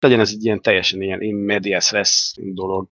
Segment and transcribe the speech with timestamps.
[0.00, 2.88] legyen ez egy ilyen teljesen ilyen in medias res dolog.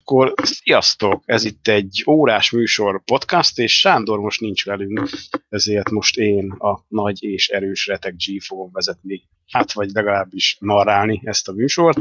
[0.00, 1.22] Akkor sziasztok!
[1.26, 5.08] Ez itt egy órás műsor podcast, és Sándor most nincs velünk,
[5.48, 11.20] ezért most én a nagy és erős Retek G fogom vezetni, hát vagy legalábbis narrálni
[11.24, 11.98] ezt a műsort.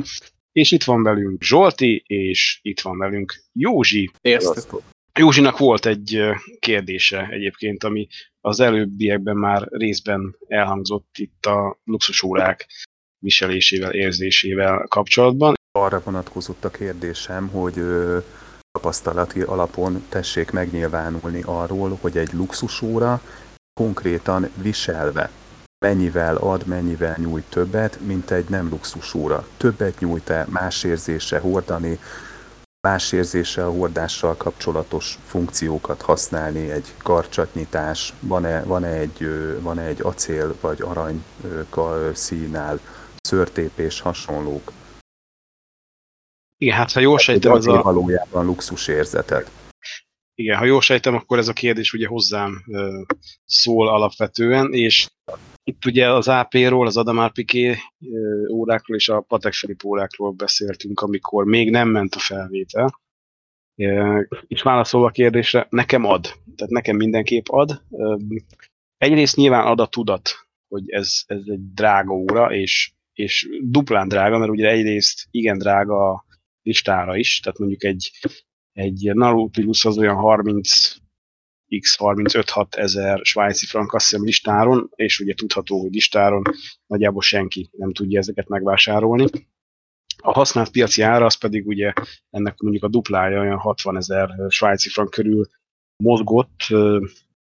[0.52, 4.12] És itt van velünk Zsolti, és itt van velünk Józsi.
[4.22, 4.84] Sziasztok!
[5.20, 6.22] Józsinak volt egy
[6.60, 8.08] kérdése egyébként, ami
[8.42, 12.68] az előbbiekben már részben elhangzott itt a luxusórák
[13.20, 15.54] viselésével, érzésével kapcsolatban.
[15.72, 17.84] Arra vonatkozott a kérdésem, hogy
[18.72, 23.22] tapasztalati alapon tessék megnyilvánulni arról, hogy egy luxusóra
[23.74, 25.30] konkrétan viselve
[25.86, 29.48] mennyivel ad, mennyivel nyújt többet, mint egy nem luxusóra.
[29.58, 32.00] Többet nyújt-e, más érzése hordani,
[32.88, 39.30] más érzése a hordással kapcsolatos funkciókat használni, egy karcsatnyitás, van-e, van-e, egy,
[39.62, 41.24] van-e egy acél vagy arany
[42.14, 42.80] színál,
[43.30, 44.72] szörtépés, hasonlók.
[46.58, 47.82] Igen, hát ha jól sejtem, ez a...
[47.82, 49.52] valójában luxus érzetet.
[50.36, 53.02] Igen, ha jól sejtem, akkor ez a kérdés ugye hozzám ö,
[53.46, 55.08] szól alapvetően, és
[55.64, 57.78] itt ugye az AP-ról, az Adamár Piqué
[58.52, 63.00] órákról és a Patek Filip órákról beszéltünk, amikor még nem ment a felvétel.
[64.48, 66.22] És válaszolva a kérdésre, nekem ad.
[66.56, 67.82] Tehát nekem mindenképp ad.
[68.98, 70.30] Egyrészt nyilván ad a tudat,
[70.68, 76.12] hogy ez, ez egy drága óra, és, és duplán drága, mert ugye egyrészt igen drága
[76.12, 76.26] a
[76.62, 78.12] listára is, tehát mondjuk egy,
[78.72, 80.96] egy Nautilus az olyan 30
[81.70, 86.42] X35 ezer svájci frank azt hiszem listáron, és ugye tudható, hogy listáron
[86.88, 89.26] nagyjából senki nem tudja ezeket megvásárolni.
[90.18, 91.94] A használt piaci ára az pedig ugye
[92.30, 95.48] ennek mondjuk a duplája, olyan 60 ezer svájci frank körül
[96.04, 96.58] mozgott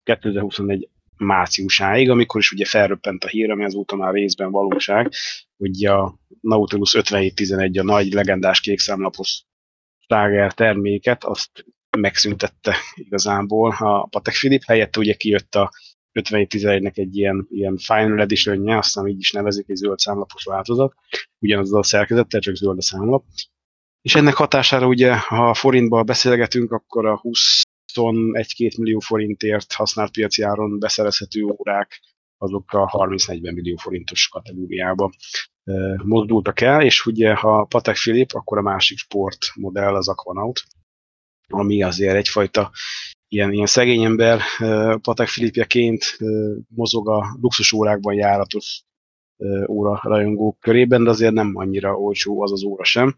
[0.02, 5.12] 2021 márciusáig, amikor is ugye felröppent a hír, ami azóta már részben valóság,
[5.60, 9.44] hogy a Nautilus 5711, a nagy legendás kékszámlapos
[9.98, 11.64] Stager terméket, azt
[11.98, 15.70] megszüntette igazából a Patek Philip, helyette ugye kijött a
[16.12, 20.94] 5711-nek egy ilyen, ilyen Final edition aztán így is nevezik, egy zöld számlapos változat,
[21.38, 23.24] ugyanaz a szerkezettel, csak zöld a számlap.
[24.02, 30.78] És ennek hatására ugye, ha forintban beszélgetünk, akkor a 21-2 millió forintért használt piaci áron
[30.78, 32.00] beszerezhető órák
[32.42, 35.12] azok a 30-40 millió forintos kategóriába
[36.04, 40.62] mozdultak el, és ugye ha Patek Philip, akkor a másik sportmodell az Aquanaut,
[41.48, 42.70] ami azért egyfajta
[43.28, 44.40] ilyen, ilyen szegény ember
[45.00, 46.18] Patek Filipjeként
[46.68, 48.84] mozog a luxus órákban járatos
[49.68, 53.16] óra rajongók körében, de azért nem annyira olcsó az az óra sem.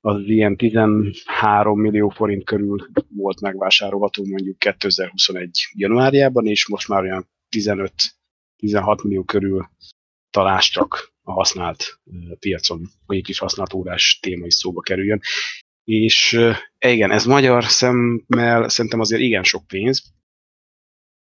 [0.00, 7.28] Az ilyen 13 millió forint körül volt megvásárolható mondjuk 2021 januárjában, és most már olyan
[7.56, 9.68] 15-16 millió körül
[10.30, 12.00] találsz csak a használt
[12.38, 15.20] piacon, hogy egy kis használt órás téma is szóba kerüljön.
[15.84, 16.40] És
[16.78, 20.12] igen, ez magyar szemmel szerintem azért igen sok pénz,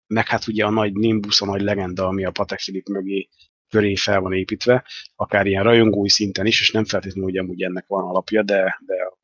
[0.06, 3.28] meg hát ugye a nagy Nimbus, a nagy legenda, ami a Patek Philip mögé
[3.68, 4.84] köré fel van építve,
[5.16, 8.94] akár ilyen rajongói szinten is, és nem feltétlenül, hogy amúgy ennek van alapja, de, de
[8.94, 9.18] a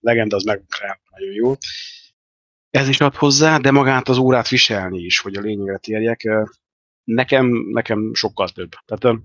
[0.00, 0.62] legenda az meg
[1.10, 1.54] nagyon jó.
[2.70, 6.28] Ez is ad hozzá, de magát az órát viselni is, hogy a lényegre térjek,
[7.04, 8.70] nekem, nekem sokkal több.
[8.84, 9.18] Tehát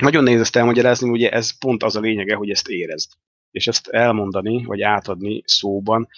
[0.00, 3.10] nagyon nehéz ezt elmagyarázni, ugye ez pont az a lényege, hogy ezt érezd
[3.50, 6.08] és ezt elmondani, vagy átadni szóban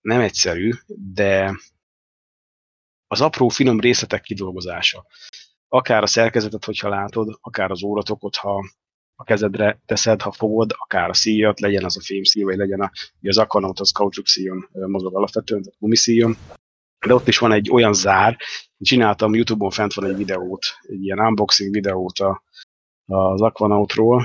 [0.00, 1.58] nem egyszerű, de
[3.06, 5.06] az apró finom részletek kidolgozása.
[5.68, 8.64] Akár a szerkezetet, hogyha látod, akár az óratokot, ha
[9.16, 12.90] a kezedre teszed, ha fogod, akár a szíjat, legyen az a fémszíj, vagy legyen a,
[13.22, 16.36] az akanaut, az kaucsuk szíjon mozog alapvetően, tehát gumiszíjon.
[17.06, 18.36] De ott is van egy olyan zár,
[18.78, 22.42] csináltam, Youtube-on fent van egy videót, egy ilyen unboxing videót a,
[23.06, 24.24] az Aquanautról,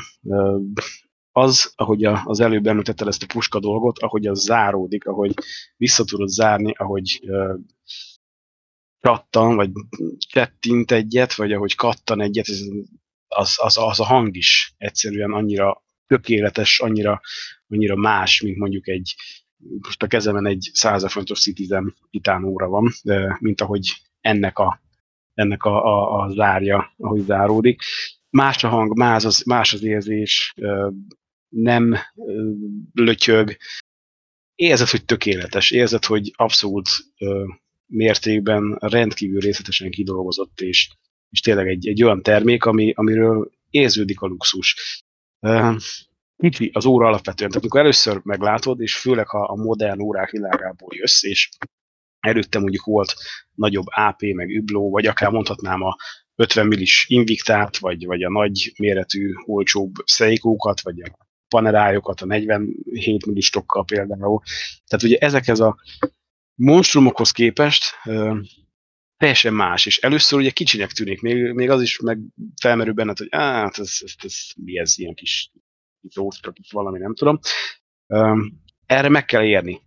[1.32, 5.34] az, ahogy az előbb említetted ezt a puska dolgot, ahogy az záródik, ahogy
[5.78, 7.22] vissza tudod zárni, ahogy
[9.00, 9.72] kattan, vagy
[10.34, 12.48] tettint egyet, vagy ahogy kattan egyet,
[13.28, 17.22] az, az, az a hang is egyszerűen annyira tökéletes, annyira,
[17.68, 19.16] annyira más, mint mondjuk egy,
[19.82, 22.92] most a kezemen egy 100 fontos Citizen titán óra van,
[23.40, 24.82] mint ahogy ennek a,
[25.34, 27.82] ennek a, a, a zárja, ahogy záródik.
[28.30, 30.54] Más a hang, más az, más az érzés,
[31.50, 31.96] nem
[32.94, 33.58] lötyög.
[34.56, 36.90] Érzed, hogy tökéletes, érzed, hogy abszolút
[37.86, 40.90] mértékben rendkívül részletesen kidolgozott, és,
[41.30, 44.76] és tényleg egy, egy olyan termék, ami, amiről érződik a luxus.
[46.38, 50.90] Kicsi az óra alapvetően, tehát amikor először meglátod, és főleg ha a modern órák világából
[50.96, 51.50] jössz, és
[52.20, 53.14] előtte mondjuk volt
[53.56, 55.96] nagyobb AP, meg übló, vagy akár mondhatnám a,
[56.40, 63.26] 50 millis Invictát, vagy, vagy a nagy méretű, olcsóbb Seikókat, vagy a panerájokat a 47
[63.26, 64.42] millistokkal például.
[64.88, 65.78] Tehát ugye ezekhez a
[66.56, 67.84] monstrumokhoz képest
[69.18, 72.20] teljesen más, és először ugye kicsinek tűnik, még, még az is meg
[72.62, 75.52] felmerül benned, hogy hát ez, ez, ez, mi ez, ilyen kis
[76.14, 77.40] róztra, valami, nem tudom.
[78.86, 79.82] Erre meg kell érni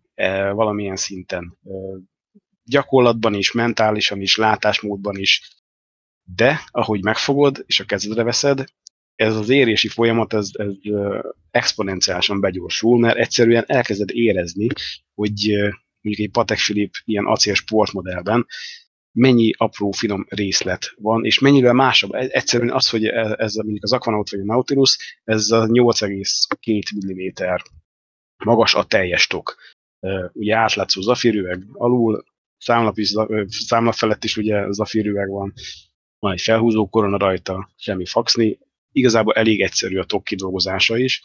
[0.52, 1.58] valamilyen szinten.
[2.64, 5.61] Gyakorlatban is, mentálisan is, látásmódban is,
[6.34, 8.64] de ahogy megfogod, és a kezedre veszed,
[9.14, 10.74] ez az érési folyamat ez, ez
[11.50, 14.66] exponenciálisan begyorsul, mert egyszerűen elkezded érezni,
[15.14, 15.32] hogy
[16.00, 18.46] mondjuk egy Patek Philippe ilyen acél sportmodellben
[19.12, 22.12] mennyi apró, finom részlet van, és mennyivel másabb.
[22.12, 26.82] E, egyszerűen az, hogy e, ez mondjuk az Aquanaut vagy a Nautilus, ez a 8,2
[27.06, 27.54] mm
[28.44, 29.56] magas a teljes tok.
[30.32, 32.24] Ugye átlátszó zafírüveg alul,
[32.58, 33.12] számlap, is,
[33.46, 35.52] számlap felett is ugye zafírüveg van,
[36.22, 38.58] van egy felhúzó korona rajta, semmi faxni,
[38.92, 41.22] igazából elég egyszerű a tok kidolgozása is,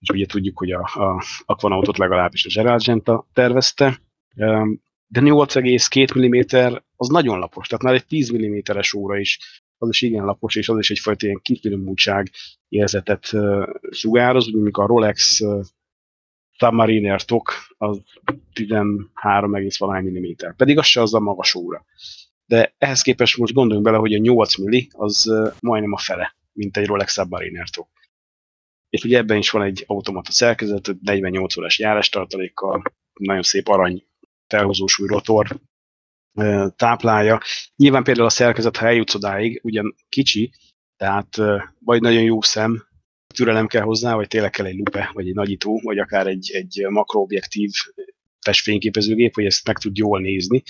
[0.00, 4.00] és ugye tudjuk, hogy a, a Aquanautot legalábbis a Gerald Genta tervezte,
[5.06, 10.02] de 8,2 mm az nagyon lapos, tehát már egy 10 mm-es óra is, az is
[10.02, 12.30] igen lapos, és az is egyfajta ilyen kifinomultság
[12.68, 13.32] érzetet
[13.90, 15.40] sugároz, úgy a Rolex
[16.50, 18.02] Submariner tok az
[18.54, 21.84] 13,1 mm, pedig az se az a magas óra.
[22.46, 26.76] De ehhez képest most gondoljunk bele, hogy a 8 milli az majdnem a fele, mint
[26.76, 27.88] egy Rolex Submariner tok.
[28.88, 32.82] És ugye ebben is van egy automata szerkezet, 48 órás járástartalékkal,
[33.12, 34.06] nagyon szép arany
[34.46, 35.60] felhozósúly rotor
[36.76, 37.40] táplálja.
[37.76, 40.52] Nyilván például a szerkezet, ha eljutsz odáig, ugyan kicsi,
[40.96, 41.36] tehát
[41.78, 42.86] vagy nagyon jó szem,
[43.34, 46.86] türelem kell hozzá, vagy tényleg kell egy lupe, vagy egy nagyító, vagy akár egy, egy
[46.88, 47.70] makroobjektív
[48.38, 50.62] testfényképezőgép, hogy ezt meg tud jól nézni,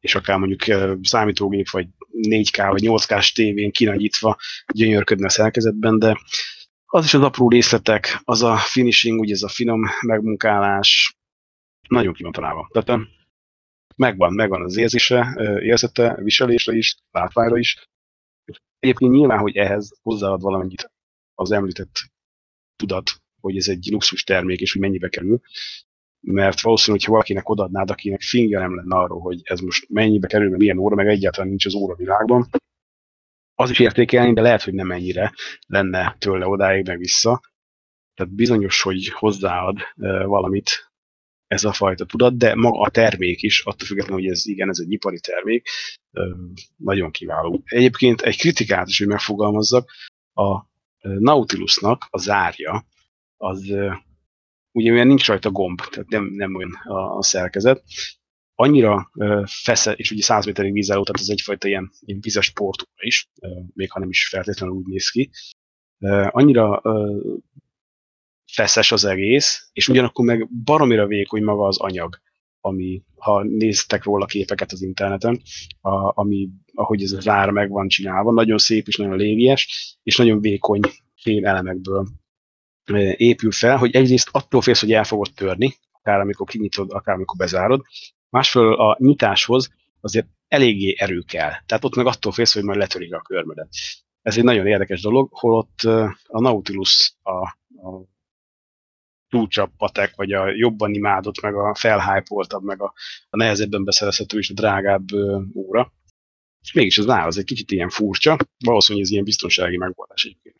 [0.00, 0.62] és akár mondjuk
[1.02, 4.36] számítógép, vagy 4K, vagy 8K-s tévén kinagyítva
[4.74, 6.20] gyönyörködne a szerkezetben, de
[6.86, 11.16] az is az apró részletek, az a finishing, ugye ez a finom megmunkálás,
[11.88, 12.68] nagyon ki van találva.
[12.72, 13.00] Tehát
[13.96, 17.88] megvan, megvan az érzése, érzete, viselésre is, látványra is.
[18.78, 20.92] Egyébként nyilván, hogy ehhez hozzáad valamennyit
[21.34, 21.96] az említett
[22.76, 23.10] tudat,
[23.40, 25.40] hogy ez egy luxus termék, és hogy mennyibe kerül,
[26.20, 30.48] mert valószínű, hogyha valakinek odadnád, akinek finger nem lenne arról, hogy ez most mennyibe kerül,
[30.48, 32.48] mert milyen óra, meg egyáltalán nincs az óra világban,
[33.54, 35.32] az is értékelni, de lehet, hogy nem ennyire
[35.66, 37.40] lenne tőle odáig, meg vissza.
[38.14, 39.78] Tehát bizonyos, hogy hozzáad
[40.24, 40.90] valamit
[41.46, 44.78] ez a fajta tudat, de maga a termék is, attól függetlenül, hogy ez igen, ez
[44.78, 45.68] egy ipari termék,
[46.76, 47.62] nagyon kiváló.
[47.64, 49.90] Egyébként egy kritikát is, hogy megfogalmazzak,
[50.34, 50.66] a
[51.00, 52.86] Nautilusnak a zárja,
[53.36, 53.74] az
[54.78, 57.82] ugye olyan nincs rajta gomb, tehát nem, nem olyan a, a szerkezet,
[58.54, 59.10] annyira
[59.44, 63.28] fesze, és ugye 100 méterig vízálló, tehát ez egyfajta ilyen, ilyen vizes sportúra is,
[63.74, 65.30] még ha nem is feltétlenül úgy néz ki.
[66.28, 66.82] Annyira
[68.52, 72.20] feszes az egész, és ugyanakkor meg baromira vékony maga az anyag,
[72.60, 75.40] ami, ha néztek róla képeket az interneten,
[75.80, 80.16] a, ami, ahogy ez az ár meg van csinálva, nagyon szép és nagyon légies, és
[80.16, 80.80] nagyon vékony
[81.14, 82.06] fém elemekből
[82.96, 87.36] épül fel, hogy egyrészt attól félsz, hogy el fogod törni, akár amikor kinyitod, akár amikor
[87.36, 87.82] bezárod,
[88.28, 89.70] másfelől a nyitáshoz
[90.00, 91.52] azért eléggé erő kell.
[91.66, 93.68] Tehát ott meg attól félsz, hogy majd letörik a körmödet.
[94.22, 95.82] Ez egy nagyon érdekes dolog, holott
[96.26, 97.32] a Nautilus a,
[97.88, 98.04] a
[99.28, 102.92] túlcsabb patek, vagy a jobban imádott, meg a felhájpoltabb, meg a,
[103.30, 105.06] a nehezebben beszerezhető és a drágább
[105.54, 105.92] óra.
[106.68, 110.56] És mégis az áll, az egy kicsit ilyen furcsa, valószínűleg ez ilyen biztonsági megoldás egyébként.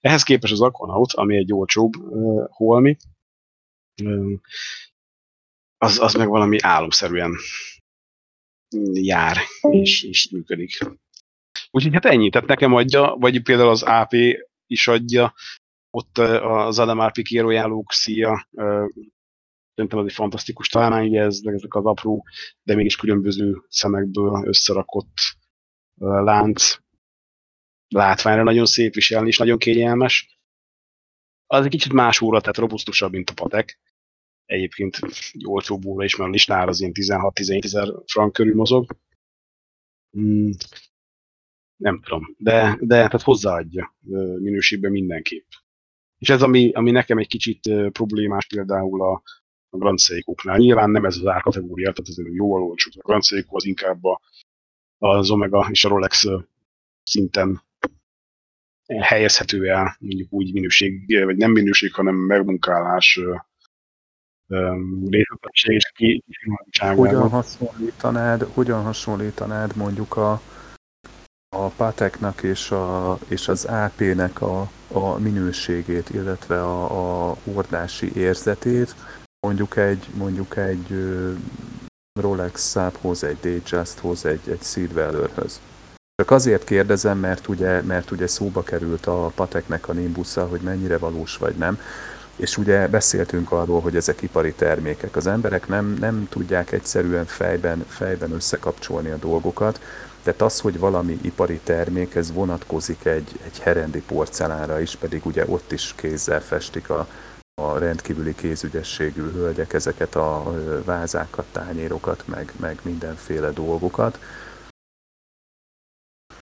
[0.00, 2.96] Ehhez képest az Aquanaut, ami egy olcsóbb uh, holmi,
[4.02, 4.38] uh,
[5.76, 7.36] az, az meg valami álomszerűen
[8.92, 9.36] jár
[9.70, 10.78] és, és működik.
[11.70, 14.12] Úgyhogy hát ennyi, tehát nekem adja, vagy például az AP
[14.66, 15.34] is adja,
[15.90, 18.48] ott az Adamar Piquero szia,
[19.74, 22.24] szerintem ez egy fantasztikus találmány, ez, ezek az apró,
[22.62, 25.36] de mégis különböző szemekből összerakott
[25.98, 26.76] lánc.
[27.88, 30.38] Látványra nagyon szép viselni, és nagyon kényelmes.
[31.46, 33.78] Az egy kicsit más óra, tehát robusztusabb, mint a patek.
[34.44, 34.98] Egyébként
[35.32, 38.96] egy olcsóbb óra is, mert a listán az ilyen 16-17 ezer frank körül mozog.
[40.10, 40.50] Hmm,
[41.76, 43.96] nem tudom, de, de tehát hozzáadja
[44.38, 45.46] minőségben mindenképp.
[46.18, 47.60] És ez, ami, ami nekem egy kicsit
[47.92, 49.22] problémás például a,
[49.68, 50.58] a Grand Seiko-knál.
[50.58, 52.90] Nyilván nem ez az árkategória, tehát ez jóval olcsó.
[52.94, 54.20] A Grand Seiko az inkább a,
[54.98, 56.24] az Omega és a Rolex
[57.02, 57.62] szinten
[59.00, 63.20] helyezhető el, mondjuk úgy minőség, vagy nem minőség, hanem megmunkálás
[65.08, 70.40] részletesség és Hogyan hasonlítanád, hogyan hasonlítanád mondjuk a
[71.56, 78.94] a Pateknak és, a, és az AP-nek a, a minőségét, illetve a, a hordási érzetét,
[79.46, 80.88] mondjuk egy, mondjuk egy
[82.20, 85.60] Rolex Száphoz, egy Datejusthoz, egy, egy Seedwellerhöz.
[86.22, 90.98] Csak azért kérdezem, mert ugye, mert ugye szóba került a Pateknek a Nimbusza, hogy mennyire
[90.98, 91.80] valós vagy nem.
[92.36, 95.16] És ugye beszéltünk arról, hogy ezek ipari termékek.
[95.16, 99.80] Az emberek nem, nem tudják egyszerűen fejben, fejben összekapcsolni a dolgokat.
[100.22, 105.44] Tehát az, hogy valami ipari termék, ez vonatkozik egy, egy herendi porcelánra is, pedig ugye
[105.46, 107.06] ott is kézzel festik a,
[107.58, 114.18] a rendkívüli kézügyességű hölgyek ezeket a vázákat, tányérokat, meg, meg mindenféle dolgokat.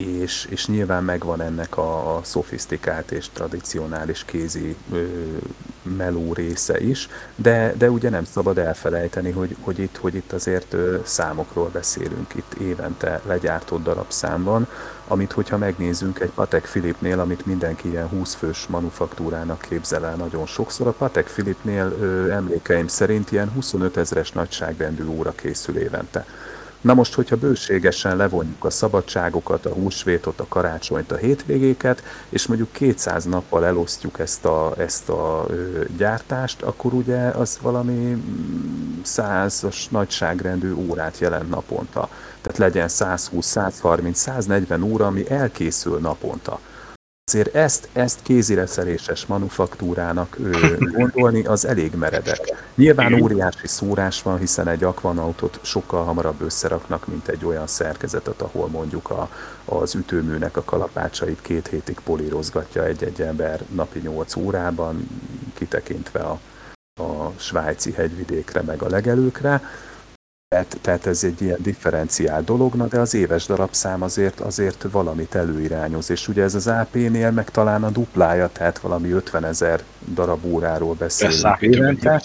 [0.05, 5.07] És, és nyilván megvan ennek a, a szofisztikált és tradicionális kézi ö,
[5.83, 10.73] meló része is, de, de ugye nem szabad elfelejteni, hogy, hogy, itt, hogy itt azért
[10.73, 14.69] ö, számokról beszélünk, itt évente legyártott darabszámban,
[15.09, 20.47] amit hogyha megnézzünk egy Patek Philipnél, amit mindenki ilyen 20 fős manufaktúrának képzel el nagyon
[20.47, 26.27] sokszor, a Patek Philipnél ö, emlékeim szerint ilyen 25 ezeres nagyságrendű óra készül évente.
[26.81, 32.73] Na most, hogyha bőségesen levonjuk a szabadságokat, a húsvétot, a karácsonyt, a hétvégéket, és mondjuk
[32.73, 39.89] 200 nappal elosztjuk ezt a, ezt a ö, gyártást, akkor ugye az valami mm, százas
[39.89, 42.09] nagyságrendű órát jelent naponta.
[42.41, 46.61] Tehát legyen 120, 130, 140 óra, ami elkészül naponta.
[47.29, 52.71] Azért ezt, ezt kézireszeréses manufaktúrának ő, gondolni, az elég meredek.
[52.75, 58.69] Nyilván óriási szórás van, hiszen egy akvanautot sokkal hamarabb összeraknak, mint egy olyan szerkezetet, ahol
[58.69, 59.29] mondjuk a,
[59.65, 65.09] az ütőműnek a kalapácsait két hétig polírozgatja egy-egy ember napi 8 órában,
[65.55, 66.39] kitekintve a,
[67.03, 69.63] a svájci hegyvidékre meg a legelőkre
[70.49, 75.35] tehát, tehát ez egy ilyen differenciált dolog, na de az éves darabszám azért, azért valamit
[75.35, 79.83] előirányoz, és ugye ez az AP-nél meg talán a duplája, tehát valami 50 ezer
[80.15, 81.61] darab óráról beszélünk.
[81.61, 82.23] Évente,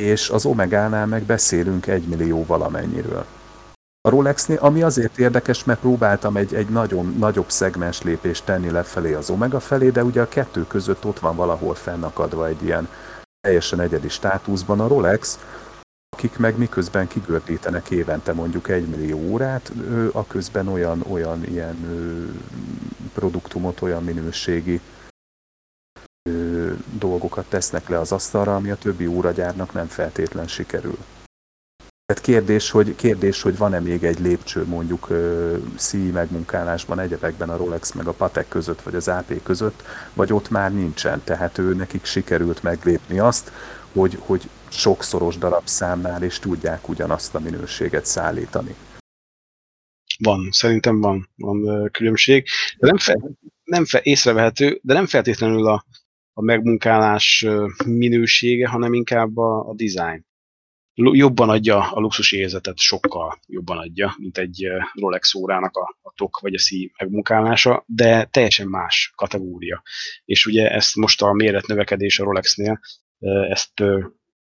[0.00, 3.24] és az Omegánál meg beszélünk egy millió valamennyiről.
[4.00, 9.12] A Rolexnél, ami azért érdekes, mert próbáltam egy, egy nagyon nagyobb szegmens lépést tenni lefelé
[9.12, 12.88] az Omega felé, de ugye a kettő között ott van valahol fennakadva egy ilyen
[13.40, 15.38] teljesen egyedi státuszban a Rolex,
[16.08, 19.72] akik meg miközben kigördítenek évente mondjuk egy millió órát,
[20.12, 21.76] a közben olyan, olyan ilyen
[23.14, 24.80] produktumot, olyan minőségi
[26.98, 30.98] dolgokat tesznek le az asztalra, ami a többi óragyárnak nem feltétlen sikerül.
[32.06, 35.08] Tehát kérdés, hogy, kérdés, hogy van-e még egy lépcső mondjuk
[35.76, 39.82] szíj megmunkálásban egyebekben a Rolex meg a Patek között, vagy az AP között,
[40.14, 41.20] vagy ott már nincsen.
[41.24, 43.52] Tehát ő nekik sikerült meglépni azt,
[43.92, 44.48] hogy, hogy
[44.78, 48.74] sokszoros darabszámnál is tudják ugyanazt a minőséget szállítani.
[50.18, 52.46] Van, szerintem van, van különbség.
[52.78, 53.20] De nem, fe,
[53.64, 55.84] nem fe, észrevehető, de nem feltétlenül a,
[56.32, 57.46] a megmunkálás
[57.86, 60.24] minősége, hanem inkább a, a design.
[60.94, 66.38] Jobban adja a luxus érzetet, sokkal jobban adja, mint egy Rolex órának a, a tok
[66.38, 69.82] vagy a szíj megmunkálása, de teljesen más kategória.
[70.24, 72.80] És ugye ezt most a méretnövekedés a Rolexnél
[73.48, 73.82] ezt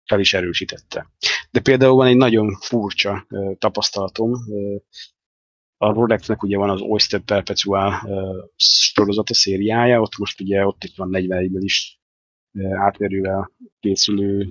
[0.05, 1.11] fel is erősítette.
[1.51, 3.27] De például van egy nagyon furcsa
[3.59, 4.33] tapasztalatom,
[5.77, 8.09] a Rolexnek ugye van az Oyster Perpetual
[8.57, 12.01] sorozata szériája, ott most ugye ott itt van 41 is
[12.73, 14.49] átverővel készülő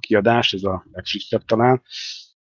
[0.00, 1.82] kiadás, ez a legfrissebb talán,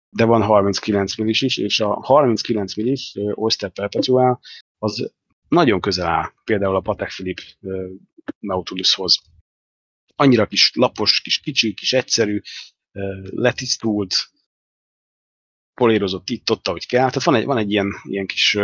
[0.09, 4.40] de van 39 millis is, és a 39 millis Oyster Perpetual
[4.78, 5.12] az
[5.49, 7.42] nagyon közel áll például a Patek Philippe
[8.38, 9.20] Nautilushoz
[10.21, 12.41] annyira kis lapos, kis kicsi, kis egyszerű,
[13.23, 14.15] letisztult,
[15.75, 17.09] polírozott itt-ott, ahogy kell.
[17.09, 18.59] Tehát van egy, van egy ilyen, ilyen kis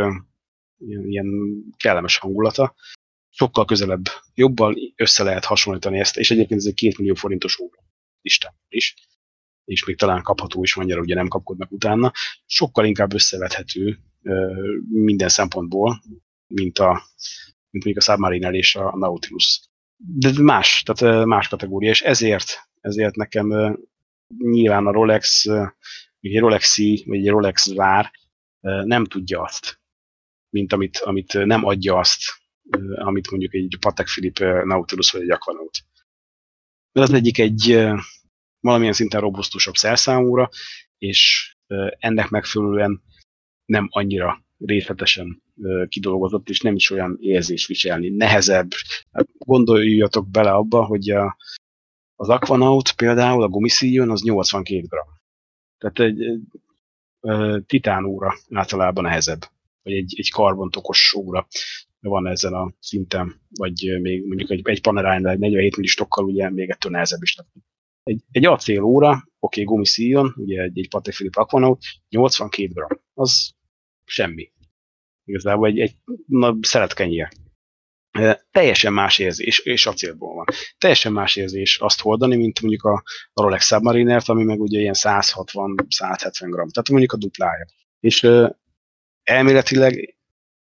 [0.79, 1.29] ilyen,
[1.77, 2.75] kellemes hangulata.
[3.31, 7.85] Sokkal közelebb, jobban össze lehet hasonlítani ezt, és egyébként ez egy két millió forintos óra
[8.21, 8.95] Isten is,
[9.65, 12.13] és még talán kapható is, annyira ugye nem kapkodnak utána.
[12.47, 13.99] Sokkal inkább összevethető
[14.89, 16.03] minden szempontból,
[16.47, 17.03] mint, a,
[17.71, 19.66] mint még a Submarine és a Nautilus
[19.97, 23.79] de más, tehát más kategória, és ezért, ezért nekem
[24.39, 25.47] nyilván a Rolex,
[26.21, 28.11] egy rolex vagy egy Rolex vár
[28.61, 29.81] nem tudja azt,
[30.49, 32.23] mint amit, amit nem adja azt,
[32.95, 35.79] amit mondjuk egy Patek Philippe Nautilus vagy egy Aquanaut.
[36.93, 37.87] Mert az egyik egy
[38.61, 40.49] valamilyen szinten robusztusabb szerszámúra,
[40.99, 41.55] és
[41.99, 43.03] ennek megfelelően
[43.65, 45.43] nem annyira részletesen
[45.89, 48.09] kidolgozott, és nem is olyan érzés viselni.
[48.09, 48.71] Nehezebb.
[49.13, 51.37] Hát gondoljatok bele abba, hogy a,
[52.15, 54.89] az Aquanaut például, a gumiszíjon, az 82 g.
[55.79, 56.41] Tehát egy, egy
[57.67, 59.41] titán óra általában nehezebb.
[59.83, 61.47] vagy egy, egy karbontokos óra
[62.01, 66.71] van ezen a szinten, vagy még mondjuk egy, egy Panerai egy 47 millistokkal ugye még
[66.71, 67.37] ettől nehezebb is.
[68.03, 73.01] Egy, egy acél óra, oké, okay, gumiszíjon, ugye egy, egy Patek Philippe Aquanaut, 82 g,
[73.15, 73.56] az
[74.07, 74.53] semmi.
[75.25, 75.97] Igazából egy, egy
[76.27, 77.29] na, szeretkenyér.
[78.51, 80.45] Teljesen más érzés, és acélból van.
[80.79, 85.77] Teljesen más érzés azt hordani, mint mondjuk a, Rolex Submarinert, ami meg ugye ilyen 160-170
[86.41, 87.67] g, tehát mondjuk a duplája.
[88.01, 88.29] És
[89.23, 90.17] elméletileg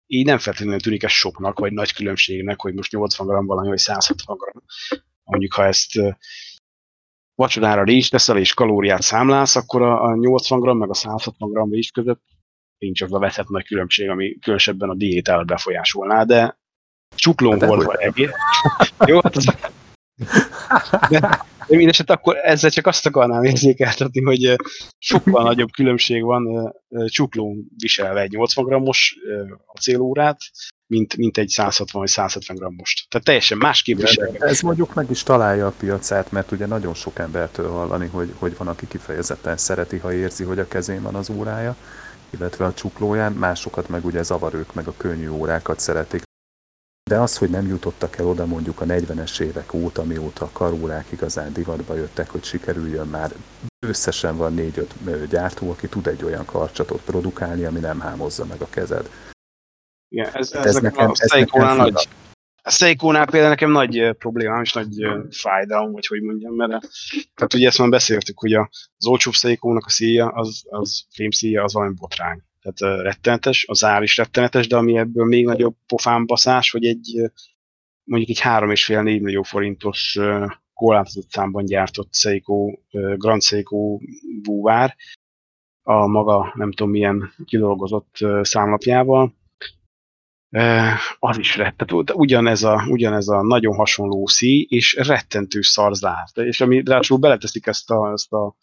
[0.05, 3.77] így nem feltétlenül tűnik ez soknak, vagy nagy különbségnek, hogy most 80 g valami, vagy
[3.77, 4.61] 160 g.
[5.23, 5.91] Mondjuk, ha ezt
[7.35, 11.91] vacsorára rizs teszel, és kalóriát számlálsz, akkor a 80 g meg a 160 g rizs
[11.91, 12.21] között
[12.83, 16.57] nincs az a veszett nagy különbség, ami különösebben a diétát befolyásolná, de
[17.15, 18.31] csuklón hát egész.
[19.07, 19.45] Jó, hát az...
[21.09, 21.19] De,
[21.67, 24.55] de mindeset akkor ezzel csak azt akarnám érzékeltetni, hogy
[24.97, 26.73] sokkal nagyobb különbség van
[27.05, 29.15] csuklón viselve egy 80 grammos
[29.65, 30.37] acélórát,
[30.87, 33.07] mint, mint egy 160 vagy 170 grammos.
[33.09, 34.35] Tehát teljesen másképp visel.
[34.39, 38.57] Ez mondjuk meg is találja a piacát, mert ugye nagyon sok embertől hallani, hogy, hogy
[38.57, 41.75] van, aki kifejezetten szereti, ha érzi, hogy a kezén van az órája,
[42.33, 46.23] illetve a csuklóján, másokat meg ugye zavarők, meg a könnyű órákat szeretik.
[47.09, 51.11] De az, hogy nem jutottak el oda mondjuk a 40-es évek óta, mióta a karórák
[51.11, 53.33] igazán divatba jöttek, hogy sikerüljön már
[53.79, 58.69] összesen van 4-5 gyártó, aki tud egy olyan karcsatot produkálni, ami nem hámozza meg a
[58.69, 59.09] kezed.
[60.07, 62.07] Igen, ez, ez, ez nekem, a Seiko-nál nagy,
[62.65, 64.95] a Seiko-nál például nekem nagy problémám és nagy
[65.29, 66.69] fájdalom, vagy hogy mondjam, mert
[67.35, 71.73] tehát ugye ezt már beszéltük, hogy az olcsóbb Seiko-nak a szíja, az, az fémszíja, az
[71.73, 72.41] valami botrány.
[72.61, 77.31] Tehát rettenetes, az ár is rettenetes, de ami ebből még nagyobb pofánbaszás, hogy egy
[78.03, 80.19] mondjuk egy 3,5-4 millió forintos
[80.73, 83.99] korlátozott számban gyártott Seiko, Grand Seiko
[84.41, 84.95] búvár,
[85.81, 89.33] a maga nem tudom milyen kidolgozott számlapjával,
[91.19, 92.03] az is rettető.
[92.13, 96.37] Ugyanez a, ugyanez a nagyon hasonló szí, és rettentő szarzárt.
[96.37, 98.55] És ami ráadásul beleteszik ezt a, ezt a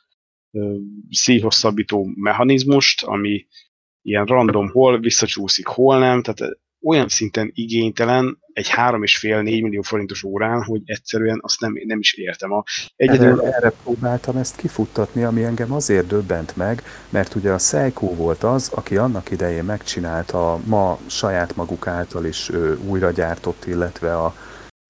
[1.11, 3.47] szíhosszabbító mechanizmust, ami
[4.03, 10.63] ilyen random hol visszacsúszik, hol nem, tehát olyan szinten igénytelen egy 3,5-4 millió forintos órán,
[10.63, 12.53] hogy egyszerűen azt nem, nem is értem.
[12.53, 12.65] A,
[12.97, 13.41] egyedül...
[13.41, 18.43] erre, erre próbáltam ezt kifuttatni, ami engem azért döbbent meg, mert ugye a Seiko volt
[18.43, 22.51] az, aki annak idején megcsinálta a ma saját maguk által is
[22.89, 24.35] újra gyártott, illetve a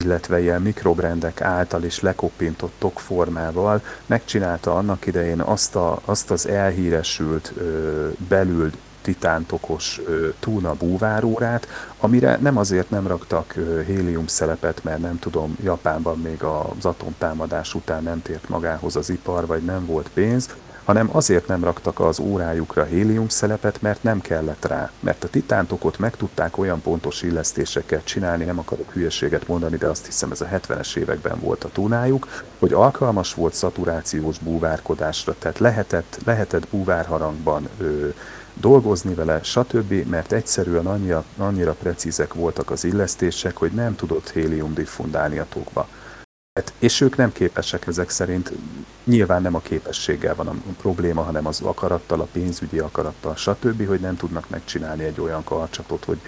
[0.03, 7.53] illetve ilyen mikrobrendek által is lekoppintott tokformával megcsinálta annak idején azt, a, azt az elhíresült
[7.57, 10.01] ö, belül titántokos
[10.39, 11.67] túna búvárórát,
[11.99, 13.53] amire nem azért nem raktak
[13.85, 19.45] hélium szelepet, mert nem tudom, Japánban még az atomtámadás után nem tért magához az ipar,
[19.45, 20.49] vagy nem volt pénz,
[20.85, 24.91] hanem azért nem raktak az órájukra hélium szelepet, mert nem kellett rá.
[24.99, 30.05] Mert a titántokot meg tudták olyan pontos illesztéseket csinálni, nem akarok hülyeséget mondani, de azt
[30.05, 32.27] hiszem ez a 70-es években volt a túnájuk,
[32.59, 38.09] hogy alkalmas volt szaturációs búvárkodásra, tehát lehetett, lehetett búvárharangban ö,
[38.61, 44.73] dolgozni vele, stb., mert egyszerűen annyira, annyira precízek voltak az illesztések, hogy nem tudott hélium
[44.73, 45.87] diffundálni a tokba.
[46.53, 48.51] Hát, és ők nem képesek ezek szerint,
[49.03, 53.99] nyilván nem a képességgel van a probléma, hanem az akarattal, a pénzügyi akarattal, stb., hogy
[53.99, 56.19] nem tudnak megcsinálni egy olyan karcsatot, hogy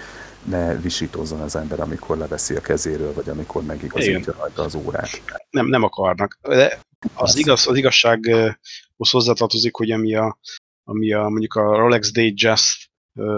[0.44, 5.22] ne visítozzon az ember, amikor leveszi a kezéről, vagy amikor megigazítja rajta az órát.
[5.50, 6.38] Nem, nem akarnak.
[6.42, 6.80] De
[7.14, 10.38] az, igaz, az igazsághoz hozzátartozik, hogy ami a,
[10.84, 12.92] ami a, mondjuk a Rolex Datejust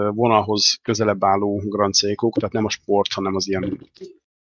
[0.09, 3.63] vonalhoz közelebb álló Grand seiko tehát nem a sport, hanem az ilyen,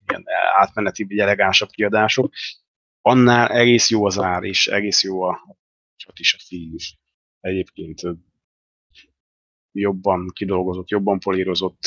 [0.08, 0.24] ilyen
[0.58, 2.34] átmeneti, vagy elegánsabb kiadások,
[3.02, 5.58] annál egész jó az ár, és egész jó a
[5.96, 6.98] csat is a szín is.
[7.40, 8.02] Egyébként
[9.72, 11.82] jobban kidolgozott, jobban polírozott,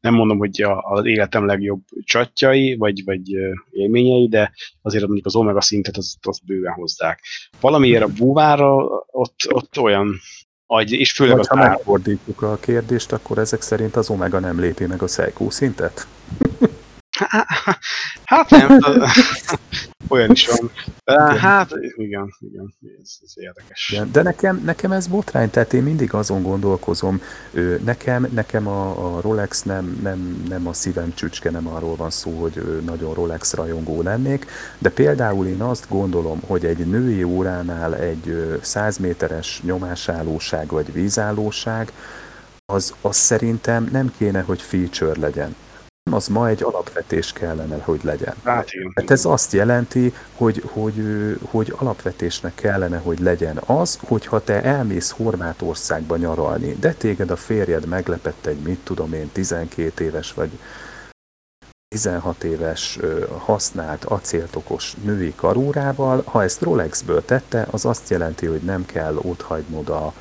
[0.00, 3.30] nem mondom, hogy az életem legjobb csatjai, vagy, vagy
[3.70, 4.52] élményei, de
[4.82, 7.20] azért mondjuk az omega szintet azt, azt bőven hozzák.
[7.60, 8.74] Valamiért a búvára
[9.06, 10.20] ott, ott olyan
[10.66, 14.60] agy, és főleg Vagy a ha megfordítjuk a kérdést, akkor ezek szerint az omega nem
[14.60, 16.06] lépi meg a Seiko szintet?
[18.24, 18.78] Hát nem,
[20.08, 20.70] olyan is van.
[21.36, 23.90] Hát igen, igen, ez, ez érdekes.
[23.92, 27.20] Igen, de nekem, nekem ez botrány, tehát én mindig azon gondolkozom,
[27.84, 32.40] nekem, nekem a, a Rolex nem, nem, nem a szívem csücske, nem arról van szó,
[32.40, 34.46] hogy nagyon Rolex rajongó lennék,
[34.78, 41.92] de például én azt gondolom, hogy egy női óránál egy 100 méteres nyomásállóság vagy vízállóság,
[42.72, 45.54] az, az szerintem nem kéne, hogy feature legyen
[46.20, 48.34] az ma egy alapvetés kellene, hogy legyen.
[48.44, 48.92] Hát igen.
[48.94, 51.04] Hát ez azt jelenti, hogy, hogy,
[51.50, 57.86] hogy alapvetésnek kellene, hogy legyen az, hogyha te elmész Horvátországba nyaralni, de téged a férjed
[57.86, 60.50] meglepett egy, mit tudom én, 12 éves vagy
[61.94, 62.98] 16 éves
[63.38, 69.42] használt acéltokos női karórával, ha ezt Rolexből tette, az azt jelenti, hogy nem kell ott
[69.42, 70.12] hagynod a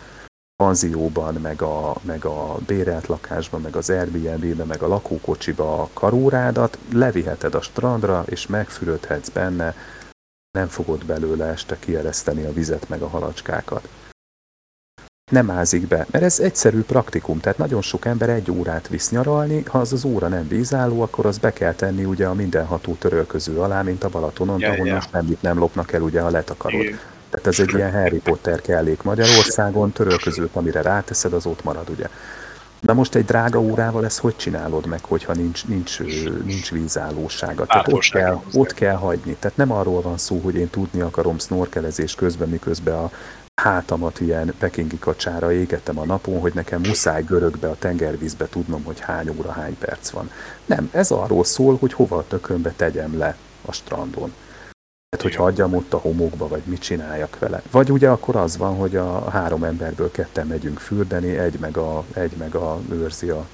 [0.63, 6.77] panzióban, meg a, meg a bérelt lakásban, meg az Airbnb-ben, meg a lakókocsiba a karórádat,
[6.93, 9.75] leviheted a strandra, és megfürödhetsz benne,
[10.51, 13.89] nem fogod belőle este kiereszteni a vizet, meg a halacskákat
[15.31, 19.63] nem ázik be, mert ez egyszerű praktikum, tehát nagyon sok ember egy órát visz nyaralni,
[19.63, 23.59] ha az az óra nem vízálló, akkor az be kell tenni ugye a mindenható törölköző
[23.59, 25.01] alá, mint a Balatonon, ja, ahonnan ja.
[25.11, 26.81] semmit nem lopnak el ugye, ha letakarod.
[26.81, 26.99] Igen.
[27.29, 32.07] Tehát ez egy ilyen Harry Potter kellék Magyarországon, törölközőt, amire ráteszed, az ott marad, ugye.
[32.79, 35.99] Na most egy drága órával ezt hogy csinálod meg, hogyha nincs, nincs,
[36.43, 37.65] nincs vízállósága?
[37.65, 39.35] Tehát ott kell, ott kell hagyni.
[39.39, 43.11] Tehát nem arról van szó, hogy én tudni akarom snorkelezés közben, miközben a
[43.61, 48.99] hátamat ilyen pekingi kacsára égettem a napon, hogy nekem muszáj görögbe a tengervízbe tudnom, hogy
[48.99, 50.31] hány óra, hány perc van.
[50.65, 54.33] Nem, ez arról szól, hogy hova a tökönbe tegyem le a strandon.
[55.09, 57.61] Hát, hogy hagyjam ott a homokba, vagy mit csináljak vele.
[57.71, 62.05] Vagy ugye akkor az van, hogy a három emberből ketten megyünk fürdeni, egy meg a,
[62.13, 63.47] egy meg a őrzi a,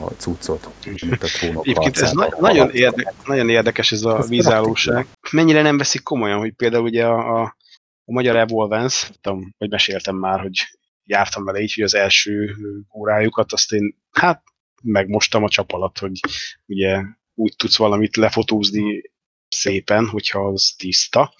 [0.00, 0.68] a cuccot,
[1.02, 5.06] amit a trónok Egyébként ez na- nagyon, érde- nagyon érdekes ez a vízállóság.
[5.30, 7.56] Mennyire nem veszik komolyan, hogy például ugye a, a
[8.04, 12.56] a magyar Evolvence, tudom, hogy meséltem már, hogy jártam vele így, hogy az első
[12.94, 14.42] órájukat, azt én hát
[14.82, 16.20] megmostam a csap alatt, hogy
[16.66, 17.02] ugye
[17.34, 19.12] úgy tudsz valamit lefotózni
[19.54, 21.34] szépen, hogyha az tiszta.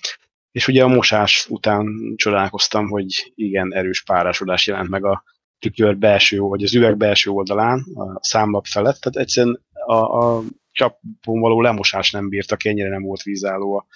[0.52, 5.24] És ugye a mosás után csodálkoztam, hogy igen, erős párásodás jelent meg a
[5.58, 11.40] tükör belső, vagy az üveg belső oldalán, a számlap felett, tehát egyszerűen a, a csapon
[11.40, 13.86] való lemosás nem bírtak, ennyire nem volt vízálló a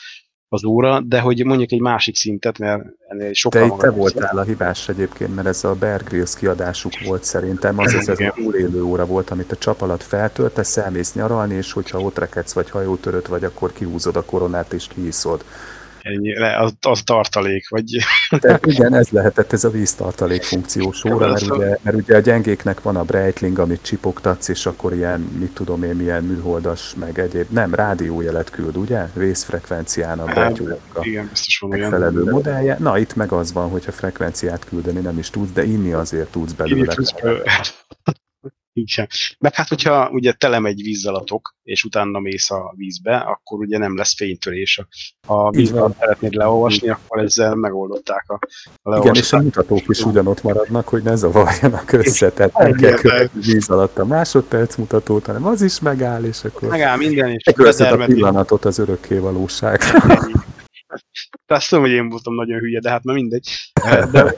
[0.49, 4.43] az óra, de hogy mondjuk egy másik szintet, mert ennél sokkal itt te voltál a
[4.43, 8.83] hibás egyébként, mert ez a Bear Grylls kiadásuk volt szerintem, az ez, ez a túlélő
[8.83, 13.27] óra volt, amit a csap alatt feltöltesz, elmész nyaralni, és hogyha ott rekedsz, vagy hajótörött
[13.27, 15.45] vagy, akkor kihúzod a koronát és kiiszod.
[16.09, 17.85] Ennyi, az, az tartalék, vagy...
[18.40, 22.83] De igen, ez lehetett ez a víztartalék funkciós óra, mert ugye, mert ugye a gyengéknek
[22.83, 27.47] van a Breitling, amit csipogtatsz, és akkor ilyen, mit tudom én, milyen műholdas, meg egyéb,
[27.51, 29.07] nem, rádiójelet küld, ugye?
[29.14, 30.61] Vészfrekvencián a hát,
[31.01, 32.33] igen, biztos van megfelelő olyan.
[32.33, 32.77] modellje.
[32.81, 36.53] Na, itt meg az van, hogyha frekvenciát küldeni nem is tudsz, de inni azért tudsz
[36.53, 36.77] belőle.
[36.77, 37.42] Inni tudsz belőle.
[38.81, 39.09] Igen.
[39.38, 43.79] Meg hát, hogyha ugye telemegy vízzel a tok, és utána mész a vízbe, akkor ugye
[43.79, 44.81] nem lesz fénytörés.
[45.27, 48.38] Ha vízben szeretnéd leolvasni, akkor ezzel megoldották a,
[48.83, 52.95] a Igen, és a mutatók is ugyanott maradnak, hogy ne zavarjanak össze, tehát nem kell
[52.95, 56.69] követni víz alatt a másodperc mutatót, hanem az is megáll, és akkor...
[56.69, 59.81] Megáll minden, és a pillanatot az örökké valóság.
[61.47, 63.49] Azt tudom, hogy én voltam nagyon hülye, de hát ma mindegy.
[64.11, 64.35] De,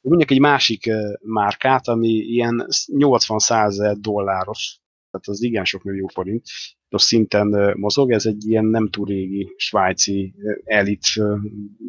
[0.00, 4.78] mondjuk egy másik márkát, ami ilyen 80-100 dolláros,
[5.10, 6.46] tehát az igen sok millió forint,
[6.88, 10.34] szinten mozog, ez egy ilyen nem túl régi svájci
[10.64, 11.06] elit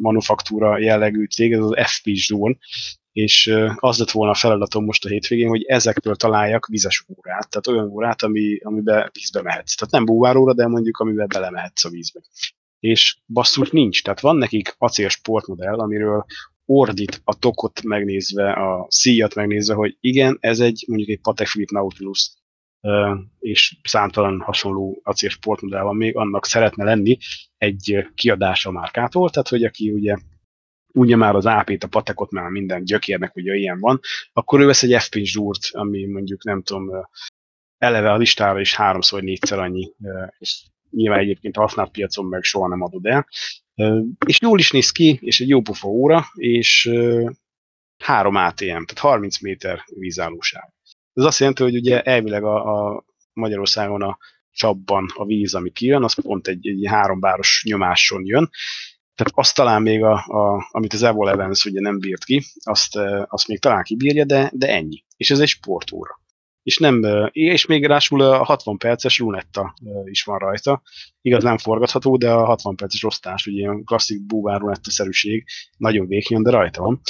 [0.00, 2.56] manufaktúra jellegű cég, ez az FP Zone,
[3.12, 7.66] és az lett volna a feladatom most a hétvégén, hogy ezekből találjak vizes órát, tehát
[7.66, 9.74] olyan órát, ami, amiben vízbe mehetsz.
[9.74, 12.20] Tehát nem búváróra, de mondjuk amiben belemehetsz a vízbe.
[12.80, 16.24] És basszus nincs, tehát van nekik acél sportmodell, amiről
[16.66, 21.78] ordít a tokot megnézve, a szíjat megnézve, hogy igen, ez egy mondjuk egy Patek Philippe
[21.78, 22.30] Nautilus
[23.38, 27.18] és számtalan hasonló acél sportmodell van még, annak szeretne lenni
[27.58, 30.16] egy kiadás a márkától, tehát hogy aki ugye
[30.94, 34.00] ugye már az AP-t, a patekot, már minden gyökérnek ugye ilyen van,
[34.32, 36.90] akkor ő vesz egy FP zsúrt, ami mondjuk nem tudom,
[37.78, 39.92] eleve a listára is háromszor, vagy négyszer annyi,
[40.38, 43.26] és nyilván egyébként a használt piacon meg soha nem adod el,
[44.26, 46.90] és jól is néz ki, és egy jó pufa óra, és
[47.98, 50.72] három ATM, tehát 30 méter vízállóság.
[51.12, 54.18] Ez azt jelenti, hogy ugye elvileg a, a Magyarországon a
[54.50, 58.50] csapban a víz, ami kijön, az pont egy, egy hárombáros nyomáson jön.
[59.14, 62.96] Tehát azt talán még, a, a, amit az Evol Evans ugye nem bírt ki, azt,
[63.26, 65.04] azt még talán kibírja, de, de ennyi.
[65.16, 66.21] És ez egy sportóra
[66.62, 70.82] és nem, és még rásul a 60 perces lunetta is van rajta.
[71.20, 75.44] Igaz nem forgatható, de a 60 perces osztás, ugye ilyen klasszik búvár lunetta-szerűség,
[75.76, 77.00] nagyon vékony, de rajta van.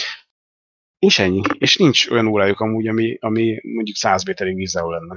[0.99, 1.41] És ennyi.
[1.59, 5.17] És nincs olyan órájuk amúgy, ami, ami mondjuk 100 méterig vízzel lenne.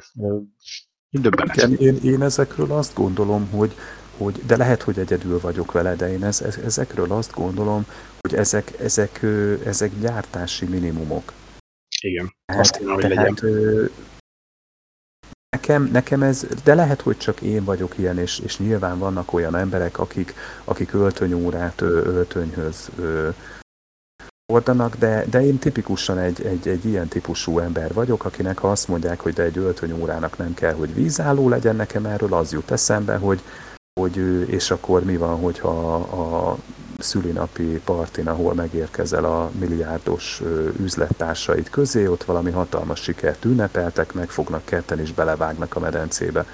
[1.10, 1.56] Döbbenet.
[1.56, 3.72] Igen, én, én ezekről azt gondolom, hogy,
[4.18, 7.86] hogy, de lehet, hogy egyedül vagyok vele, de én ez, ezekről azt gondolom,
[8.22, 9.26] hogy ezek, ezek,
[9.66, 11.34] ezek gyártási minimumok.
[12.02, 12.36] Igen.
[12.46, 13.42] Hát, tehát, tehát
[15.56, 19.56] Nekem, nekem ez, de lehet, hogy csak én vagyok ilyen, és, és nyilván vannak olyan
[19.56, 22.90] emberek, akik, akik öltönyórát öltönyhöz
[24.46, 28.88] hordanak, de, de én tipikusan egy, egy, egy ilyen típusú ember vagyok, akinek ha azt
[28.88, 33.16] mondják, hogy de egy öltönyórának nem kell, hogy vízálló legyen, nekem erről az jut eszembe,
[33.16, 33.42] hogy,
[34.00, 34.18] hogy
[34.50, 36.58] és akkor mi van, hogyha a
[36.98, 40.42] szülinapi partin, ahol megérkezel a milliárdos
[40.80, 46.46] üzlettársaid közé, ott valami hatalmas sikert ünnepeltek, meg fognak ketten is belevágnak a medencébe.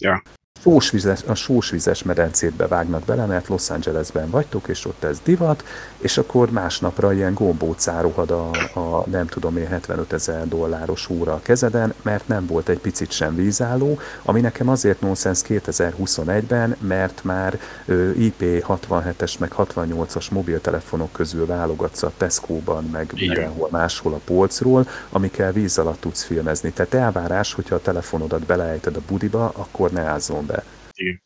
[0.00, 0.22] Ja
[0.62, 5.64] sósvizes, a sósvizes medencétbe vágnak bele, mert Los Angelesben vagytok, és ott ez divat,
[5.98, 11.32] és akkor másnapra ilyen gombóc áruhad a, a nem tudom én 75 ezer dolláros óra
[11.32, 17.24] a kezeden, mert nem volt egy picit sem vízálló, ami nekem azért nonsens 2021-ben, mert
[17.24, 23.28] már IP67-es meg 68-as mobiltelefonok közül válogatsz a Tesco-ban, meg Igen.
[23.28, 26.70] mindenhol máshol a polcról, amikkel víz alatt tudsz filmezni.
[26.70, 30.64] Tehát elvárás, hogyha a telefonodat beleejted a budiba, akkor ne ázzon be.
[30.94, 31.22] Igen.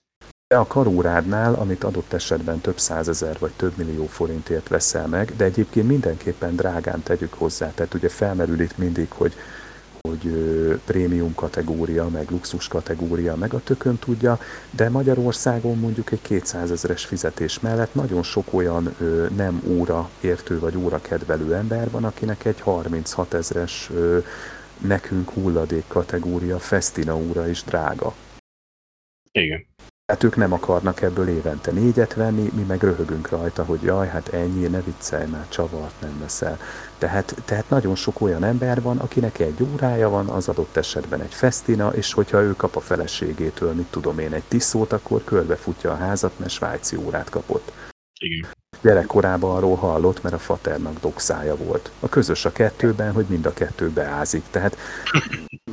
[0.52, 5.44] De a karórádnál, amit adott esetben több százezer vagy több millió forintért veszel meg, de
[5.44, 9.34] egyébként mindenképpen drágán tegyük hozzá, tehát ugye felmerül itt mindig, hogy
[10.08, 10.32] hogy
[10.84, 14.38] prémium kategória, meg luxus kategória, meg a tökön tudja,
[14.70, 20.58] de Magyarországon mondjuk egy 200 ezeres fizetés mellett nagyon sok olyan ö, nem óra értő
[20.58, 23.90] vagy óra kedvelő ember van, akinek egy 36 ezeres
[24.78, 28.14] nekünk hulladék kategória Festina óra is drága.
[29.32, 29.66] Igen.
[30.06, 34.28] Hát ők nem akarnak ebből évente négyet venni, mi meg röhögünk rajta, hogy jaj, hát
[34.28, 36.58] ennyi, ne viccelj már, csavart nem veszel.
[36.98, 41.34] Tehát, tehát nagyon sok olyan ember van, akinek egy órája van, az adott esetben egy
[41.34, 45.96] festina, és hogyha ő kap a feleségétől, mit tudom én, egy tiszót, akkor körbefutja a
[45.96, 47.72] házat, mert svájci órát kapott.
[48.82, 51.90] Gyerekkorában arról hallott, mert a faternak doxája volt.
[52.00, 54.42] A közös a kettőben, hogy mind a kettő beázik.
[54.50, 54.76] Tehát,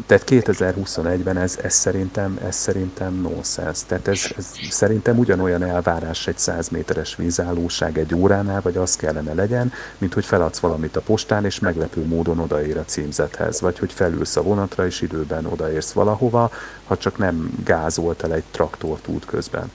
[0.06, 3.86] tehát 2021-ben ez, ez, szerintem, ez szerintem nonsense.
[3.88, 9.34] Tehát ez, ez szerintem ugyanolyan elvárás egy 100 méteres vízállóság egy óránál, vagy az kellene
[9.34, 13.94] legyen, mint hogy feladsz valamit a postán, és meglepő módon odaér a címzethez, vagy hogy
[13.94, 16.52] felülsz a vonatra, és időben odaérsz valahova,
[16.86, 19.72] ha csak nem gázoltál egy traktort út közben.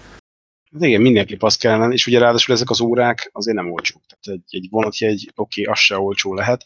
[0.75, 4.03] Hát igen, mindenképp azt kellene, és ugye ráadásul ezek az órák azért nem olcsók.
[4.07, 6.65] Tehát egy, egy vonatjegy, oké, okay, az se olcsó lehet,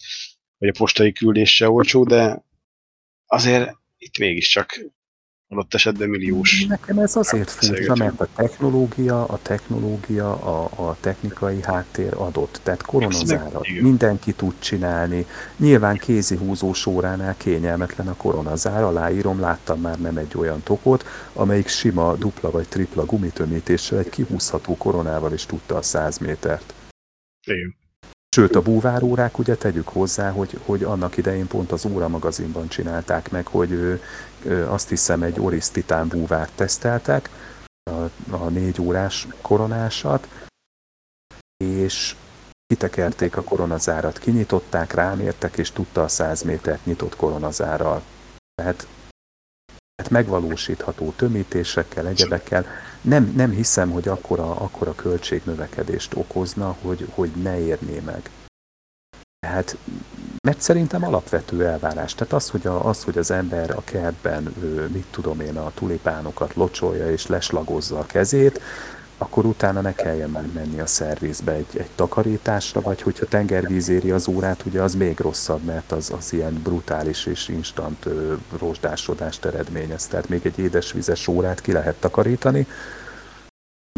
[0.59, 2.45] vagy a postai küldés se olcsó, de
[3.27, 4.81] azért itt mégiscsak
[5.49, 6.67] adott esetben milliós.
[6.67, 12.61] Nekem ez azért furcsa, mert a technológia, a technológia, a, a technikai háttér adott.
[12.63, 15.27] Tehát koronazárat mindenki tud csinálni.
[15.57, 21.69] Nyilván kézi húzós óránál kényelmetlen a koronazár, aláírom, láttam már nem egy olyan tokot, amelyik
[21.69, 26.75] sima dupla vagy tripla gumitömítéssel egy kihúzható koronával is tudta a 100 métert.
[27.47, 27.77] Igen.
[28.31, 33.31] Sőt, a búvárórák, ugye tegyük hozzá, hogy, hogy annak idején pont az óra magazinban csinálták
[33.31, 34.01] meg, hogy
[34.69, 37.31] azt hiszem egy Oris Titán búvárt teszteltek,
[37.91, 40.29] a, a négy órás koronásat,
[41.65, 42.17] és
[42.67, 48.03] kitekerték a koronazárat, kinyitották, rámértek, és tudta a 100 métert nyitott koronazárral.
[48.55, 48.87] Tehát,
[49.95, 52.67] tehát megvalósítható tömítésekkel, egyebekkel.
[53.01, 58.31] Nem, nem hiszem, hogy akkora, akkora költségnövekedést okozna, hogy, hogy ne érné meg.
[59.41, 59.77] Tehát,
[60.43, 62.15] mert szerintem alapvető elvárás.
[62.15, 64.43] Tehát az, hogy, a, az, hogy az ember a kertben,
[64.93, 68.61] mit tudom én, a tulipánokat locsolja és leslagozza a kezét,
[69.19, 74.11] akkor utána ne kelljen már menni a szervizbe egy, egy takarításra, vagy hogyha tengervíz éri
[74.11, 79.45] az órát, ugye az még rosszabb, mert az, az ilyen brutális és instant ö, rozsdásodást
[79.45, 80.07] eredményez.
[80.07, 82.67] Tehát még egy édesvizes órát ki lehet takarítani,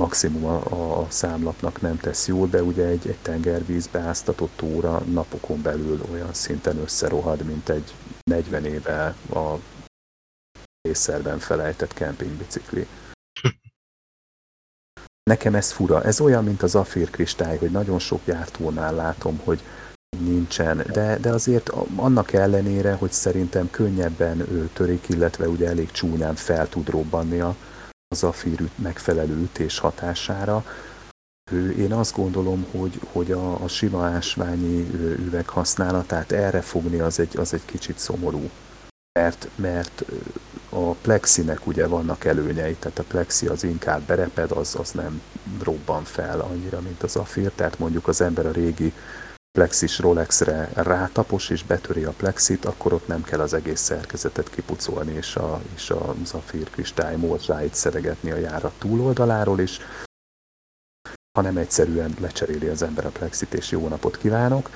[0.00, 5.62] maximum a, a számlapnak nem tesz jó, de ugye egy, egy tengervízbe áztatott óra napokon
[5.62, 7.94] belül olyan szinten összerohad, mint egy
[8.30, 9.54] 40 éve a
[10.88, 12.86] észerben felejtett kempingbicikli.
[15.22, 16.02] Nekem ez fura.
[16.02, 19.62] Ez olyan, mint az afír kristály, hogy nagyon sok gyártónál látom, hogy
[20.18, 26.34] nincsen, de, de azért annak ellenére, hogy szerintem könnyebben ő törik, illetve ugye elég csúnyán
[26.34, 27.56] fel tud robbanni a,
[28.14, 30.64] az afír megfelelő ütés hatására.
[31.78, 37.36] Én azt gondolom, hogy, hogy a, a sima ásványi üveg használatát erre fogni az egy,
[37.36, 38.50] az egy kicsit szomorú.
[39.18, 40.04] Mert, mert
[40.68, 45.22] a plexinek ugye vannak előnyei, tehát a plexi az inkább bereped, az, az nem
[45.62, 48.92] robban fel annyira, mint az afír, tehát mondjuk az ember a régi
[49.52, 55.12] plexis Rolexre rátapos és betöri a plexit, akkor ott nem kell az egész szerkezetet kipucolni
[55.12, 59.78] és, a, és a zafír kristály morzsáit szeregetni a járat túloldaláról is,
[61.38, 64.70] hanem egyszerűen lecseréli az ember a plexit és jó napot kívánok.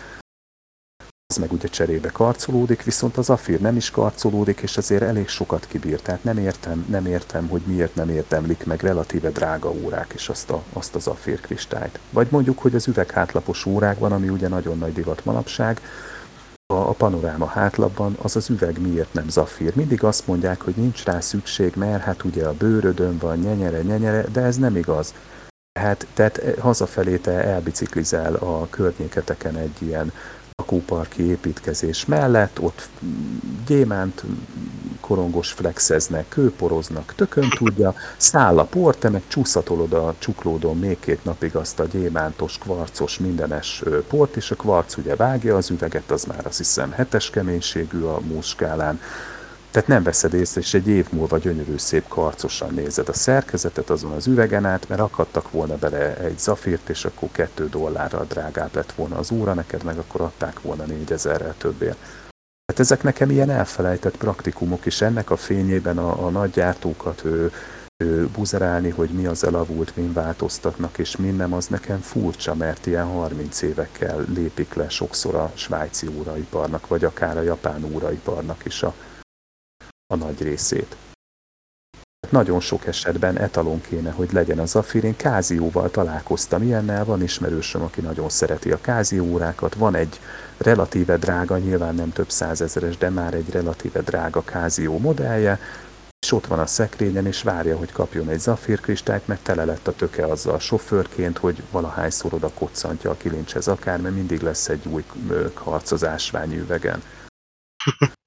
[1.26, 5.66] Ez meg ugye cserébe karcolódik, viszont az afír nem is karcolódik, és azért elég sokat
[5.66, 6.00] kibír.
[6.00, 10.50] Tehát nem értem, nem értem, hogy miért nem érdemlik meg relatíve drága órák is azt,
[10.50, 11.98] a, azt az afír kristályt.
[12.10, 15.80] Vagy mondjuk, hogy az üveghátlapos órákban, ami ugye nagyon nagy divat manapság,
[16.66, 19.76] a, a panoráma hátlapban az az üveg miért nem zafír.
[19.76, 24.24] Mindig azt mondják, hogy nincs rá szükség, mert hát ugye a bőrödön van, nyenyere, nyenyere,
[24.32, 25.14] de ez nem igaz.
[25.80, 30.12] Hát, tehát hazafelé te elbiciklizel a környéketeken egy ilyen
[30.56, 32.88] lakóparki építkezés mellett, ott
[33.66, 34.22] gyémánt
[35.00, 41.24] korongos flexeznek, kőporoznak, tökön tudja, száll a por, te meg csúszatolod a csuklódon még két
[41.24, 46.24] napig azt a gyémántos, kvarcos, mindenes port, és a kvarc ugye vágja az üveget, az
[46.24, 49.00] már azt hiszem hetes keménységű a múskálán,
[49.74, 54.12] tehát nem veszed észre, és egy év múlva gyönyörű szép karcosan nézed a szerkezetet azon
[54.12, 58.92] az üvegen át, mert akadtak volna bele egy zafírt, és akkor kettő dollárral drágább lett
[58.92, 61.96] volna az óra, neked meg akkor adták volna négyezerrel többért.
[62.66, 67.52] Hát ezek nekem ilyen elfelejtett praktikumok, és ennek a fényében a, a nagy gyártókat ő,
[68.04, 72.86] ő buzerálni, hogy mi az elavult, min változtatnak, és min nem, az nekem furcsa, mert
[72.86, 78.82] ilyen 30 évekkel lépik le sokszor a svájci óraiparnak, vagy akár a japán óraiparnak is
[78.82, 78.94] a,
[80.06, 80.96] a nagy részét.
[82.30, 85.04] Nagyon sok esetben etalon kéne, hogy legyen az Zafir.
[85.04, 90.20] Én kázióval találkoztam ilyennel, van ismerősöm, aki nagyon szereti a kázió órákat, van egy
[90.58, 95.58] relatíve drága, nyilván nem több százezeres, de már egy relatíve drága kázió modellje,
[96.26, 99.94] és ott van a szekrényen, és várja, hogy kapjon egy zafírkristályt, mert tele lett a
[99.94, 105.04] töke azzal sofőrként, hogy valahányszor oda koccantja a kilincshez akár, mert mindig lesz egy új
[105.54, 107.02] harc az ásványüvegen.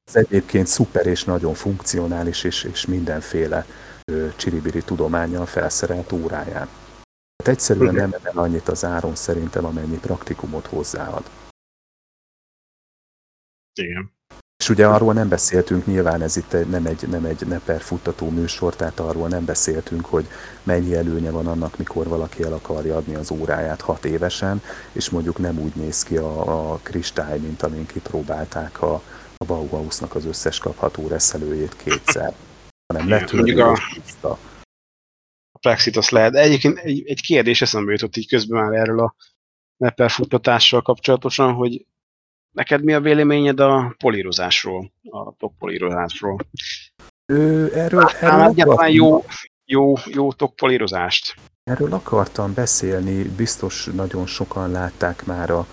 [0.08, 3.66] Ez egyébként szuper és nagyon funkcionális és, és mindenféle
[4.36, 6.68] csiribiri tudományjal felszerelt óráján.
[7.38, 11.30] Hát egyszerűen nem emel annyit az áron szerintem, amennyi praktikumot hozzáad.
[13.74, 14.16] Igen.
[14.58, 18.76] És ugye arról nem beszéltünk, nyilván ez itt nem egy, nem egy neper futtató műsor,
[18.76, 20.28] tehát arról nem beszéltünk, hogy
[20.64, 25.38] mennyi előnye van annak, mikor valaki el akarja adni az óráját hat évesen, és mondjuk
[25.38, 29.02] nem úgy néz ki a, a kristály, mint amin kipróbálták a,
[29.38, 32.36] a Bauhausnak az összes kapható reszelőjét kétszer,
[32.94, 33.78] hanem letörni a...
[34.22, 36.36] a Plexit azt lehet.
[36.36, 39.16] Egyébként egy, egy kérdés eszembe jutott így közben már erről a
[39.78, 41.86] Nepper futtatással kapcsolatosan, hogy
[42.56, 46.38] neked mi a véleményed a polírozásról, a tokpolírozásról?
[47.26, 49.24] Ő, erről, erről egyáltalán jó,
[49.66, 51.36] jó, jó tokpolírozást?
[51.64, 55.68] Erről akartam beszélni, biztos nagyon sokan látták már a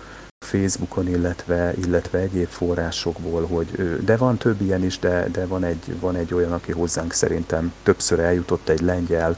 [0.45, 5.99] Facebookon, illetve, illetve egyéb forrásokból, hogy de van több ilyen is, de, de van, egy,
[5.99, 9.37] van egy olyan, aki hozzánk szerintem többször eljutott egy lengyel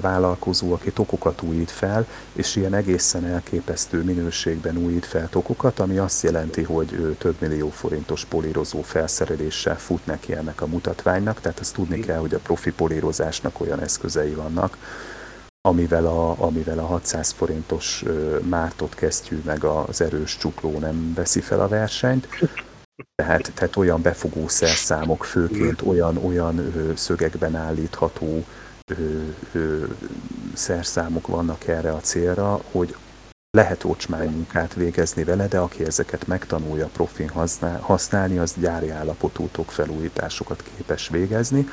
[0.00, 6.22] vállalkozó, aki tokokat újít fel, és ilyen egészen elképesztő minőségben újít fel tokokat, ami azt
[6.22, 11.74] jelenti, hogy ő több millió forintos polírozó felszereléssel fut neki ennek a mutatványnak, tehát azt
[11.74, 14.76] tudni kell, hogy a profi polírozásnak olyan eszközei vannak,
[15.66, 18.04] amivel a, amivel a 600 forintos
[18.42, 22.28] mártott kesztyű meg az erős csukló nem veszi fel a versenyt.
[23.14, 28.44] Tehát, tehát olyan befogó szerszámok, főként olyan, olyan szögekben állítható
[28.84, 28.94] ö,
[29.52, 29.84] ö,
[30.54, 32.96] szerszámok vannak erre a célra, hogy
[33.50, 37.30] lehet ocsmánymunkát végezni vele, de aki ezeket megtanulja profin
[37.80, 41.68] használni, az gyári állapotú felújításokat képes végezni.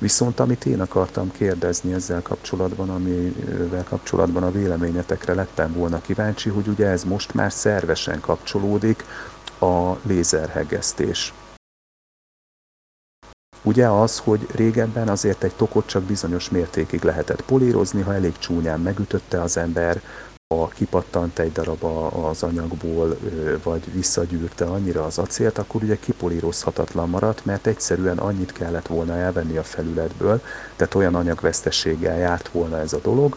[0.00, 6.68] Viszont amit én akartam kérdezni ezzel kapcsolatban, amivel kapcsolatban a véleményetekre lettem volna kíváncsi, hogy
[6.68, 9.04] ugye ez most már szervesen kapcsolódik
[9.58, 11.34] a lézerhegesztés.
[13.62, 18.80] Ugye az, hogy régebben azért egy tokot csak bizonyos mértékig lehetett polírozni, ha elég csúnyán
[18.80, 20.02] megütötte az ember,
[20.56, 21.84] ha kipattant egy darab
[22.24, 23.18] az anyagból,
[23.62, 29.56] vagy visszagyűrte annyira az acélt, akkor ugye kipolírozhatatlan maradt, mert egyszerűen annyit kellett volna elvenni
[29.56, 30.42] a felületből,
[30.76, 33.36] tehát olyan anyagvesztességgel járt volna ez a dolog,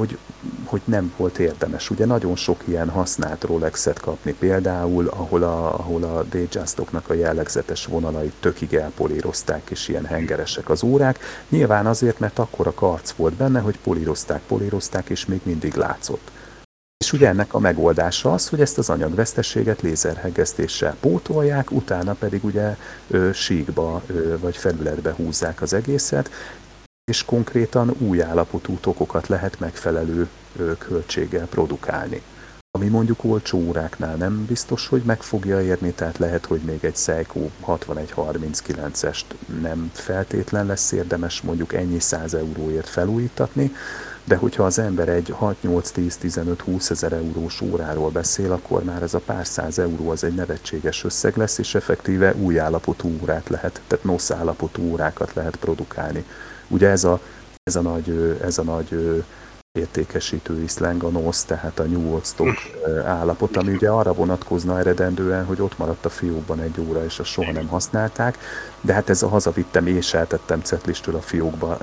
[0.00, 0.18] hogy,
[0.64, 1.90] hogy nem volt érdemes.
[1.90, 7.86] Ugye nagyon sok ilyen használt Rolexet kapni például, ahol a, ahol a Datejustoknak a jellegzetes
[7.86, 11.18] vonalait tökig elpolírozták, és ilyen hengeresek az órák.
[11.48, 16.30] Nyilván azért, mert akkor a karc volt benne, hogy polírozták, polírozták, és még mindig látszott.
[17.04, 22.76] És ugye ennek a megoldása az, hogy ezt az anyagvesztességet lézerhegesztéssel pótolják, utána pedig ugye
[23.08, 26.30] ö, síkba ö, vagy felületbe húzzák az egészet,
[27.10, 32.22] és konkrétan új állapotú tokokat lehet megfelelő ö, költséggel produkálni.
[32.70, 36.96] Ami mondjuk olcsó óráknál nem biztos, hogy meg fogja érni, tehát lehet, hogy még egy
[36.96, 39.22] Seiko 6139-est
[39.60, 43.72] nem feltétlen lesz érdemes mondjuk ennyi 100 euróért felújítatni,
[44.28, 49.46] de hogyha az ember egy 6-8-10-15-20 ezer eurós óráról beszél, akkor már ez a pár
[49.46, 54.30] száz euró az egy nevetséges összeg lesz, és effektíve új állapotú órát lehet, tehát NOS
[54.30, 56.24] állapotú órákat lehet produkálni.
[56.68, 57.20] Ugye ez a,
[57.62, 59.24] ez a nagy, ez a nagy
[59.78, 62.58] értékesítő iszláng a NOS, tehát a New Old Stock
[63.04, 67.30] állapot, ami ugye arra vonatkozna eredendően, hogy ott maradt a fiókban egy óra, és azt
[67.30, 68.38] soha nem használták,
[68.80, 71.78] de hát ez a hazavittem és eltettem cetlistől a fiókba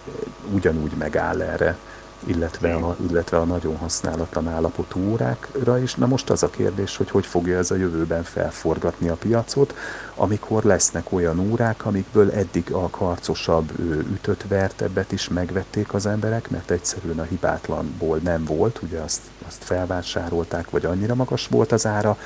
[0.54, 1.78] ugyanúgy megáll erre
[2.26, 5.96] illetve a, illetve a nagyon használatlan állapotú órákra is.
[5.96, 9.76] Na most az a kérdés, hogy hogy fogja ez a jövőben felforgatni a piacot,
[10.16, 13.72] amikor lesznek olyan órák, amikből eddig a karcosabb
[14.14, 19.64] ütött vertebbet is megvették az emberek, mert egyszerűen a hibátlanból nem volt, ugye azt, azt
[19.64, 22.18] felvásárolták, vagy annyira magas volt az ára,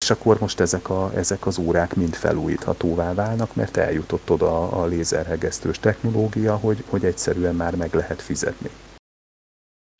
[0.00, 4.86] és akkor most ezek, a, ezek az órák mind felújíthatóvá válnak, mert eljutott oda a
[4.86, 8.70] lézerhegesztős technológia, hogy, hogy egyszerűen már meg lehet fizetni.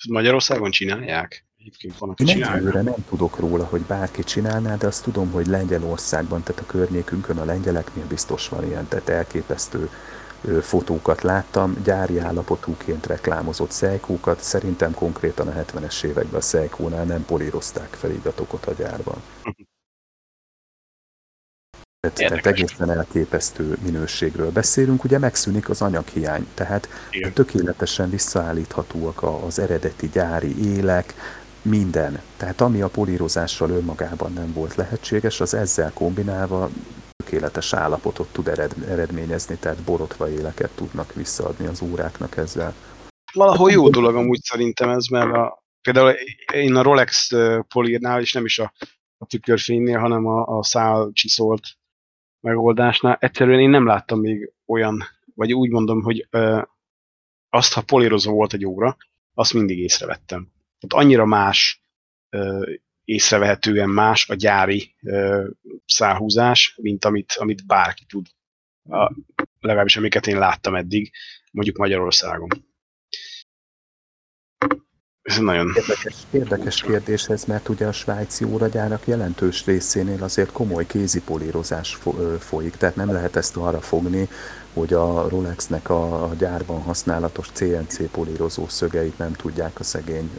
[0.09, 1.45] Magyarországon csinálják?
[1.59, 2.83] Egyébként van, aki csinálja.
[2.83, 7.45] nem tudok róla, hogy bárki csinálná, de azt tudom, hogy Lengyelországban, tehát a környékünkön a
[7.45, 9.91] lengyeleknél biztos van ilyen, tehát elképesztő
[10.63, 17.95] fotókat láttam, gyári állapotúként reklámozott szejkókat, szerintem konkrétan a 70-es években a szejkónál nem polírozták
[17.95, 19.23] feliratokat a gyárban.
[22.01, 27.33] Tehát, tehát egészen elképesztő minőségről beszélünk, ugye megszűnik az anyaghiány, tehát Igen.
[27.33, 31.15] tökéletesen visszaállíthatóak az eredeti gyári élek,
[31.63, 32.23] minden.
[32.37, 36.71] Tehát ami a polírozással önmagában nem volt lehetséges, az ezzel kombinálva
[37.17, 42.75] tökéletes állapotot tud ered, eredményezni, tehát borotva éleket tudnak visszaadni az óráknak ezzel.
[43.33, 46.15] Valahol jó dolog amúgy szerintem ez, mert a, például
[46.53, 47.31] én a Rolex
[47.69, 48.73] polírnál, és nem is a,
[49.19, 51.78] a tükörfénynél, hanem a, a szál csiszolt
[52.41, 55.03] megoldásnál egyszerűen én nem láttam még olyan,
[55.34, 56.62] vagy úgy mondom, hogy ö,
[57.49, 58.97] azt, ha polírozó volt egy óra,
[59.34, 60.53] azt mindig észrevettem.
[60.78, 61.82] Tehát annyira más,
[62.28, 62.70] ö,
[63.05, 65.49] észrevehetően más a gyári ö,
[65.84, 68.26] szálhúzás, mint amit, amit bárki tud.
[68.89, 69.12] A,
[69.61, 71.11] legalábbis amiket én láttam eddig,
[71.53, 72.49] mondjuk Magyarországon.
[75.29, 75.72] Ez nagyon...
[75.76, 81.99] Érdekes, érdekes kérdés ez, mert ugye a svájci óragyárak jelentős részénél azért komoly kézipolírozás
[82.39, 84.29] folyik, tehát nem lehet ezt arra fogni,
[84.72, 90.31] hogy a Rolexnek a gyárban használatos CNC polírozó szögeit nem tudják a szegény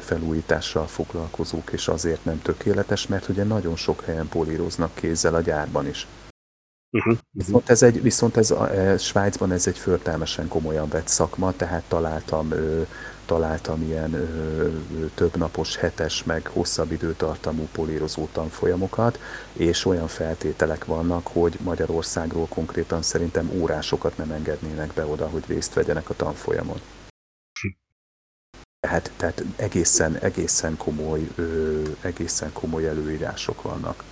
[0.00, 5.88] felújítással foglalkozók, és azért nem tökéletes, mert ugye nagyon sok helyen políroznak kézzel a gyárban
[5.88, 6.06] is.
[6.92, 7.16] Uh-huh.
[7.30, 11.82] Viszont ez, egy, viszont ez a, e, Svájcban ez egy förtelmesen komolyan vett szakma, tehát
[11.88, 12.82] találtam ö,
[13.26, 14.68] találtam ilyen ö,
[15.14, 19.18] többnapos, hetes, meg hosszabb időtartamú polírozó tanfolyamokat,
[19.52, 25.74] és olyan feltételek vannak, hogy Magyarországról konkrétan szerintem órásokat nem engednének be oda, hogy részt
[25.74, 26.80] vegyenek a tanfolyamon.
[28.80, 34.04] Tehát, tehát egészen, egészen, komoly, ö, egészen komoly előírások vannak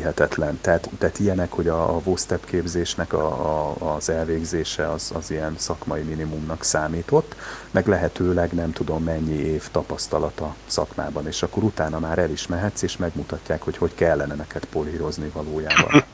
[0.00, 0.58] hihetetlen.
[0.60, 5.54] Tehát, tehát ilyenek, hogy a, a VOSTEP képzésnek a, a, az elvégzése az, az ilyen
[5.58, 7.36] szakmai minimumnak számított,
[7.70, 12.82] meg lehetőleg nem tudom mennyi év tapasztalata szakmában, és akkor utána már el is mehetsz,
[12.82, 15.90] és megmutatják, hogy hogy kellene neked polírozni valójában.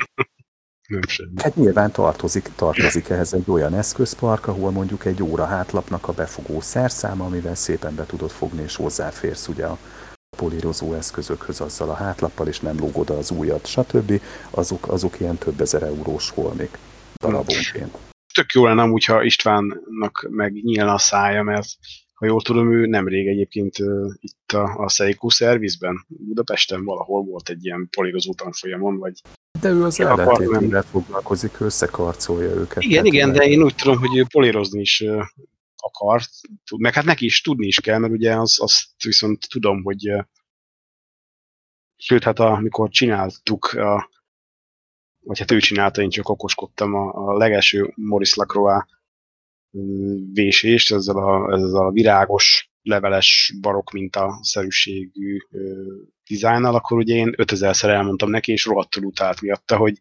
[0.89, 1.01] Nem
[1.43, 6.61] Hát nyilván tartozik, tartozik ehhez egy olyan eszközpark, ahol mondjuk egy óra hátlapnak a befogó
[6.61, 9.78] szerszáma, amivel szépen be tudod fogni, és hozzáférsz ugye a,
[10.37, 14.20] polírozó eszközökhöz azzal a hátlappal, és nem lógod az újat, stb.
[14.51, 16.79] Azok, azok ilyen több ezer eurós holmik
[17.20, 17.99] darabonként.
[18.35, 21.68] Tök jó lenne amúgy, ha Istvánnak megnyílna a szája, mert
[22.14, 27.49] ha jól tudom, ő nemrég egyébként uh, itt a, a Seiko szervizben, Budapesten valahol volt
[27.49, 29.20] egy ilyen polírozó tanfolyamon, vagy
[29.61, 32.83] de ő az ellentétével foglalkozik, összekarcolja őket.
[32.83, 35.05] Igen, igen, de én úgy tudom, hogy ő polírozni is
[35.77, 36.20] akar,
[36.77, 40.12] meg hát neki is tudni is kell, mert ugye az, azt viszont tudom, hogy
[41.97, 44.11] sőt, hát amikor csináltuk, a,
[45.20, 48.87] vagy hát ő csinálta, én csak okoskodtam a, a legelső Maurice Lacroix
[50.33, 55.39] vésést, ezzel a, ezzel a virágos, leveles barok mintaszerűségű
[56.27, 60.01] dizájnnal, akkor ugye én 5000-szer elmondtam neki, és rohadtul utált miatta, hogy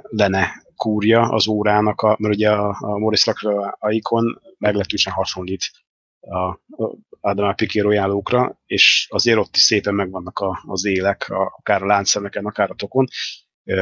[0.00, 0.46] le ne
[0.78, 5.70] kúrja az órának, a, mert ugye a, a Maurice Lacroix ikon meglehetősen hasonlít
[6.20, 6.58] a
[7.20, 11.86] Adamar Piqué royálókra, és azért ott is szépen megvannak a, az élek, a, akár a
[11.86, 13.06] láncszemeken, akár a tokon,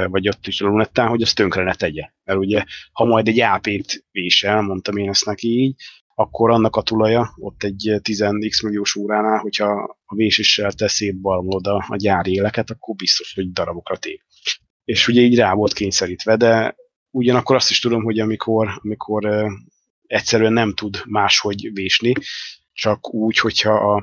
[0.09, 2.11] vagy ott is a lunettán, hogy azt tönkre ne tegye.
[2.25, 5.75] Mert ugye, ha majd egy AP-t vésel, mondtam én ezt neki így,
[6.15, 11.85] akkor annak a tulaja ott egy 10x milliós óránál, hogyha a véséssel teszi balmod a,
[11.89, 14.21] a gyári éleket, akkor biztos, hogy darabokra tép.
[14.85, 16.77] És ugye így rá volt kényszerítve, de
[17.11, 19.47] ugyanakkor azt is tudom, hogy amikor, amikor
[20.07, 22.13] egyszerűen nem tud máshogy vésni,
[22.73, 24.03] csak úgy, hogyha a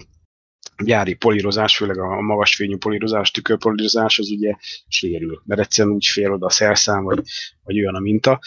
[0.84, 4.56] gyári polírozás, főleg a magas fényű polírozás, tükörpolírozás, az ugye
[4.88, 7.22] sérül, mert egyszerűen úgy fél oda a szerszám, vagy,
[7.64, 8.39] vagy olyan a minta,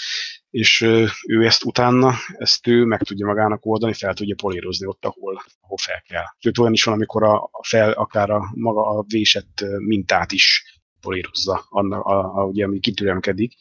[0.51, 0.81] és
[1.27, 5.77] ő ezt utána, ezt ő meg tudja magának oldani, fel tudja polírozni ott, ahol, ahol
[5.77, 6.25] fel kell.
[6.39, 10.65] Sőt, olyan is van, amikor a, fel, akár a maga a vésett mintát is
[11.01, 13.55] polírozza, annak, a, a, ugye, ami kitüremkedik,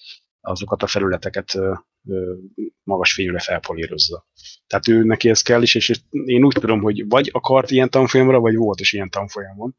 [0.46, 1.60] azokat a felületeket
[2.84, 4.26] magas fényre felpolírozza.
[4.68, 8.39] Tehát ő neki ez kell is, és én úgy tudom, hogy vagy akart ilyen tanfolyamra,
[8.39, 9.76] vagy volt is ilyen tanfolyamon,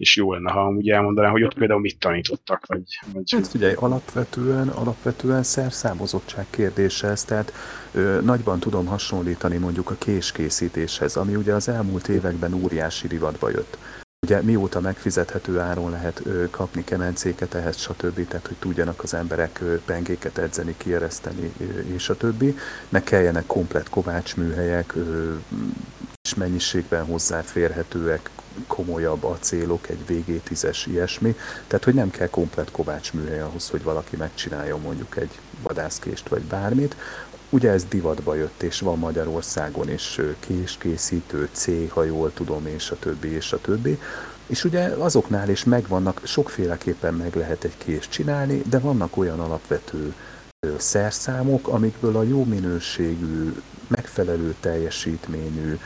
[0.00, 2.82] és jó lenne, ha ugye elmondaná, hogy ott például mit tanítottak, vagy...
[3.12, 3.30] vagy...
[3.30, 7.52] Hát figyelj, alapvetően, alapvetően szerszámozottság kérdése ez, tehát
[7.92, 13.78] ö, nagyban tudom hasonlítani mondjuk a késkészítéshez, ami ugye az elmúlt években óriási rivatba jött.
[14.26, 19.60] Ugye mióta megfizethető áron lehet ö, kapni kemencéket ehhez, stb., tehát hogy tudjanak az emberek
[19.60, 21.64] ö, pengéket edzeni, kiereszteni, ö,
[21.94, 22.56] és a többi,
[22.88, 25.34] ne kelljenek komplet kovácsműhelyek, ö,
[26.22, 28.30] és mennyiségben hozzáférhetőek,
[28.66, 34.76] komolyabb acélok, egy VG10-es ilyesmi, tehát hogy nem kell komplet kovácsműhely ahhoz, hogy valaki megcsinálja
[34.76, 36.96] mondjuk egy vadászkést vagy bármit,
[37.50, 42.98] Ugye ez divatba jött, és van Magyarországon is késkészítő cég, ha jól tudom, és a
[42.98, 43.98] többi, és a többi.
[44.46, 50.14] És ugye azoknál is megvannak, sokféleképpen meg lehet egy kést csinálni, de vannak olyan alapvető
[50.76, 53.54] szerszámok, amikből a jó minőségű,
[53.88, 55.78] megfelelő teljesítményű,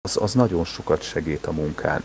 [0.00, 2.02] az, az nagyon sokat segít a munkán.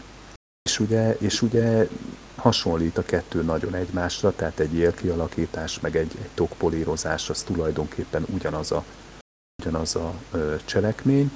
[0.70, 1.88] És ugye, és ugye
[2.36, 8.72] hasonlít a kettő nagyon egymásra, tehát egy élkialakítás, meg egy, egy tokpolírozás, az tulajdonképpen ugyanaz
[8.72, 8.84] a,
[9.60, 10.14] ugyanaz a
[10.66, 11.32] cselekmény.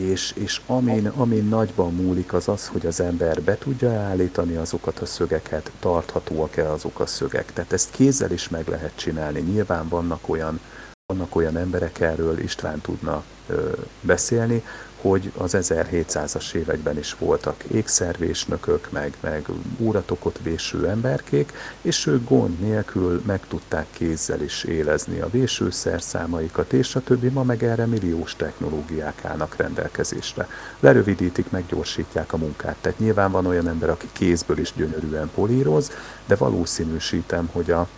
[0.00, 4.98] És, és amin, amin nagyban múlik az az, hogy az ember be tudja állítani azokat
[4.98, 7.52] a szögeket, tarthatóak-e azok a szögek.
[7.52, 9.40] Tehát ezt kézzel is meg lehet csinálni.
[9.40, 10.60] Nyilván vannak olyan,
[11.06, 14.62] vannak olyan emberek, erről István tudna ö, beszélni,
[15.00, 19.46] hogy az 1700-as években is voltak ékszervésnökök, meg, meg
[19.78, 26.94] úratokot véső emberkék, és ők gond nélkül meg tudták kézzel is élezni a vésőszerszámaikat, és
[26.94, 30.48] a többi ma meg erre milliós technológiák állnak rendelkezésre.
[30.80, 32.76] Lerövidítik, meggyorsítják a munkát.
[32.80, 35.90] Tehát nyilván van olyan ember, aki kézből is gyönyörűen políroz,
[36.26, 37.88] de valószínűsítem, hogy a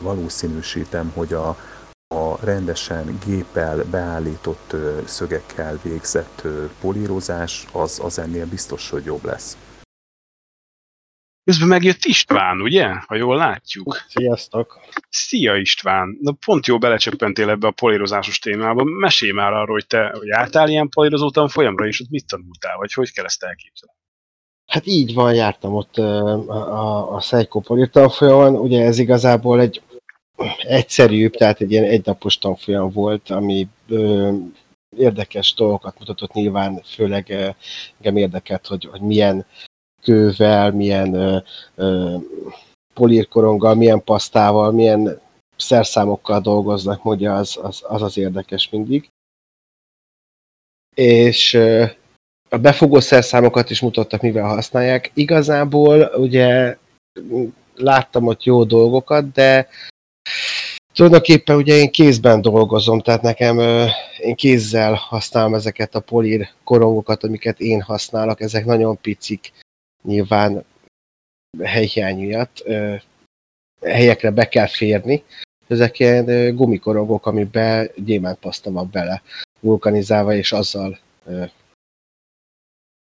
[0.00, 1.56] valószínűsítem, hogy a,
[2.08, 6.42] a rendesen géppel beállított szögekkel végzett
[6.80, 9.56] polírozás, az, az ennél biztos, hogy jobb lesz.
[11.44, 12.86] Közben megjött István, ugye?
[13.06, 14.04] Ha jól látjuk.
[14.08, 14.80] Sziasztok!
[15.10, 16.18] Szia István!
[16.20, 18.84] Na pont jó belecsöppentél ebbe a polírozásos témába.
[18.84, 22.92] Mesélj már arról, hogy te hogy álltál ilyen polírozó tanfolyamra, és ott mit tanultál, vagy
[22.92, 23.94] hogy kell ezt elképzelni?
[24.66, 28.54] Hát így van, jártam ott a, a, a Seiko Polir tanfolyamon.
[28.54, 29.82] Ugye ez igazából egy
[30.58, 34.32] egyszerűbb, tehát egy ilyen egynapos tanfolyam volt, ami ö,
[34.96, 37.48] érdekes dolgokat mutatott nyilván, főleg ö,
[37.96, 39.46] engem érdekelt, hogy, hogy milyen
[40.02, 41.38] kővel, milyen ö,
[41.74, 42.16] ö,
[42.94, 45.20] polírkoronggal, milyen pasztával, milyen
[45.56, 49.08] szerszámokkal dolgoznak, ugye az az, az, az érdekes mindig.
[50.94, 51.84] És ö,
[52.48, 55.10] a befogó szerszámokat is mutattak, mivel használják.
[55.14, 56.78] Igazából ugye
[57.74, 59.68] láttam ott jó dolgokat, de
[60.92, 63.58] Tulajdonképpen ugye én kézben dolgozom, tehát nekem
[64.18, 69.52] én kézzel használom ezeket a polír korongokat, amiket én használok, ezek nagyon picik,
[70.02, 70.64] nyilván
[71.62, 72.64] helyhiány miatt
[73.80, 75.24] helyekre be kell férni.
[75.66, 79.22] Ezek ilyen gumikorongok, amiben gyémántpaszta van bele
[79.60, 80.98] vulkanizálva, és azzal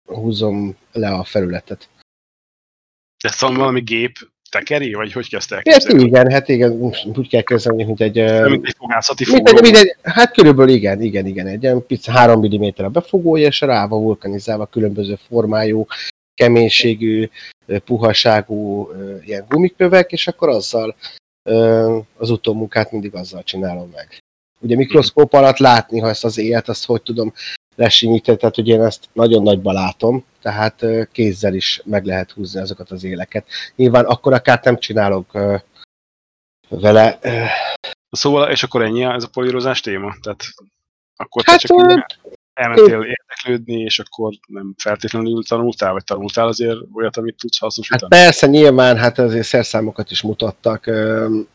[0.04, 1.88] húzom le a felületet.
[3.22, 4.16] De szóval valami gép
[4.50, 6.00] tekeri, vagy hogy kezdte elképzelni?
[6.00, 8.14] Hát igen, hát igen, úgy kell kezdeni, mint egy...
[8.48, 9.60] Mint egy fogászati fogó.
[9.60, 13.60] Mint egy, hát körülbelül igen, igen, igen, egy olyan pici 3 mm a befogója, és
[13.60, 15.86] rá van vulkanizálva különböző formájú,
[16.34, 17.28] keménységű,
[17.84, 18.88] puhaságú
[19.24, 20.96] ilyen gumikövek, és akkor azzal
[22.16, 24.18] az utómunkát mindig azzal csinálom meg.
[24.60, 27.32] Ugye mikroszkóp alatt látni, ha ezt az élet, azt hogy tudom
[27.76, 32.90] lesimítani, tehát hogy én ezt nagyon nagyba látom, tehát kézzel is meg lehet húzni azokat
[32.90, 33.46] az éleket.
[33.76, 35.32] Nyilván akkor akár nem csinálok
[36.68, 37.18] vele.
[38.10, 40.14] Szóval, és akkor ennyi ez a polírozás téma?
[40.22, 40.44] Tehát
[41.16, 41.98] akkor te hát, csak ö...
[42.52, 48.14] elmentél érdeklődni, és akkor nem feltétlenül tanultál, vagy tanultál azért olyat, amit tudsz hasznosítani?
[48.14, 50.90] Hát persze, nyilván, hát azért szerszámokat is mutattak,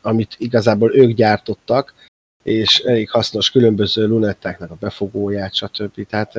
[0.01, 1.93] amit igazából ők gyártottak,
[2.43, 6.07] és elég hasznos különböző lunettáknak a befogóját, stb.
[6.07, 6.37] Tehát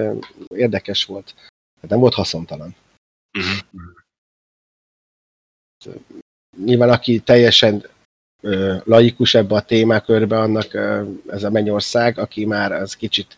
[0.54, 1.34] érdekes volt.
[1.80, 2.74] Hát nem volt haszontalan.
[3.38, 3.58] Uh-huh.
[6.64, 7.86] Nyilván aki teljesen
[8.40, 13.36] ö, laikus ebbe a témakörbe, annak ö, ez a mennyország, aki már az kicsit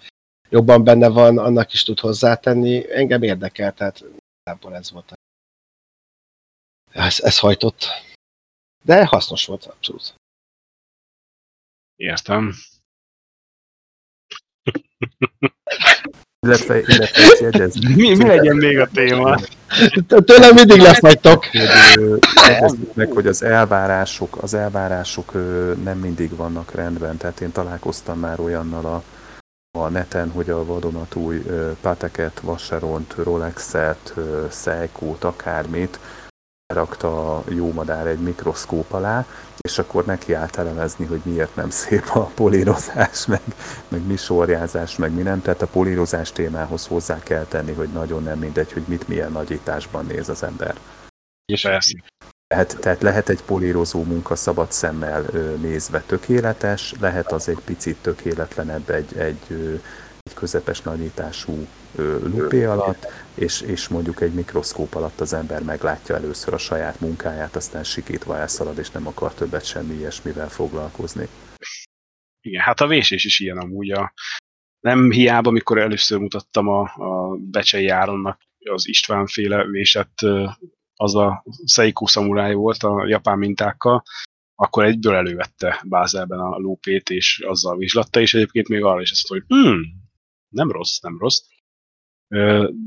[0.48, 2.92] jobban benne van, annak is tud hozzátenni.
[2.92, 4.04] Engem érdekel, tehát
[4.40, 5.12] igazából ez volt.
[6.90, 7.84] Ez, ez hajtott.
[8.84, 10.14] De hasznos volt, abszolút.
[12.04, 12.54] Értem.
[16.46, 17.94] Illetve, illetve ezt jegyezni.
[17.94, 19.38] Mi, mi legyen még a téma?
[20.06, 21.00] Tőlem mindig lesz
[22.34, 25.32] jegyezzük meg, hogy az elvárások, az elvárások
[25.82, 27.16] nem mindig vannak rendben.
[27.16, 29.02] Tehát én találkoztam már olyannal a,
[29.78, 31.42] a neten, hogy a vadonatúj
[31.80, 35.98] Pateket, Vacheront, Rolexet, ö, Seiko-t, akármit
[36.74, 39.26] rakta a jó madár egy mikroszkóp alá,
[39.68, 43.40] és akkor neki állt elemezni, hogy miért nem szép a polírozás, meg,
[43.88, 45.42] meg mi sorjázás, meg mi nem.
[45.42, 50.06] Tehát a polírozás témához hozzá kell tenni, hogy nagyon nem mindegy, hogy mit milyen nagyításban
[50.06, 50.76] néz az ember.
[51.52, 51.98] És persze.
[52.46, 57.96] Tehát, tehát lehet egy polírozó munka szabad szemmel ö, nézve tökéletes, lehet az egy picit
[58.00, 59.72] tökéletlenebb egy, egy, ö,
[60.22, 66.14] egy közepes nagyítású ö, lupé alatt, és, és mondjuk egy mikroszkóp alatt az ember meglátja
[66.14, 71.28] először a saját munkáját, aztán sikítva elszalad, és nem akar többet semmi ilyesmivel foglalkozni.
[72.40, 73.90] Igen, hát a vésés is ilyen amúgy.
[73.90, 74.12] A,
[74.80, 80.18] nem hiába, amikor először mutattam a, a Becsei Áronnak az István féle vésett,
[80.94, 84.02] az a Seiko Samurai volt a japán mintákkal,
[84.54, 89.26] akkor egyből elővette Bázelben a lópét, és azzal vizslatta, és egyébként még arra is azt
[89.26, 89.80] hogy hmm,
[90.48, 91.40] nem rossz, nem rossz.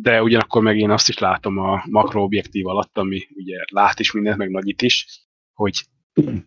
[0.01, 4.37] De ugyanakkor meg én azt is látom a makroobjektív alatt, ami ugye lát is mindent,
[4.37, 5.83] meg nagyít is, hogy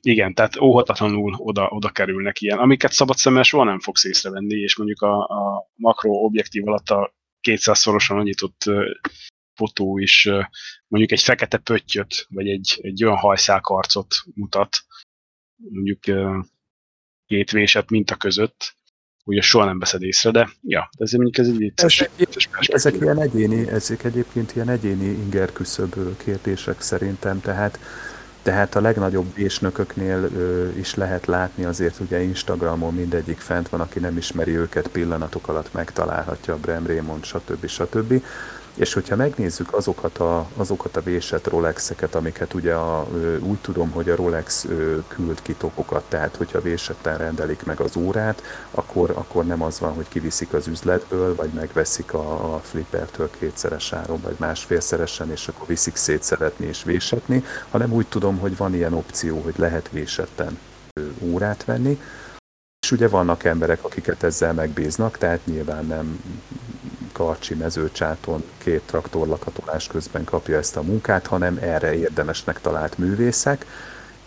[0.00, 4.76] igen, tehát óhatatlanul oda, oda kerülnek ilyen, amiket szabad szemmel soha nem fogsz észrevenni, és
[4.76, 7.14] mondjuk a, a makroobjektív alatt a
[7.48, 8.90] 200-szorosan nagyított ö,
[9.54, 10.28] fotó is
[10.86, 14.76] mondjuk egy fekete pöttyöt, vagy egy, egy olyan hajszálkarcot mutat,
[15.56, 16.00] mondjuk
[17.26, 18.76] két vésett minta között,
[19.24, 22.48] ugye soha nem veszed észre, de ja, de ez mondjuk ez egy vicces, Ezek- vicces.
[22.60, 27.78] Ezek ilyen egyéni, ezek egyébként ilyen egyéni inger küszöb kérdések szerintem, tehát
[28.42, 33.98] tehát a legnagyobb vésnököknél ö, is lehet látni, azért ugye Instagramon mindegyik fent van, aki
[33.98, 37.66] nem ismeri őket, pillanatok alatt megtalálhatja a Brem Raymond, stb.
[37.66, 38.22] stb.
[38.74, 43.06] És hogyha megnézzük azokat a, azokat a vésett Rolexeket, amiket ugye a,
[43.40, 44.66] úgy tudom, hogy a Rolex
[45.08, 49.92] küld ki tokokat, tehát hogyha vésetten rendelik meg az órát, akkor, akkor nem az van,
[49.94, 55.66] hogy kiviszik az üzletből, vagy megveszik a, a flippertől kétszeres áron, vagy másfélszeresen, és akkor
[55.66, 60.58] viszik szétszeretni és vésetni, hanem úgy tudom, hogy van ilyen opció, hogy lehet vésetten
[61.20, 62.00] órát venni,
[62.80, 66.20] és ugye vannak emberek, akiket ezzel megbíznak, tehát nyilván nem
[67.12, 73.66] karcsi mezőcsáton két traktorlakatolás közben kapja ezt a munkát, hanem erre érdemesnek talált művészek,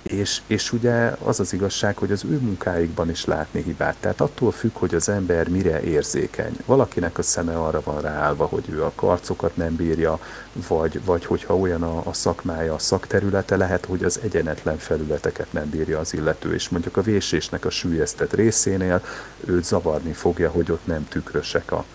[0.04, 3.96] és, és ugye az az igazság, hogy az ő munkáikban is látni hibát.
[4.00, 6.58] Tehát attól függ, hogy az ember mire érzékeny.
[6.66, 10.20] Valakinek a szeme arra van ráállva, hogy ő a karcokat nem bírja,
[10.68, 15.70] vagy, vagy hogyha olyan a, a szakmája, a szakterülete, lehet, hogy az egyenetlen felületeket nem
[15.70, 19.04] bírja az illető, és mondjuk a vésésnek a sűjesztett részénél
[19.46, 21.86] őt zavarni fogja, hogy ott nem tükrösek a,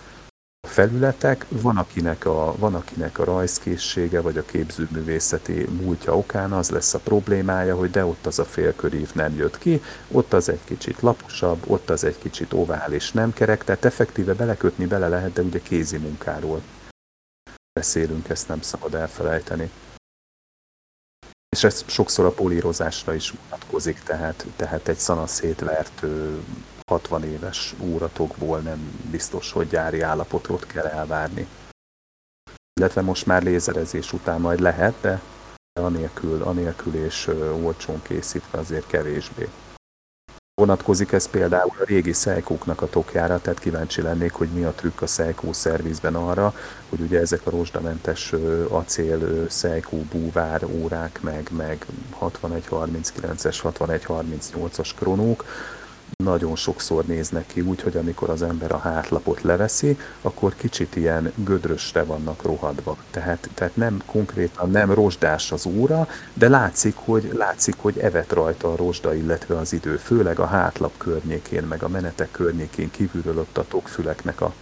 [0.67, 6.93] felületek, van akinek, a, van akinek a rajzkészsége vagy a képzőművészeti múltja okán az lesz
[6.93, 9.81] a problémája, hogy de ott az a félkörív nem jött ki,
[10.11, 14.85] ott az egy kicsit laposabb, ott az egy kicsit ovális, nem kerek, tehát effektíve belekötni
[14.85, 16.61] bele lehet, de ugye kézi munkáról
[17.79, 19.71] beszélünk, ezt nem szabad elfelejteni.
[21.49, 26.05] És ez sokszor a polírozásra is vonatkozik, tehát, tehát egy szanaszétvert
[26.89, 31.47] 60 éves óratokból nem biztos, hogy gyári állapotot kell elvárni.
[32.79, 35.21] Illetve most már lézerezés után majd lehet, de
[35.81, 37.27] anélkül, anélkül és
[37.63, 39.49] olcsón készítve azért kevésbé.
[40.53, 45.01] Vonatkozik ez például a régi Seiko-knak a tokjára, tehát kíváncsi lennék, hogy mi a trükk
[45.01, 46.53] a Seiko szervizben arra,
[46.89, 48.33] hogy ugye ezek a rozsdamentes
[48.69, 51.85] acél Seiko búvár órák, meg, meg
[52.21, 55.45] 6139-es, 6138-as kronók,
[56.23, 61.33] nagyon sokszor néznek ki úgy, hogy amikor az ember a hátlapot leveszi, akkor kicsit ilyen
[61.35, 62.97] gödrösre vannak rohadva.
[63.11, 68.71] Tehát, tehát nem konkrétan nem rozsdás az óra, de látszik, hogy, látszik, hogy evet rajta
[68.71, 73.57] a rozsda, illetve az idő, főleg a hátlap környékén, meg a menetek környékén kívülről ott
[73.57, 74.53] a tokfüleknek a,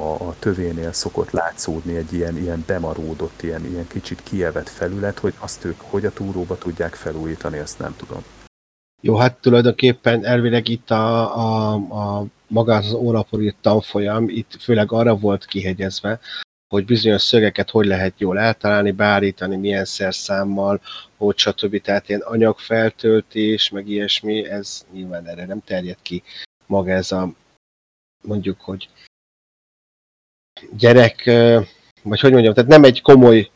[0.00, 5.34] a, a tövénél szokott látszódni egy ilyen, ilyen bemaródott, ilyen, ilyen kicsit kievett felület, hogy
[5.38, 8.24] azt ők hogy a túróba tudják felújítani, azt nem tudom.
[9.00, 14.92] Jó, hát tulajdonképpen elvileg itt a, a, a maga az órapor írt tanfolyam, itt főleg
[14.92, 16.20] arra volt kihegyezve,
[16.68, 20.80] hogy bizonyos szögeket hogy lehet jól eltalálni, beállítani, milyen szerszámmal,
[21.16, 21.80] hogy stb.
[21.80, 26.22] Tehát ilyen anyagfeltöltés, meg ilyesmi, ez nyilván erre nem terjed ki
[26.68, 27.32] maga ez a
[28.22, 28.88] mondjuk, hogy
[30.76, 31.24] gyerek,
[32.02, 33.50] vagy hogy mondjam, tehát nem egy komoly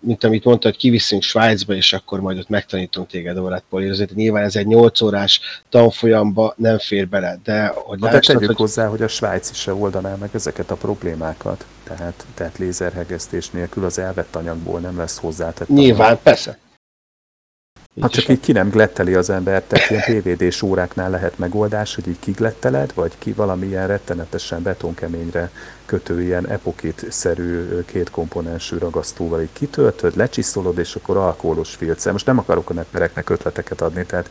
[0.00, 4.06] mint amit mondta, hogy kiviszünk Svájcba, és akkor majd ott megtanítunk téged órát polírozni.
[4.14, 8.56] Nyilván ez egy 8 órás tanfolyamba nem fér bele, de hogy Na, de tegyük hogy...
[8.56, 11.66] hozzá, hogy a Svájc is se oldaná meg ezeket a problémákat.
[11.84, 15.68] Tehát, tehát lézerhegesztés nélkül az elvett anyagból nem lesz hozzátett.
[15.68, 16.22] Nyilván, anyag.
[16.22, 16.58] persze.
[18.00, 22.08] Hát csak így ki nem gletteli az ember, tehát ilyen PVD-s óráknál lehet megoldás, hogy
[22.08, 25.50] így kigletteled, vagy ki valamilyen rettenetesen betonkeményre
[25.88, 32.12] kötő ilyen epokit-szerű kétkomponensű ragasztóval így kitöltöd, lecsiszolod, és akkor alkoholos filccel.
[32.12, 34.30] Most nem akarok a neppereknek ötleteket adni, tehát,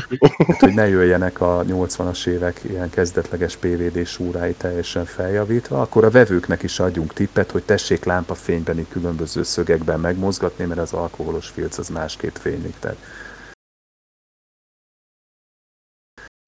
[0.60, 6.62] hogy ne jöjjenek a 80-as évek ilyen kezdetleges PVD-s órái teljesen feljavítva, akkor a vevőknek
[6.62, 11.88] is adjunk tippet, hogy tessék lámpafényben így különböző szögekben megmozgatni, mert az alkoholos filc az
[11.88, 12.74] másképp fénylik.
[12.78, 12.96] Tehát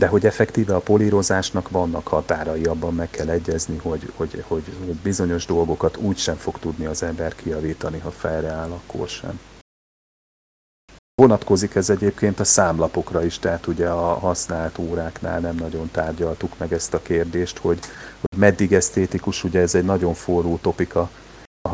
[0.05, 4.95] de hogy effektíve a polírozásnak vannak határai, abban meg kell egyezni, hogy, hogy, hogy, hogy
[5.03, 9.41] bizonyos dolgokat úgy sem fog tudni az ember kiavítani, ha áll, akkor sem.
[11.15, 16.73] Vonatkozik ez egyébként a számlapokra is, tehát ugye a használt óráknál nem nagyon tárgyaltuk meg
[16.73, 17.79] ezt a kérdést, hogy,
[18.21, 21.11] hogy meddig esztétikus, ugye ez egy nagyon forró topika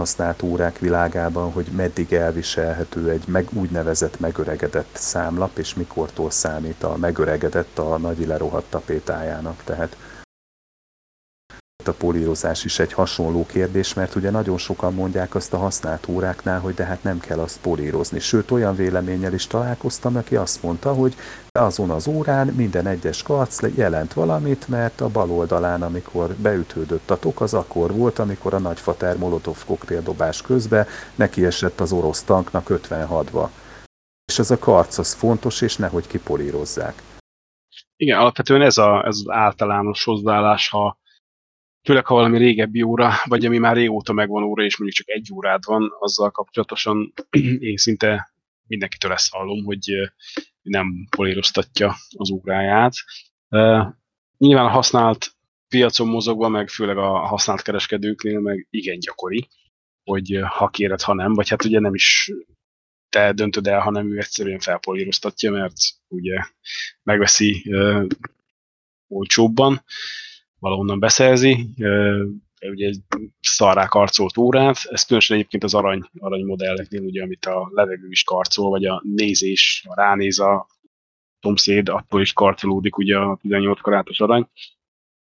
[0.01, 6.97] használt órák világában, hogy meddig elviselhető egy meg, úgynevezett megöregedett számlap, és mikortól számít a
[6.97, 9.63] megöregedett a nagy lerohadt tapétájának.
[9.65, 9.97] Tehát
[11.91, 16.61] a polírozás is egy hasonló kérdés, mert ugye nagyon sokan mondják azt a használt óráknál,
[16.61, 18.21] hogy de hát nem kell azt polírozni.
[18.21, 21.15] Sőt, olyan véleménnyel is találkoztam, aki azt mondta, hogy
[21.53, 27.19] azon az órán minden egyes karc jelent valamit, mert a bal oldalán, amikor beütődött a
[27.19, 32.67] tok, az akkor volt, amikor a nagyfater Molotov koktéldobás közben neki esett az orosz tanknak
[32.69, 33.49] 56-ba.
[34.25, 37.03] És ez a karc az fontos, és nehogy kipolírozzák.
[37.97, 40.99] Igen, alapvetően ez, a, ez az általános hozzáállás, ha
[41.83, 45.31] főleg ha valami régebbi óra, vagy ami már régóta megvan óra, és mondjuk csak egy
[45.35, 47.13] órád van, azzal kapcsolatosan
[47.71, 48.33] én szinte
[48.67, 50.13] mindenkitől ezt hallom, hogy
[50.63, 52.93] nem políroztatja az óráját.
[54.39, 55.35] Nyilván a használt
[55.69, 59.49] piacon mozogva, meg főleg a használt kereskedőknél meg igen gyakori,
[60.05, 62.33] hogy ha kéred, ha nem, vagy hát ugye nem is
[63.09, 65.75] te döntöd el, hanem ő egyszerűen felpolíroztatja, mert
[66.09, 66.39] ugye
[67.03, 68.07] megveszi uh,
[69.09, 69.85] olcsóbban
[70.61, 71.67] valahonnan beszerzi,
[72.61, 73.01] ugye egy
[73.41, 78.25] szarrá karcolt órát, ez különösen egyébként az arany, arany modelleknél, ugye, amit a levegő is
[78.25, 80.67] karcol, vagy a nézés, a ránéz a
[81.41, 84.49] szomszéd, attól is karcolódik ugye a 18 karátos arany,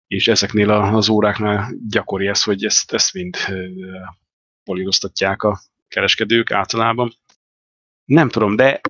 [0.06, 3.36] és ezeknél az óráknál gyakori ez, hogy ezt, ezt mind
[4.64, 7.12] políroztatják a kereskedők általában.
[8.04, 8.80] Nem tudom, de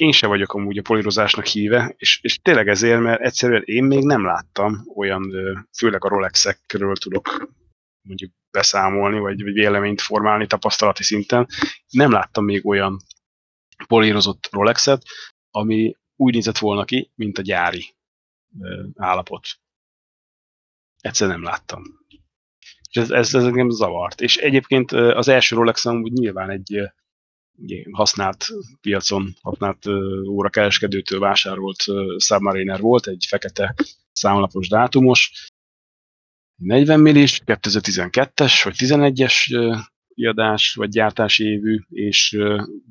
[0.00, 4.04] én se vagyok amúgy a polírozásnak híve, és, és tényleg ezért, mert egyszerűen én még
[4.04, 5.32] nem láttam olyan,
[5.78, 7.52] főleg a Rolexekről tudok
[8.00, 11.46] mondjuk beszámolni, vagy, vagy véleményt formálni tapasztalati szinten.
[11.90, 12.96] Nem láttam még olyan
[13.86, 15.02] polírozott Rolexet,
[15.50, 17.94] ami úgy nézett volna ki, mint a gyári
[18.94, 19.48] állapot.
[21.00, 21.82] Egyszerűen nem láttam.
[22.90, 24.20] És ez, ez, ez engem zavart.
[24.20, 26.90] És egyébként az első Rolex úgy nyilván egy
[27.90, 28.46] használt
[28.80, 29.86] piacon, használt
[30.28, 31.84] órakereskedőtől vásárolt
[32.16, 33.74] Submariner volt, egy fekete
[34.12, 35.50] számlapos dátumos,
[36.56, 39.34] 40 millis, 2012-es vagy 11-es
[40.14, 42.38] kiadás vagy gyártási évű, és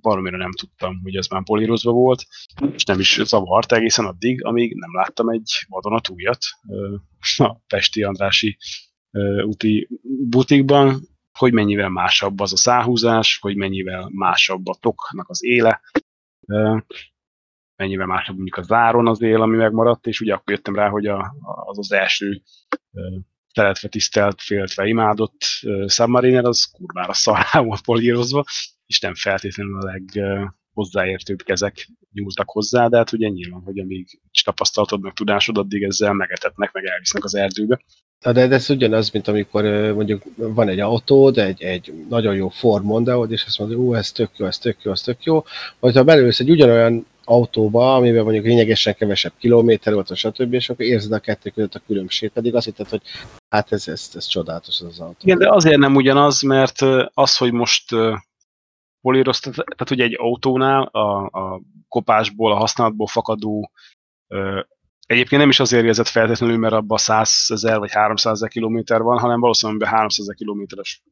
[0.02, 2.26] valamire nem tudtam, hogy ez már polírozva volt,
[2.74, 6.46] és nem is zavart egészen addig, amíg nem láttam egy vadonatújat
[7.38, 8.58] a Pesti Andrási
[9.44, 9.88] úti
[10.30, 15.82] butikban, hogy mennyivel másabb az a száhúzás, hogy mennyivel másabb a toknak az éle,
[17.76, 21.06] mennyivel másabb mondjuk a záron az él, ami megmaradt, és ugye akkor jöttem rá, hogy
[21.06, 22.42] a, az az első
[23.54, 25.38] szeretve, tisztelt, féltve, imádott
[25.88, 28.44] Submariner, az kurvára szarrá volt polírozva,
[28.86, 29.92] és nem feltétlenül a
[30.80, 35.84] leghozzáértőbb kezek nyúltak hozzá, de hát ugye nyilván, hogy amíg is tapasztalatod, meg tudásod, addig
[35.84, 37.80] ezzel megetetnek, meg elvisznek az erdőbe.
[38.20, 39.64] Na de, ez ugyanaz, mint amikor
[39.94, 44.12] mondjuk van egy autód, egy, egy nagyon jó Ford mondeo és azt mondod, hogy ez
[44.12, 45.44] tök jó, ez tök jó, ez tök jó.
[45.80, 50.86] Vagy ha belősz egy ugyanolyan autóba, amiben mondjuk lényegesen kevesebb kilométer volt, stb., és akkor
[50.86, 53.02] érzed a kettő között a különbség, pedig azt hitted, hogy
[53.50, 55.18] hát ez, ez, ez csodálatos az autó.
[55.22, 56.82] Igen, de azért nem ugyanaz, mert
[57.14, 57.96] az, hogy most
[59.02, 63.72] políroztat, tehát ugye egy autónál a, a kopásból, a használatból fakadó
[65.06, 69.20] Egyébként nem is azért érzett feltétlenül, mert abban 100 ezer vagy 300 ezer kilométer van,
[69.20, 71.04] hanem valószínűleg 300 ezer kilométeres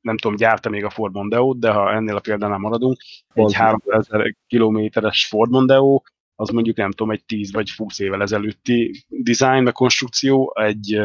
[0.00, 3.00] nem tudom, gyárta még a Ford mondeo de ha ennél a példánál maradunk,
[3.34, 6.02] egy 3000 kilométeres Ford Mondeo,
[6.34, 11.00] az mondjuk nem tudom, egy 10 vagy 20 évvel ezelőtti design, meg konstrukció, egy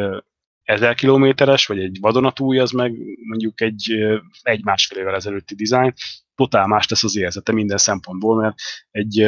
[0.63, 2.93] 1000 kilométeres, vagy egy vadonatúj, az meg
[3.27, 3.91] mondjuk egy,
[4.41, 5.93] egy másfél évvel ezelőtti design,
[6.35, 8.55] totál más tesz az érzete minden szempontból, mert
[8.91, 9.27] egy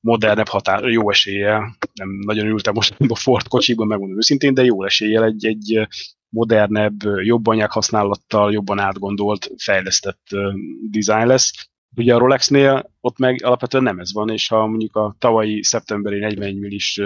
[0.00, 4.84] modernebb határ, jó eséllyel, nem nagyon ültem most a Ford kocsiban, megmondom őszintén, de jó
[4.84, 5.88] eséllyel egy, egy
[6.28, 10.22] modernebb, jobb anyaghasználattal, jobban átgondolt, fejlesztett
[10.90, 11.52] design lesz.
[11.96, 16.18] Ugye a Rolexnél ott meg alapvetően nem ez van, és ha mondjuk a tavalyi szeptemberi
[16.18, 17.00] 41 millis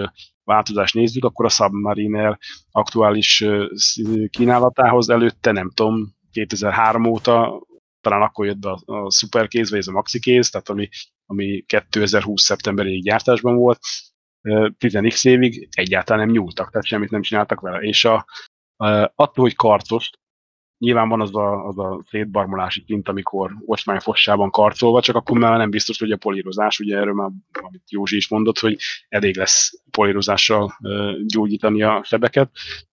[0.45, 2.39] változást nézzük, akkor a Submariner
[2.71, 3.45] aktuális
[4.31, 7.67] kínálatához előtte, nem tudom, 2003 óta,
[8.07, 10.89] talán akkor jött be a, a Superkéz, vagy ez a Maxi kéz, tehát ami,
[11.27, 13.79] ami 2020 szeptemberig gyártásban volt,
[14.43, 17.79] 10x évig egyáltalán nem nyúltak, tehát semmit nem csináltak vele.
[17.79, 18.27] És a,
[19.15, 20.11] attól, hogy karcos,
[20.79, 25.59] nyilván van az a, az a szétbarmolási szint, amikor ocsmány fossában karcolva, csak akkor már
[25.59, 28.77] nem biztos, hogy a polírozás, ugye erről már, amit Józsi is mondott, hogy
[29.09, 30.79] elég lesz polírozással
[31.27, 32.51] gyógyítani a sebeket,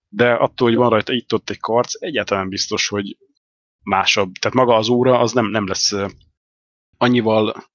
[0.09, 3.17] de attól, hogy van rajta itt-ott egy karc, egyáltalán biztos, hogy
[3.83, 4.31] másabb.
[4.31, 5.93] Tehát maga az óra az nem, nem lesz
[6.97, 7.71] annyival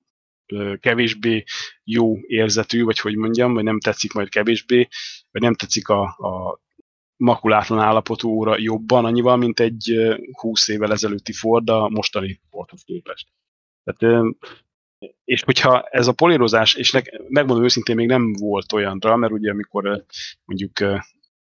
[0.81, 1.45] kevésbé
[1.85, 4.89] jó érzetű, vagy hogy mondjam, vagy nem tetszik majd kevésbé,
[5.31, 6.61] vagy nem tetszik a, a
[7.17, 9.95] makulátlan állapotú óra jobban annyival, mint egy
[10.33, 13.29] 20 évvel ezelőtti Ford a mostani Fordhoz képest.
[13.85, 14.25] Tehát,
[15.25, 16.93] és hogyha ez a polírozás, és
[17.29, 20.05] megmondom őszintén, még nem volt olyanra, mert ugye amikor
[20.45, 20.73] mondjuk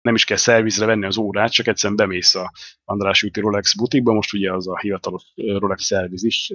[0.08, 2.52] nem is kell szervizre venni az órát, csak egyszerűen bemész a
[2.84, 6.52] András Üti Rolex butikba, most ugye az a hivatalos Rolex szerviz is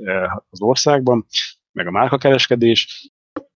[0.50, 1.26] az országban,
[1.72, 3.10] meg a márkakereskedés,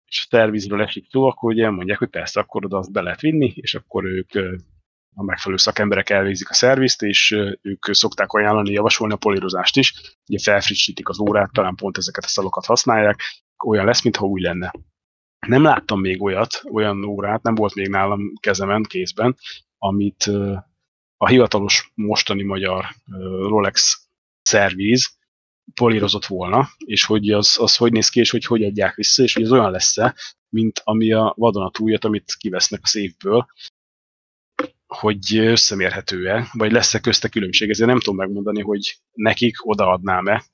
[0.07, 3.21] és a szervizről esik szó, akkor ugye mondják, hogy persze, akkor oda azt be lehet
[3.21, 4.31] vinni, és akkor ők
[5.15, 7.31] a megfelelő szakemberek elvégzik a szervizt, és
[7.63, 10.17] ők szokták ajánlani, javasolni a polírozást is.
[10.29, 13.21] Ugye felfrissítik az órát, talán pont ezeket a szalokat használják,
[13.65, 14.73] olyan lesz, mintha új lenne.
[15.47, 19.37] Nem láttam még olyat, olyan órát, nem volt még nálam kezemen, kézben,
[19.79, 20.31] amit
[21.17, 22.85] a hivatalos mostani magyar
[23.49, 24.07] Rolex
[24.43, 25.19] szerviz
[25.75, 29.35] polírozott volna, és hogy az, az hogy néz ki, és hogy hogy adják vissza, és
[29.35, 30.15] hogy az olyan lesz-e,
[30.49, 33.47] mint ami a vadonatújat, amit kivesznek a szívből,
[34.87, 37.71] hogy összemérhető-e, vagy lesz-e közte különbség.
[37.71, 40.45] Ezért nem tudom megmondani, hogy nekik odaadnám-e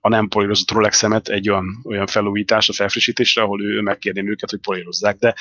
[0.00, 5.16] a nem polírozott Rolexemet egy olyan, olyan felújításra, felfrissítésre, ahol ő megkérném őket, hogy polírozzák,
[5.16, 5.34] de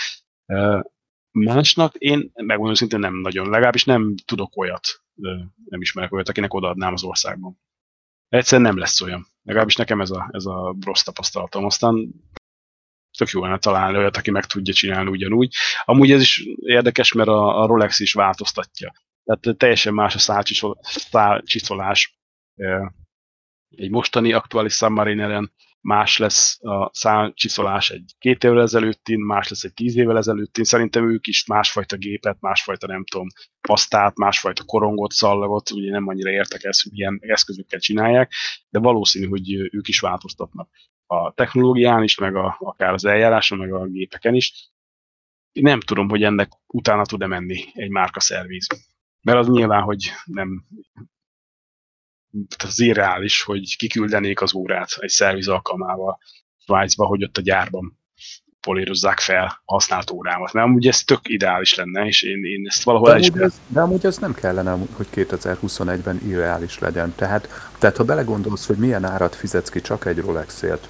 [1.32, 5.02] másnak én megmondom szintén nem nagyon, legalábbis nem tudok olyat,
[5.66, 7.60] nem ismerek olyat, akinek odaadnám az országban.
[8.30, 9.28] Egyszerűen nem lesz olyan.
[9.44, 11.66] Legalábbis nekem ez a, ez a rossz tapasztalatom.
[11.66, 12.14] Aztán
[13.18, 15.56] tök jó lenne találni olyat, aki meg tudja csinálni ugyanúgy.
[15.86, 18.94] Amúgy ez is érdekes, mert a, a Rolex is változtatja.
[19.24, 20.44] Tehát teljesen más a
[20.84, 22.20] szálcsiszolás
[23.70, 25.52] egy mostani aktuális Submarineren,
[25.82, 30.64] más lesz a szálcsiszolás egy két évvel ezelőttin, más lesz egy tíz évvel ezelőttin.
[30.64, 33.28] Szerintem ők is másfajta gépet, másfajta nem tudom,
[33.62, 38.32] pasztát, másfajta korongot, szallagot, ugye nem annyira értek ezt, hogy ilyen eszközökkel csinálják,
[38.70, 40.70] de valószínű, hogy ők is változtatnak
[41.06, 44.72] a technológián is, meg a, akár az eljáráson, meg a gépeken is.
[45.52, 48.68] Nem tudom, hogy ennek utána tud-e menni egy márka szerviz.
[49.22, 50.66] Mert az nyilván, hogy nem
[52.64, 56.20] az irreális, hogy kiküldenék az órát egy szerviz alkalmával
[56.58, 58.00] Svájcba, hogy ott a gyárban
[58.60, 60.54] polírozzák fel használt órámat.
[60.54, 63.82] Mert amúgy ez tök ideális lenne, és én, én ezt valahol de amúgy, ez, de
[63.82, 67.14] amúgy ez nem kellene, hogy 2021-ben irreális legyen.
[67.16, 70.90] Tehát, tehát ha belegondolsz, hogy milyen árat fizetsz ki csak egy Rolexért,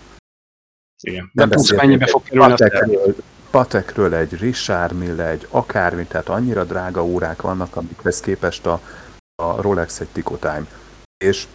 [1.02, 1.32] igen.
[1.34, 3.16] De plusz mennyibe fog kerülni Patekről,
[3.52, 8.82] Patekről egy Richard Mille, egy akármi, tehát annyira drága órák vannak, amikhez képest a,
[9.36, 10.66] a Rolex egy Time.
[11.22, 11.48] És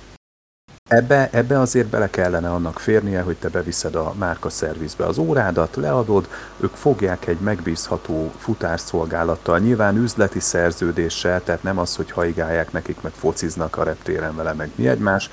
[0.88, 5.76] Ebbe, ebbe azért bele kellene annak férnie, hogy te beviszed a márka szervizbe az órádat,
[5.76, 13.00] leadod, ők fogják egy megbízható futárszolgálattal, nyilván üzleti szerződéssel, tehát nem az, hogy haigálják nekik,
[13.00, 15.30] meg fociznak a reptéren vele, meg mi egymás,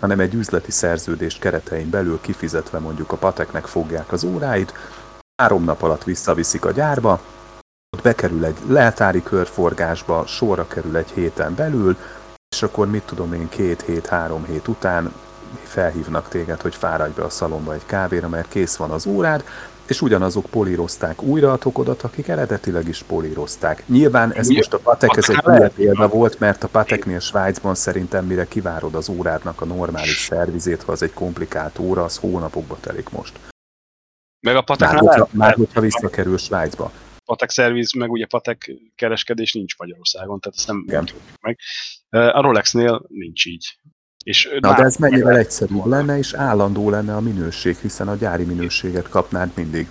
[0.00, 4.72] hanem egy üzleti szerződés keretein belül kifizetve mondjuk a pateknek fogják az óráit,
[5.42, 7.20] három nap alatt visszaviszik a gyárba,
[7.96, 11.96] ott bekerül egy leltári körforgásba, sorra kerül egy héten belül,
[12.52, 15.12] és akkor mit tudom én, két hét, három hét után
[15.62, 19.44] felhívnak téged, hogy fáradj be a szalomba egy kávéra, mert kész van az órád,
[19.86, 23.82] és ugyanazok polírozták újra a tokodat, akik eredetileg is polírozták.
[23.86, 28.24] Nyilván ez most a Patek, ez egy ilyen példa volt, mert a Pateknél Svájcban szerintem
[28.24, 33.10] mire kivárod az órádnak a normális szervizét, ha az egy komplikált óra, az hónapokba telik
[33.10, 33.38] most.
[34.40, 36.92] Meg a Patek már, hogyha, már hogyha visszakerül Svájcba.
[37.24, 41.58] Patek szerviz, meg ugye Patek kereskedés nincs Magyarországon, tehát ezt nem, nem tudjuk meg.
[42.12, 43.78] A Rolexnél nincs így.
[44.24, 48.44] És Na, de ez mennyivel egyszerűbb lenne, és állandó lenne a minőség, hiszen a gyári
[48.44, 49.88] minőséget kapnád mindig.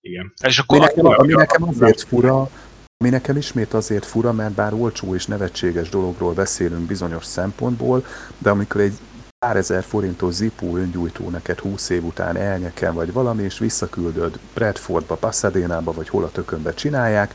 [0.00, 0.32] Igen.
[0.42, 2.50] És akkor ami nekem, ami nekem azért fura,
[2.96, 8.04] ami nekem ismét azért fura, mert bár olcsó és nevetséges dologról beszélünk bizonyos szempontból,
[8.38, 8.98] de amikor egy
[9.38, 15.14] pár ezer forintos zipó öngyújtó neked 20 év után elnyeken vagy valami, és visszaküldöd Bradfordba,
[15.14, 17.34] Pasadena-ba, vagy hol a tökönbe csinálják,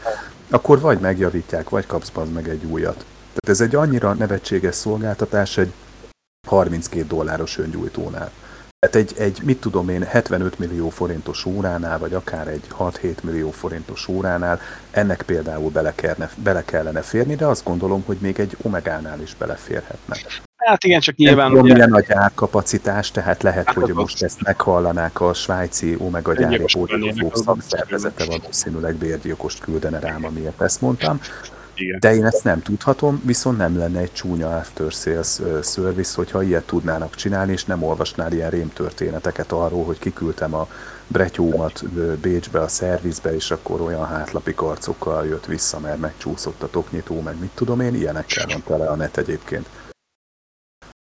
[0.49, 3.05] akkor vagy megjavítják, vagy kapsz meg egy újat.
[3.33, 5.73] Tehát ez egy annyira nevetséges szolgáltatás egy
[6.47, 8.31] 32 dolláros öngyújtónál.
[8.79, 13.51] Tehát egy, egy, mit tudom én, 75 millió forintos óránál, vagy akár egy 6-7 millió
[13.51, 14.59] forintos óránál,
[14.91, 19.35] ennek például bele kellene, bele kellene férni, de azt gondolom, hogy még egy Omegánál is
[19.35, 20.15] beleférhetne.
[20.55, 21.51] Hát igen, csak nyilván...
[21.51, 26.65] Nem milyen a gyárkapacitás, tehát lehet, hát hogy most ezt meghallanák a svájci Omega gyári
[27.33, 31.19] szakszervezete valószínűleg bérgyilkost küldene rám, amiért ezt mondtam.
[31.99, 36.65] De én ezt nem tudhatom, viszont nem lenne egy csúnya after sales service, hogyha ilyet
[36.65, 40.67] tudnának csinálni, és nem olvasnál ilyen rémtörténeteket arról, hogy kiküldtem a
[41.07, 41.85] bretyómat
[42.19, 47.39] Bécsbe a szervizbe, és akkor olyan hátlapi karcokkal jött vissza, mert megcsúszott a toknyitó, meg
[47.39, 49.67] mit tudom én, ilyenekkel van tele a net egyébként.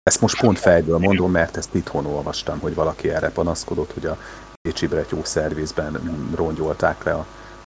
[0.02, 4.18] Ezt most pont fejből mondom, mert ezt itthon olvastam, hogy valaki erre panaszkodott, hogy a
[4.62, 6.00] Bécsi Bretyó szervizben
[6.34, 7.26] rongyolták le a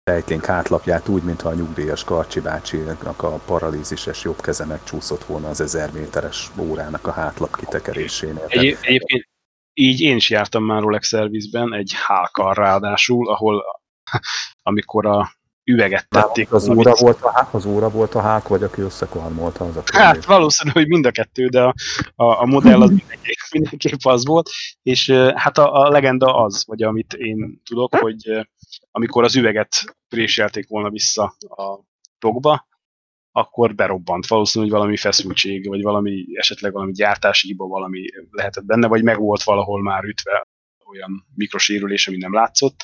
[0.07, 5.61] rejténk hátlapját úgy, mintha a nyugdíjas Karcsi bácsinak a paralízises jobb keze megcsúszott volna az
[5.61, 8.45] ezer méteres órának a hátlap kitekerésénél.
[8.47, 9.27] Egy, egyébként
[9.73, 13.63] így én is jártam már Rolex szervizben, egy hálkar ráadásul, ahol
[14.69, 15.31] amikor a
[15.63, 16.51] üveget tették.
[16.51, 20.01] Az óra, volt a, az óra volt a hák, vagy aki összekarmolta az a kérdés.
[20.01, 21.73] Hát valószínű, hogy mind a kettő, de a,
[22.15, 24.49] a, a modell az mindenképp, mindenképp az volt,
[24.83, 28.47] és hát a, a legenda az, vagy amit én tudok, hogy
[28.97, 31.79] amikor az üveget préselték volna vissza a
[32.19, 32.67] tokba,
[33.31, 34.27] akkor berobbant.
[34.27, 39.17] Valószínű, hogy valami feszültség, vagy valami, esetleg valami gyártási hiba valami lehetett benne, vagy meg
[39.17, 40.47] volt valahol már ütve
[40.85, 42.83] olyan mikrosérülés, ami nem látszott,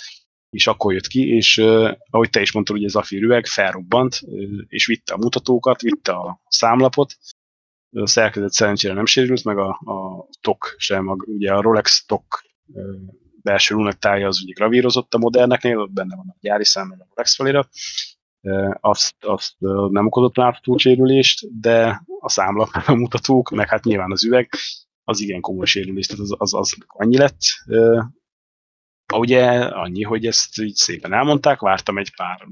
[0.49, 4.19] és akkor jött ki, és uh, ahogy te is mondtad, ugye a üveg felrobbant,
[4.67, 7.13] és vitte a mutatókat, vitte a számlapot,
[7.95, 12.41] a szerkezet szerencsére nem sérült, meg a, a tok sem, a, ugye a Rolex tok
[13.43, 17.05] belső lunettája az ugye gravírozott a moderneknél, ott benne van a gyári szám, meg a
[17.09, 17.67] Rolex felira,
[18.79, 19.55] azt, azt
[19.89, 24.49] nem okozott látható sérülést, de a számla a mutatók, meg hát nyilván az üveg,
[25.03, 27.39] az igen komoly sérülés, tehát az, az, az annyi lett.
[29.15, 32.47] Ugye annyi, hogy ezt így szépen elmondták, vártam egy pár,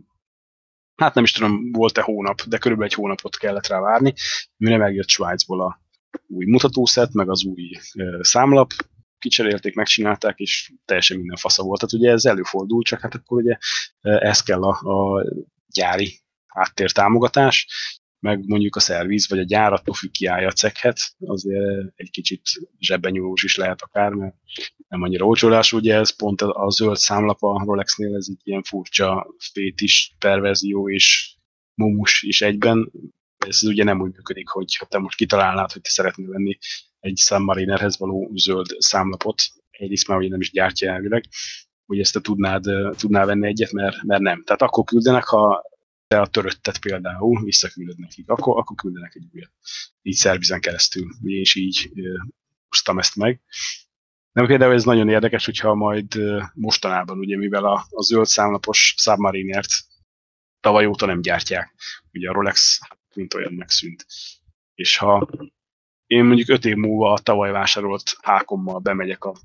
[0.96, 4.14] hát nem is tudom, volt-e hónap, de körülbelül egy hónapot kellett rá várni,
[4.58, 5.82] mire megjött Svájcból a
[6.28, 7.72] új mutatószet, meg az új
[8.20, 8.72] számlap,
[9.22, 11.80] kicserélték, megcsinálták, és teljesen minden fasza volt.
[11.80, 13.58] Tehát ugye ez előfordul, csak hát akkor ugye
[14.02, 15.26] ez kell a, a
[15.68, 17.68] gyári háttértámogatás,
[18.20, 22.42] meg mondjuk a szerviz, vagy a gyár attól függ kiállja a cekhet, azért egy kicsit
[22.80, 24.36] zsebbenyúlós is lehet akár, mert
[24.88, 29.36] nem annyira olcsólás, ugye ez pont a zöld számlap a Rolexnél, ez egy ilyen furcsa
[29.54, 31.36] fétis perverzió és
[31.74, 32.92] mumus is egyben,
[33.48, 36.58] ez ugye nem úgy működik, hogy ha te most kitalálnád, hogy te szeretnél venni
[37.02, 41.24] egy Submarinerhez való zöld számlapot, egyrészt már nem is gyártja elvileg,
[41.86, 42.64] hogy ezt te tudnád,
[42.98, 44.44] tudnál venni egyet, mert, mert nem.
[44.44, 45.64] Tehát akkor küldenek, ha
[46.08, 49.52] te a töröttet például visszaküldöd nekik, akkor, akkor küldenek egy újat.
[50.02, 51.08] Így szervizen keresztül.
[51.24, 51.92] Én is így
[52.68, 53.42] hoztam ezt meg.
[54.32, 56.08] Nem például ez nagyon érdekes, hogyha majd
[56.54, 59.70] mostanában, ugye mivel a, a zöld számlapos Submarinert
[60.60, 61.74] tavaly óta nem gyártják.
[62.14, 64.06] Ugye a Rolex hát, mint olyan megszűnt.
[64.76, 65.30] És ha
[66.12, 69.36] én mondjuk öt év múlva a tavaly vásárolt hákommal bemegyek a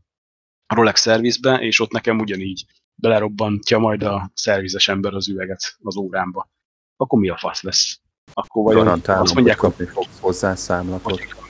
[0.66, 2.64] Rolex szervizbe, és ott nekem ugyanígy
[2.94, 6.48] belerobbantja majd a szervizes ember az üveget az órámba.
[6.96, 8.00] Akkor mi a fasz lesz?
[8.32, 11.45] Akkor vagy Garantálom, azt mondják, hogy kapni fogsz hozzá számlapot.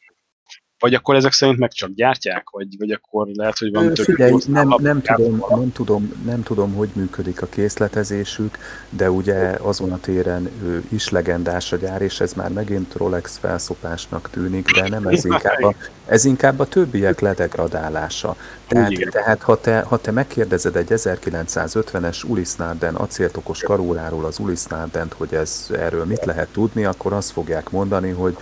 [0.86, 2.50] Vagy akkor ezek szerint meg csak gyártják?
[2.50, 6.74] Vagy, vagy akkor lehet, hogy van több Figyelj, nem, nem, tudom, nem, tudom, nem tudom,
[6.74, 8.58] hogy működik a készletezésük,
[8.90, 13.38] de ugye azon a téren ő is legendás a gyár, és ez már megint Rolex
[13.38, 15.74] felszopásnak tűnik, de nem ez inkább a,
[16.06, 18.36] ez inkább a többiek ledegradálása.
[18.66, 24.64] Tehát, tehát ha, te, ha te megkérdezed egy 1950-es Ulis Narden acéltokos karóláról az Ulis
[24.64, 28.36] Nardent, hogy ez erről mit lehet tudni, akkor azt fogják mondani, hogy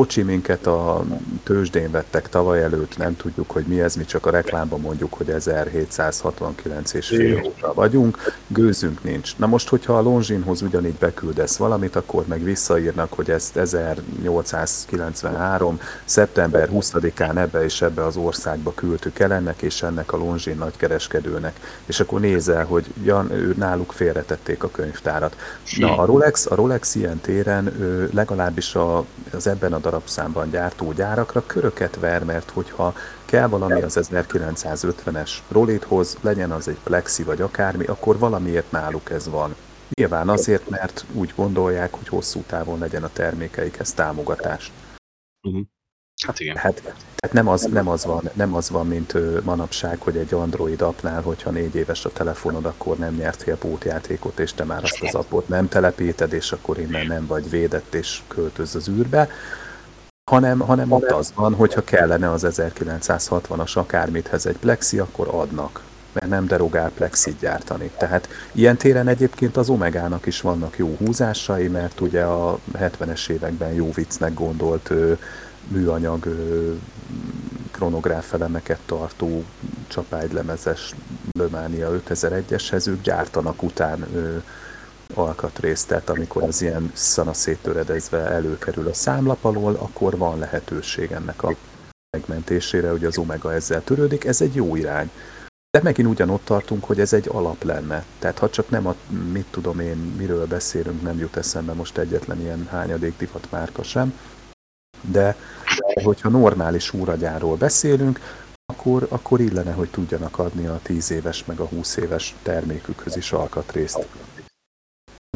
[0.00, 1.04] Bocsi, minket a
[1.42, 5.30] tőzsdén vettek tavaly előtt, nem tudjuk, hogy mi ez, mi csak a reklámban mondjuk, hogy
[5.30, 9.36] 1769 és fél óra vagyunk, gőzünk nincs.
[9.36, 15.80] Na most, hogyha a Longines ugyanígy beküldesz valamit, akkor meg visszaírnak, hogy ezt 1893.
[16.04, 21.60] szeptember 20-án ebbe és ebbe az országba küldtük el ennek és ennek a Longines nagykereskedőnek.
[21.86, 25.36] És akkor nézel, hogy ja, ő, náluk félretették a könyvtárat.
[25.76, 30.92] Na, a Rolex, a Rolex ilyen téren ő, legalábbis a, az ebben a darabszámban gyártó
[30.92, 37.40] gyárakra köröket ver, mert hogyha kell valami az 1950-es rolithoz, legyen az egy plexi vagy
[37.40, 39.54] akármi, akkor valamiért náluk ez van.
[39.94, 44.72] Nyilván azért, mert úgy gondolják, hogy hosszú távon legyen a termékeikhez támogatás.
[45.42, 45.62] Uh-huh.
[46.26, 46.56] Hát igen.
[46.56, 46.82] Hát,
[47.20, 51.22] tehát nem az, nem, az van, nem az van, mint manapság, hogy egy Android appnál,
[51.22, 55.48] hogyha négy éves a telefonod, akkor nem nyertél pótjátékot, és te már azt az appot
[55.48, 59.28] nem telepíted, és akkor innen nem vagy védett, és költöz az űrbe,
[60.30, 66.28] hanem, hanem ott az van, hogyha kellene az 1960-as akármithez egy plexi, akkor adnak mert
[66.28, 67.90] nem derogál plexit gyártani.
[67.98, 73.72] Tehát ilyen téren egyébként az Omegának is vannak jó húzásai, mert ugye a 70-es években
[73.72, 74.90] jó viccnek gondolt
[75.68, 76.36] műanyag
[77.70, 79.44] kronográf elemeket tartó
[79.88, 80.94] csapágylemezes
[81.32, 84.06] Lömánia 5001-eshez ők gyártanak után
[85.14, 91.42] alkatrészt, tehát amikor az ilyen szana széttöredezve előkerül a számlap alól, akkor van lehetőség ennek
[91.42, 91.54] a
[92.16, 95.10] megmentésére, hogy az Omega ezzel törődik, ez egy jó irány.
[95.70, 98.04] De megint ugyanott tartunk, hogy ez egy alap lenne.
[98.18, 98.94] Tehát ha csak nem a,
[99.32, 104.14] mit tudom én, miről beszélünk, nem jut eszembe most egyetlen ilyen hányadék divat márka sem,
[105.00, 105.36] de,
[105.94, 108.20] de hogyha normális úragyáról beszélünk,
[108.66, 113.32] akkor, akkor illene, hogy tudjanak adni a 10 éves meg a 20 éves termékükhöz is
[113.32, 114.06] alkatrészt.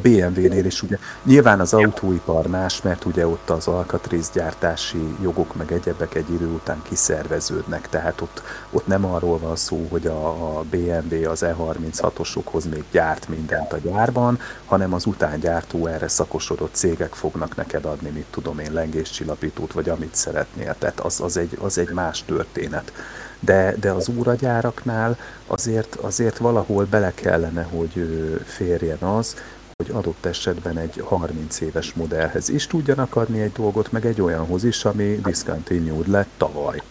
[0.04, 6.14] BMW-nél is ugye, nyilván az autóipar más, mert ugye ott az alkatrészgyártási jogok meg egyebek
[6.14, 10.28] egy idő után kiszerveződnek, tehát ott, ott nem arról van szó, hogy a,
[10.58, 17.14] a BMW az E36-osokhoz még gyárt mindent a gyárban, hanem az utángyártó erre szakosodott cégek
[17.14, 21.78] fognak neked adni, mit tudom én, lengéscsillapítót, vagy amit szeretnél, tehát az, az, egy, az
[21.78, 22.92] egy más történet.
[23.40, 27.92] De, de az óragyáraknál azért, azért valahol bele kellene, hogy
[28.44, 29.34] férjen az,
[29.76, 34.64] hogy adott esetben egy 30 éves modellhez is tudjanak adni egy dolgot, meg egy olyanhoz
[34.64, 36.82] is, ami discontinued lett tavaly.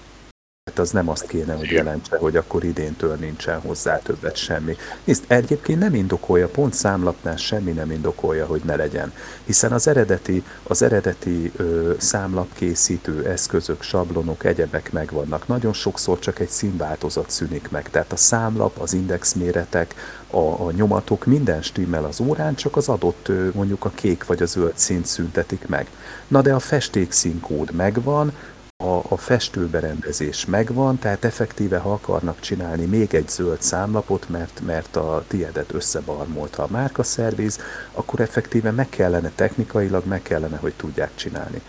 [0.66, 4.76] Hát az nem azt kéne, hogy jelentse, hogy akkor idéntől nincsen hozzá többet semmi.
[5.04, 9.14] Nézd, egyébként nem indokolja, pont számlapnál semmi nem indokolja, hogy ne legyen.
[9.46, 15.48] Hiszen az eredeti, az eredeti ö, számlapkészítő eszközök, sablonok, egyebek megvannak.
[15.48, 17.90] Nagyon sokszor csak egy színváltozat szűnik meg.
[17.90, 19.96] Tehát a számlap, az indexméretek,
[20.30, 24.46] a, a nyomatok, minden stimmel az órán, csak az adott mondjuk a kék vagy a
[24.46, 25.88] zöld szint szüntetik meg.
[26.28, 28.34] Na de a festékszínkód megvan,
[28.78, 34.96] a, a festőberendezés megvan, tehát effektíve, ha akarnak csinálni még egy zöld számlapot, mert, mert
[34.96, 37.60] a tiedet összebarmolta a márkaszerviz,
[37.92, 41.62] akkor effektíve meg kellene technikailag, meg kellene, hogy tudják csinálni.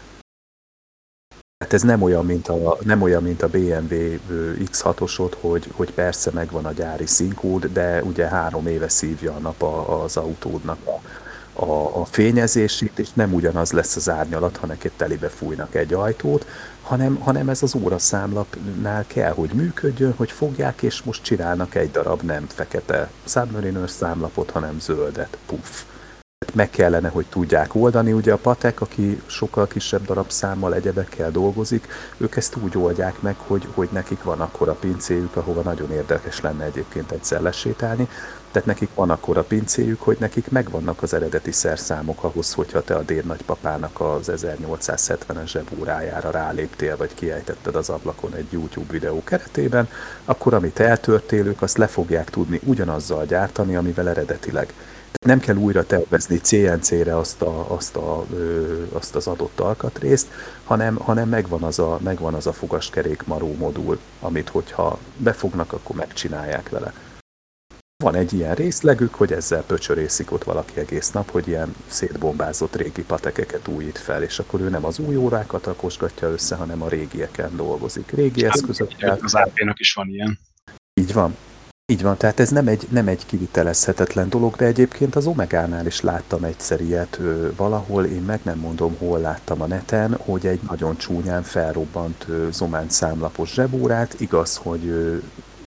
[1.58, 4.18] Hát ez nem olyan, mint a, nem olyan, mint a BMW
[4.70, 9.62] X6-osod, hogy, hogy persze megvan a gyári színkód, de ugye három éve szívja a nap
[10.02, 11.00] az autódnak a,
[11.64, 16.46] a, a fényezését, és nem ugyanaz lesz az árnyalat, ha neked telibe fújnak egy ajtót,
[16.84, 22.22] hanem, hanem ez az óraszámlapnál kell, hogy működjön, hogy fogják, és most csinálnak egy darab
[22.22, 25.82] nem fekete Submariners számlapot, hanem zöldet, puff.
[26.54, 28.12] Meg kellene, hogy tudják oldani.
[28.12, 33.68] Ugye a Patek, aki sokkal kisebb darabszámmal egyebekkel dolgozik, ők ezt úgy oldják meg, hogy,
[33.74, 38.08] hogy nekik van akkor a pincéjük, ahova nagyon érdekes lenne egyébként egyszer lesétálni,
[38.54, 42.94] tehát nekik van akkor a pincéjük, hogy nekik megvannak az eredeti szerszámok ahhoz, hogyha te
[42.94, 49.88] a déd nagypapának az 1870-es zsebórájára ráléptél, vagy kiejtetted az ablakon egy YouTube videó keretében,
[50.24, 54.66] akkor amit eltörtél, azt le fogják tudni ugyanazzal gyártani, amivel eredetileg.
[54.66, 60.28] Tehát nem kell újra tervezni CNC-re azt, a, azt, a, ö, azt az adott alkatrészt,
[60.64, 65.96] hanem, hanem megvan, az a, megvan az a fogaskerék maró modul, amit hogyha befognak, akkor
[65.96, 66.92] megcsinálják vele
[68.04, 73.02] van egy ilyen részlegük, hogy ezzel pöcsörészik ott valaki egész nap, hogy ilyen szétbombázott régi
[73.02, 77.56] patekeket újít fel, és akkor ő nem az új órákat akosgatja össze, hanem a régieken
[77.56, 78.10] dolgozik.
[78.10, 79.18] Régi hát, eszközökkel.
[79.22, 80.38] Az ap is van ilyen.
[81.00, 81.36] Így van.
[81.86, 86.00] Így van, tehát ez nem egy, nem egy kivitelezhetetlen dolog, de egyébként az Omegánál is
[86.00, 90.60] láttam egyszer ilyet ö, valahol, én meg nem mondom, hol láttam a neten, hogy egy
[90.68, 95.16] nagyon csúnyán felrobbant ö, zomán számlapos zsebórát, igaz, hogy ö,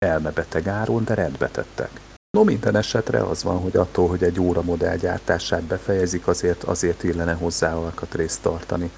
[0.05, 1.89] elmebeteg áron, de rendbe tettek.
[2.29, 7.03] No, minden esetre az van, hogy attól, hogy egy óra modell gyártását befejezik, azért, azért
[7.03, 8.91] illene hozzá alkatrészt tartani.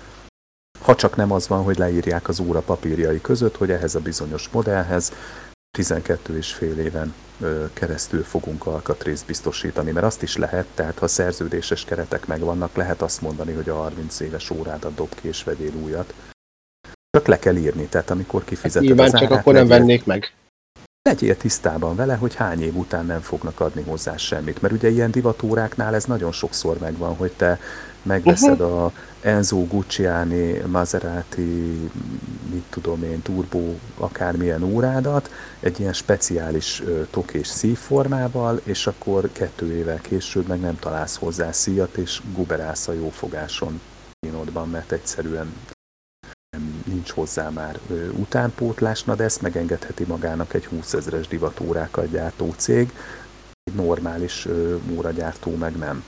[0.82, 4.50] Ha csak nem az van, hogy leírják az óra papírjai között, hogy ehhez a bizonyos
[4.50, 5.14] modellhez
[5.78, 7.14] 12 és fél éven
[7.74, 13.22] keresztül fogunk alkatrészt biztosítani, mert azt is lehet, tehát ha szerződéses keretek megvannak, lehet azt
[13.22, 16.14] mondani, hogy a 30 éves órádat dob ki és vegyél újat.
[17.10, 20.06] Csak le kell írni, tehát amikor kifizeted hát nyilván az csak árát, akkor nem vennék
[20.06, 20.34] meg
[21.10, 24.62] legyél tisztában vele, hogy hány év után nem fognak adni hozzá semmit.
[24.62, 27.60] Mert ugye ilyen divatóráknál ez nagyon sokszor megvan, hogy te
[28.02, 28.92] megveszed a
[29.22, 31.90] Enzo Gucciani, Maserati,
[32.52, 35.30] mit tudom én, turbo, akármilyen órádat,
[35.60, 41.52] egy ilyen speciális tok és szívformával, és akkor kettő évvel később meg nem találsz hozzá
[41.52, 43.82] szíjat, és guberálsz a jófogáson
[44.20, 45.54] kínodban, mert egyszerűen
[47.00, 47.80] nincs hozzá már
[48.18, 52.94] utánpótlásna, de ezt megengedheti magának egy 20 ezeres divatórákat gyártó cég,
[53.64, 54.48] egy normális
[54.92, 56.04] óragyártó meg nem.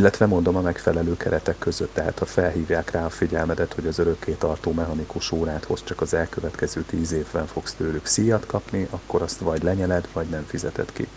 [0.00, 4.32] Illetve mondom a megfelelő keretek között, tehát ha felhívják rá a figyelmedet, hogy az örökké
[4.32, 9.62] tartó mechanikus óráthoz csak az elkövetkező tíz évben fogsz tőlük szíjat kapni, akkor azt vagy
[9.62, 11.08] lenyeled, vagy nem fizeted ki.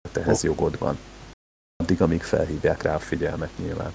[0.00, 0.98] Tehát ehhez jogod van.
[1.76, 3.92] Addig, amíg felhívják rá a figyelmet nyilván.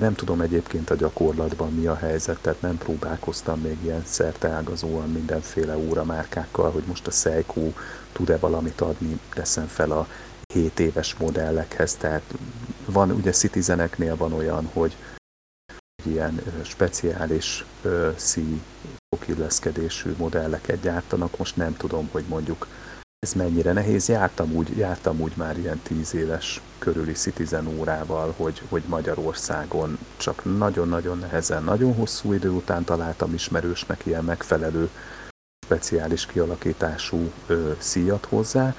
[0.00, 5.76] Nem tudom egyébként a gyakorlatban mi a helyzet, tehát nem próbálkoztam még ilyen szerteágazóan mindenféle
[5.76, 7.72] óramárkákkal, hogy most a Seiko
[8.12, 10.06] tud-e valamit adni, teszem fel a
[10.54, 12.34] 7 éves modellekhez, tehát
[12.86, 14.96] van ugye Citizeneknél van olyan, hogy
[16.04, 17.64] ilyen speciális
[18.16, 18.62] szí
[19.26, 22.66] illeszkedésű modelleket gyártanak, most nem tudom, hogy mondjuk
[23.24, 24.08] ez mennyire nehéz.
[24.08, 30.58] Jártam úgy, jártam úgy már ilyen tíz éves körüli Citizen órával, hogy, hogy Magyarországon csak
[30.58, 34.90] nagyon-nagyon nehezen, nagyon hosszú idő után találtam ismerősnek ilyen megfelelő
[35.66, 38.74] speciális kialakítású ö, szíjat hozzá,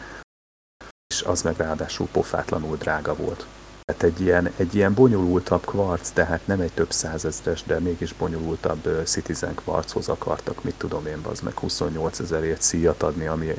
[1.13, 3.45] és az meg ráadásul pofátlanul drága volt.
[3.85, 8.85] Tehát egy ilyen, egy ilyen bonyolultabb kvarc, tehát nem egy több százezres, de mégis bonyolultabb
[8.85, 13.53] uh, Citizen kvarchoz akartak, mit tudom én, az meg 28 ezerért szíjat adni, ami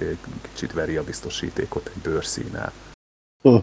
[0.00, 2.72] azért kicsit veri a biztosítékot egy bőrszínál.
[3.42, 3.56] Hm.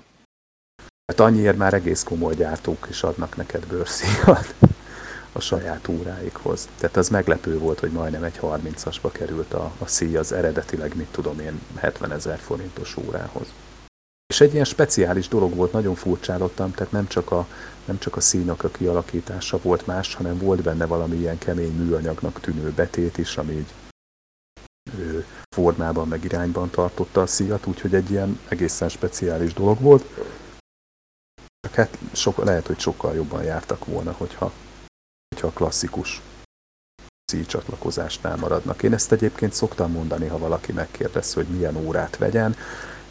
[1.05, 4.53] Hát annyiért már egész komoly gyártók is adnak neked bőrszíjat
[5.31, 6.67] a saját óráikhoz.
[6.77, 11.07] Tehát az meglepő volt, hogy majdnem egy 30-asba került a, a szíj az eredetileg, mit
[11.11, 13.47] tudom én, 70 ezer forintos órához.
[14.27, 17.47] És egy ilyen speciális dolog volt, nagyon furcsálottam, tehát nem csak a,
[17.85, 22.39] nem csak a színak a kialakítása volt más, hanem volt benne valami ilyen kemény műanyagnak
[22.39, 23.73] tűnő betét is, ami így
[25.55, 30.05] formában meg irányban tartotta a szíjat, úgyhogy egy ilyen egészen speciális dolog volt.
[31.59, 34.51] Csak hát sok, lehet, hogy sokkal jobban jártak volna, hogyha,
[35.29, 36.21] hogyha a klasszikus
[37.31, 38.83] szíjcsatlakozásnál maradnak.
[38.83, 42.55] Én ezt egyébként szoktam mondani, ha valaki megkérdez, hogy milyen órát vegyen.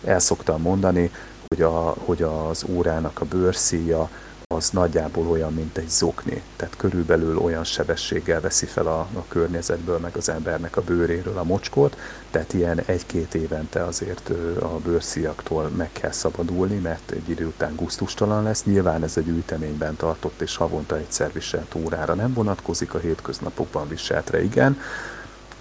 [0.04, 1.10] El szoktam mondani,
[1.46, 4.10] hogy, a, hogy az órának a bőrszíja
[4.54, 6.42] az nagyjából olyan, mint egy zokni.
[6.56, 11.44] Tehát körülbelül olyan sebességgel veszi fel a, a környezetből, meg az embernek a bőréről a
[11.44, 11.96] mocskot,
[12.30, 14.28] tehát ilyen egy-két évente azért
[14.60, 18.64] a bőrsziaktól meg kell szabadulni, mert egy idő után guztustalan lesz.
[18.64, 24.42] Nyilván ez egy üteményben tartott és havonta egyszer viselt órára nem vonatkozik, a hétköznapokban viseltre
[24.42, 24.78] igen,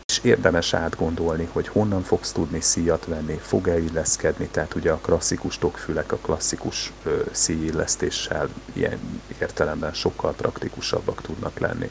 [0.06, 5.57] és érdemes átgondolni, hogy honnan fogsz tudni szíjat venni, fog-e illeszkedni, tehát ugye a klasszikus
[5.57, 8.99] tokfülek a klasszikus ö, szíjillesztéssel ilyen
[9.40, 11.90] értelemben sokkal praktikusabbak tudnak lenni.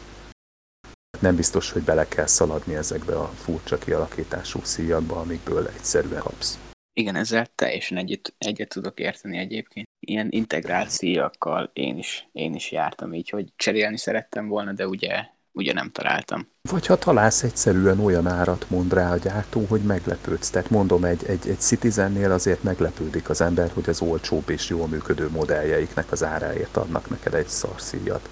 [1.20, 6.59] Nem biztos, hogy bele kell szaladni ezekbe a furcsa kialakítású szíjakba, amikből egyszerűen kapsz.
[6.93, 9.86] Igen, ezzel teljesen egyet, egyet tudok érteni egyébként.
[10.07, 15.27] Ilyen integrált szíjakkal én is, én is jártam így, hogy cserélni szerettem volna, de ugye
[15.55, 16.48] ugye nem találtam.
[16.70, 20.51] Vagy ha találsz egyszerűen olyan árat mond rá a gyártó, hogy meglepődsz.
[20.51, 24.89] Tehát mondom, egy, egy, egy Citizennél azért meglepődik az ember, hogy az olcsóbb és jól
[24.89, 28.28] működő modelljeiknek az áráért adnak neked egy szarszíjat.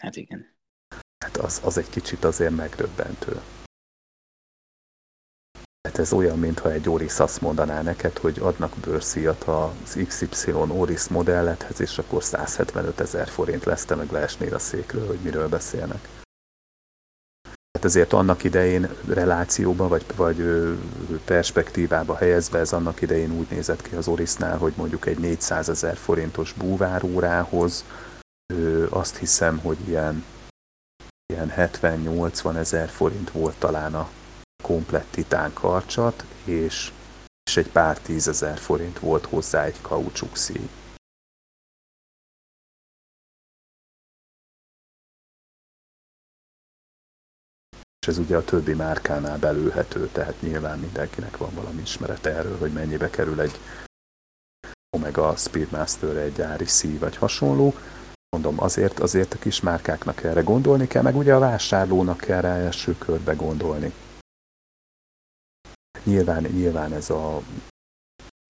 [0.00, 0.54] Hát igen.
[1.24, 3.40] Hát az, az egy kicsit azért megdöbbentő.
[5.88, 11.08] Hát ez olyan, mintha egy Oris azt mondaná neked, hogy adnak bőrszíjat az XY Oris
[11.08, 16.15] modellethez, és akkor 175 ezer forint lesz, te meg leesnél a székről, hogy miről beszélnek.
[17.76, 20.36] Hát ezért annak idején relációba, vagy, vagy
[21.24, 25.96] perspektívába helyezve ez annak idején úgy nézett ki az Orisnál, hogy mondjuk egy 400 ezer
[25.96, 27.84] forintos búvárórához
[28.90, 30.24] azt hiszem, hogy ilyen,
[31.32, 34.08] ilyen 70-80 ezer forint volt talán a
[34.62, 36.92] komplett titán karcsat, és,
[37.50, 40.36] és egy pár tízezer forint volt hozzá egy kaucsuk
[48.06, 52.72] És ez ugye a többi márkánál belőhető, tehát nyilván mindenkinek van valami ismerete erről, hogy
[52.72, 53.60] mennyibe kerül egy
[54.96, 57.74] Omega Speedmaster egy szív vagy hasonló.
[58.30, 62.56] Mondom, azért, azért a kis márkáknak erre gondolni kell, meg ugye a vásárlónak kell rá
[62.56, 63.92] első körbe gondolni.
[66.04, 67.40] Nyilván, nyilván ez a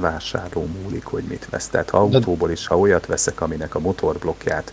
[0.03, 1.69] vásárló múlik, hogy mit vesz.
[1.69, 4.73] Tehát ha autóból is, ha olyat veszek, aminek a motorblokkját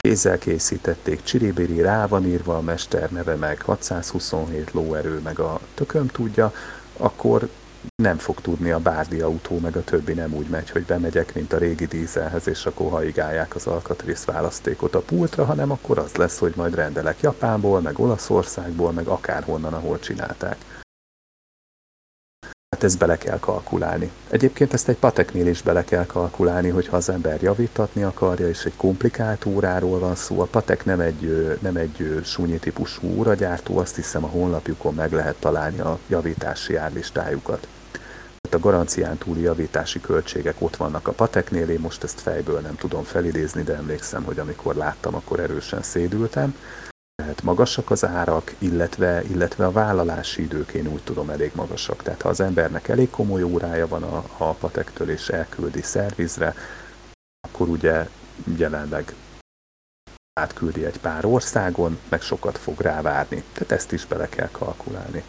[0.00, 6.06] kézzel készítették, csiribiri, rá van írva a mester neve, meg 627 lóerő, meg a tököm
[6.06, 6.52] tudja,
[6.96, 7.48] akkor
[8.02, 11.52] nem fog tudni a bárdi autó, meg a többi nem úgy megy, hogy bemegyek, mint
[11.52, 16.38] a régi dízelhez, és akkor haigálják az alkatrész választékot a pultra, hanem akkor az lesz,
[16.38, 20.79] hogy majd rendelek Japánból, meg Olaszországból, meg akárhonnan, ahol csinálták.
[22.80, 24.10] Hát ezt bele kell kalkulálni.
[24.30, 28.76] Egyébként ezt egy pateknél is bele kell kalkulálni, hogyha az ember javítatni akarja, és egy
[28.76, 30.40] komplikált óráról van szó.
[30.40, 35.34] A patek nem egy, nem egy súnyi típusú óragyártó, azt hiszem a honlapjukon meg lehet
[35.38, 37.66] találni a javítási árlistájukat.
[38.50, 43.02] A garancián túli javítási költségek ott vannak a pateknél, én most ezt fejből nem tudom
[43.02, 46.54] felidézni, de emlékszem, hogy amikor láttam, akkor erősen szédültem
[47.20, 52.02] tehát magasak az árak, illetve, illetve a vállalási idők én úgy tudom elég magasak.
[52.02, 56.54] Tehát ha az embernek elég komoly órája van a, a patektől és elküldi szervizre,
[57.48, 58.08] akkor ugye
[58.56, 59.14] jelenleg
[60.40, 63.42] átküldi egy pár országon, meg sokat fog rávárni.
[63.52, 65.22] Tehát ezt is bele kell kalkulálni.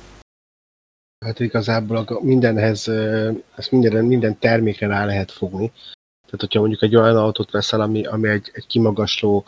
[1.26, 2.88] Hát igazából mindenhez,
[3.56, 5.72] ezt minden, minden termékre rá lehet fogni.
[6.26, 9.46] Tehát, hogyha mondjuk egy olyan autót veszel, ami, ami egy, egy kimagasló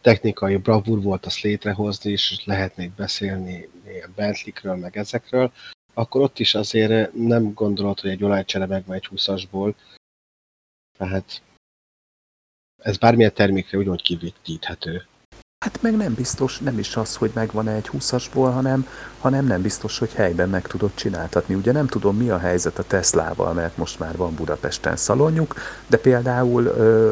[0.00, 3.68] technikai bravúr volt azt létrehozni, és lehetnék beszélni
[4.14, 5.52] Bentley-kről, meg ezekről,
[5.94, 9.74] akkor ott is azért nem gondolod, hogy egy olajcsere megvan egy 20-asból.
[10.98, 11.42] Tehát
[12.76, 15.06] ez bármilyen termékre ugyanúgy kivetíthető.
[15.64, 18.86] Hát meg nem biztos, nem is az, hogy megvan-e egy 20-asból, hanem,
[19.18, 21.54] hanem nem biztos, hogy helyben meg tudod csináltatni.
[21.54, 25.54] Ugye nem tudom, mi a helyzet a Teslával, mert most már van Budapesten szalonjuk,
[25.86, 26.66] de például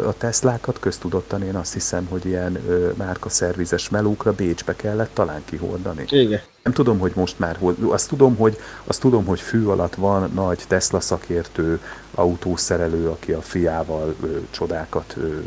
[0.06, 2.58] a Teslákat köztudottan én azt hiszem, hogy ilyen
[2.96, 6.04] márkaszervizes melókra Bécsbe kellett talán kihordani.
[6.08, 6.40] Igen.
[6.68, 10.64] Nem tudom, hogy most már, azt tudom, hogy, azt tudom, hogy fű alatt van nagy
[10.66, 11.80] Tesla szakértő,
[12.14, 15.38] autószerelő, aki a fiával ö, csodákat ö,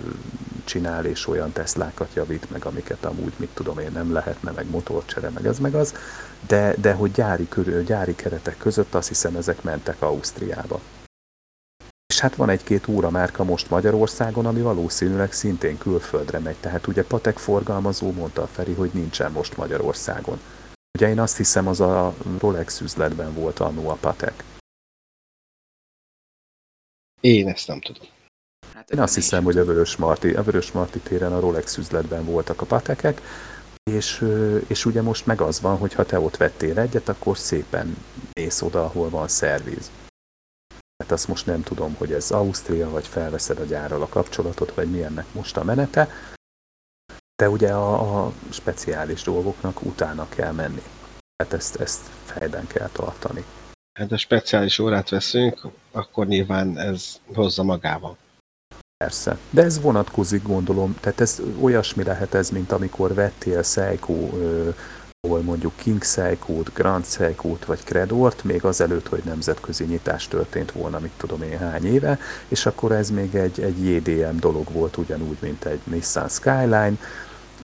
[0.63, 5.29] csinál, és olyan Teslákat javít meg, amiket amúgy, mit tudom én, nem lehetne, meg motorcsere,
[5.29, 5.93] meg ez meg az,
[6.47, 10.79] de, de hogy gyári, körül, gyári keretek között azt hiszem ezek mentek Ausztriába.
[12.13, 16.55] És hát van egy-két óra márka most Magyarországon, ami valószínűleg szintén külföldre megy.
[16.59, 20.39] Tehát ugye Patek forgalmazó mondta a Feri, hogy nincsen most Magyarországon.
[20.93, 24.43] Ugye én azt hiszem, az a Rolex üzletben volt annó a Patek.
[27.21, 28.07] Én ezt nem tudom.
[28.73, 32.25] Hát Én azt hiszem, hogy a Vörös Marti, a Vörös Marti téren a Rolex üzletben
[32.25, 33.21] voltak a patekek,
[33.83, 34.25] és,
[34.67, 37.97] és ugye most meg az van, hogy ha te ott vettél egyet, akkor szépen
[38.33, 39.91] mész oda, ahol van szerviz.
[41.03, 44.91] Hát azt most nem tudom, hogy ez Ausztria, vagy felveszed a gyárral a kapcsolatot, vagy
[44.91, 46.09] milyennek most a menete,
[47.41, 50.81] de ugye a, a speciális dolgoknak utána kell menni.
[51.43, 53.43] Hát ezt, ezt fejben kell tartani.
[53.99, 55.61] Hát a speciális órát veszünk,
[55.91, 58.17] akkor nyilván ez hozza magával.
[58.97, 64.29] Persze, de ez vonatkozik gondolom, tehát ez olyasmi lehet ez, mint amikor vettél Seiko
[65.27, 70.99] ahol mondjuk King Seiko-t, Grand Seiko-t vagy Credort, még azelőtt, hogy nemzetközi nyitás történt volna,
[70.99, 75.37] mit tudom én hány éve, és akkor ez még egy, egy JDM dolog volt ugyanúgy,
[75.39, 76.93] mint egy Nissan Skyline,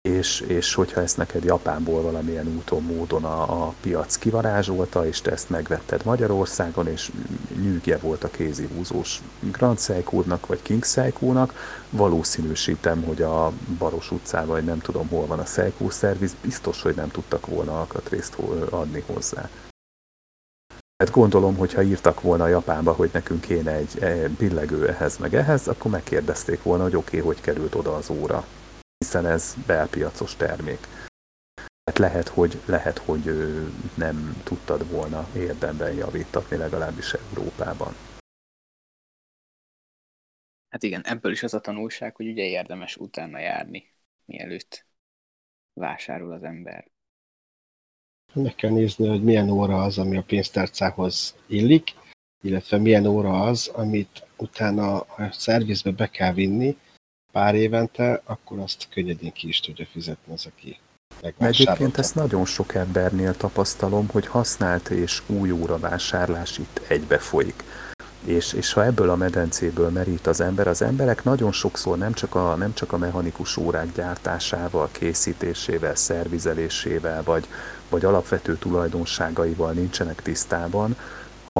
[0.08, 5.30] és, és hogyha ezt neked Japánból valamilyen úton, módon a, a piac kivarázsolta, és te
[5.30, 7.10] ezt megvetted Magyarországon, és
[7.60, 9.22] nyűgje volt a kézihúzós
[9.52, 11.54] Grand Seiko-nak, vagy King Seiko-nak,
[11.90, 16.94] valószínűsítem, hogy a Baros utcán, vagy nem tudom hol van a Seiko szerviz, biztos, hogy
[16.94, 18.36] nem tudtak volna alkatrészt
[18.70, 19.48] adni hozzá.
[20.96, 25.68] Hát gondolom, hogy ha írtak volna Japánba, hogy nekünk kéne egy billegő ehhez meg ehhez,
[25.68, 28.44] akkor megkérdezték volna, hogy oké, okay, hogy került oda az óra
[29.04, 30.78] hiszen ez belpiacos termék.
[31.84, 33.24] Hát lehet, hogy, lehet, hogy
[33.96, 37.94] nem tudtad volna érdemben javítatni, legalábbis Európában.
[40.68, 43.94] Hát igen, ebből is az a tanulság, hogy ugye érdemes utána járni,
[44.24, 44.86] mielőtt
[45.72, 46.90] vásárol az ember.
[48.34, 51.90] Meg kell nézni, hogy milyen óra az, ami a pénztárcához illik,
[52.42, 56.76] illetve milyen óra az, amit utána a szervizbe be kell vinni,
[57.34, 60.78] pár évente, akkor azt könnyedén ki is tudja fizetni az, aki
[61.38, 67.64] Egyébként ezt nagyon sok embernél tapasztalom, hogy használt és új óra vásárlás itt egybe folyik.
[68.24, 72.34] És, és ha ebből a medencéből merít az ember, az emberek nagyon sokszor nem csak
[72.34, 77.46] a, nem csak a mechanikus órák gyártásával, készítésével, szervizelésével, vagy,
[77.88, 80.96] vagy alapvető tulajdonságaival nincsenek tisztában,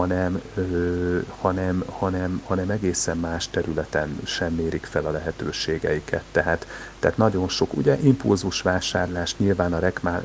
[0.00, 6.22] hanem, ö, hanem, hanem, hanem egészen más területen sem mérik fel a lehetőségeiket.
[6.32, 6.66] Tehát,
[6.98, 9.78] tehát nagyon sok, ugye impulzus vásárlás, nyilván a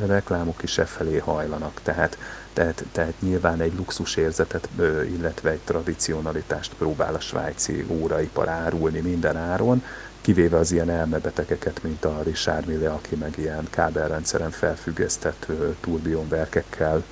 [0.05, 2.17] reklámok is e felé hajlanak, tehát,
[2.53, 9.37] tehát, tehát nyilván egy luxusérzetet, ö, illetve egy tradicionalitást próbál a svájci óraipar árulni minden
[9.37, 9.83] áron,
[10.21, 15.47] kivéve az ilyen elmebetegeket, mint a Richard Mille, aki meg ilyen kábelrendszeren felfüggesztett
[15.79, 17.03] turbionverkekkel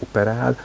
[0.00, 0.56] operál,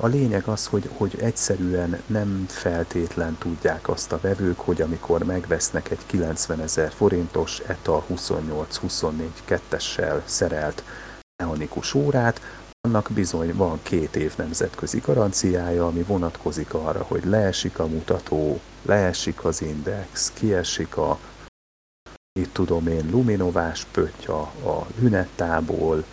[0.00, 5.90] a lényeg az, hogy, hogy egyszerűen nem feltétlen tudják azt a vevők, hogy amikor megvesznek
[5.90, 9.10] egy 90 ezer forintos ETA 28-24
[9.44, 10.82] kettessel szerelt
[11.36, 12.40] mechanikus órát,
[12.80, 19.44] annak bizony van két év nemzetközi garanciája, ami vonatkozik arra, hogy leesik a mutató, leesik
[19.44, 21.18] az index, kiesik a
[22.40, 26.04] itt tudom én, luminovás pöttya a hünettából,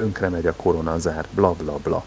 [0.00, 2.04] tönkre megy a koronazár, bla bla bla.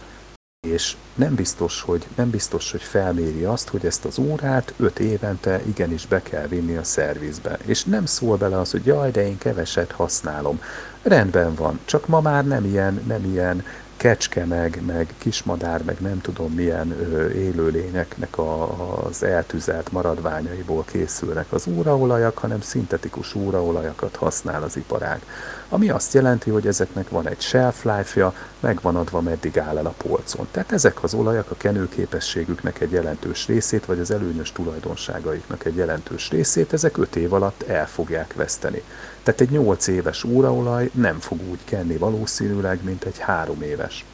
[0.68, 5.61] És nem biztos, hogy, nem biztos, hogy felméri azt, hogy ezt az órát öt évente
[5.65, 7.57] igenis be kell vinni a szervizbe.
[7.65, 10.61] És nem szól bele az, hogy jaj, de én keveset használom.
[11.02, 13.65] Rendben van, csak ma már nem ilyen, nem ilyen
[14.03, 21.51] kecske, meg, meg kismadár, meg nem tudom milyen ö, élőlényeknek a, az eltüzelt maradványaiból készülnek
[21.51, 25.21] az óraolajak, hanem szintetikus óraolajakat használ az iparág.
[25.69, 29.85] Ami azt jelenti, hogy ezeknek van egy shelf life-ja, meg van adva, meddig áll el
[29.85, 30.47] a polcon.
[30.51, 36.30] Tehát ezek az olajak a kenőképességüknek egy jelentős részét, vagy az előnyös tulajdonságaiknak egy jelentős
[36.30, 38.84] részét, ezek 5 év alatt el fogják veszteni.
[39.23, 44.05] Tehát egy 8 éves óraolaj nem fog úgy kenni valószínűleg, mint egy 3 éves.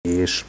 [0.00, 0.44] És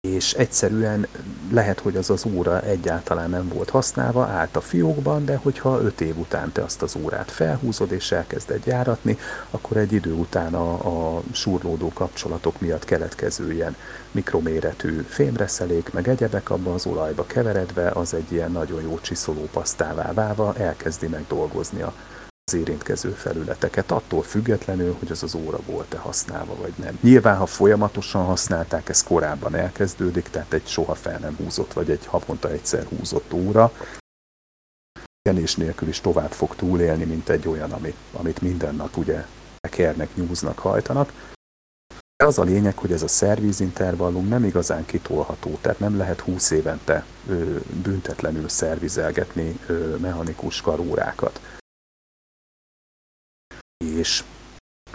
[0.00, 1.06] és egyszerűen
[1.50, 6.00] lehet, hogy az az óra egyáltalán nem volt használva, állt a fiókban, de hogyha 5
[6.00, 9.18] év után te azt az órát felhúzod és elkezded járatni,
[9.50, 10.72] akkor egy idő után a,
[11.16, 13.76] a surlódó kapcsolatok miatt keletkező ilyen
[14.10, 20.12] mikroméretű fémreszelék, meg egyebek abban az olajba keveredve, az egy ilyen nagyon jó csiszoló pasztává
[20.12, 21.92] válva elkezdi megdolgozni a
[22.48, 26.98] az érintkező felületeket, attól függetlenül, hogy az az óra volt-e használva, vagy nem.
[27.00, 32.06] Nyilván, ha folyamatosan használták, ez korábban elkezdődik, tehát egy soha fel nem húzott, vagy egy
[32.06, 33.72] havonta egyszer húzott óra,
[35.22, 39.24] kenés nélkül is tovább fog túlélni, mint egy olyan, amit, amit minden nap ugye
[39.60, 41.12] tekernek, nyúznak, hajtanak.
[42.16, 46.50] De az a lényeg, hogy ez a szervizintervallum nem igazán kitolható, tehát nem lehet 20
[46.50, 51.40] évente ö, büntetlenül szervizelgetni ö, mechanikus karórákat
[53.98, 54.22] és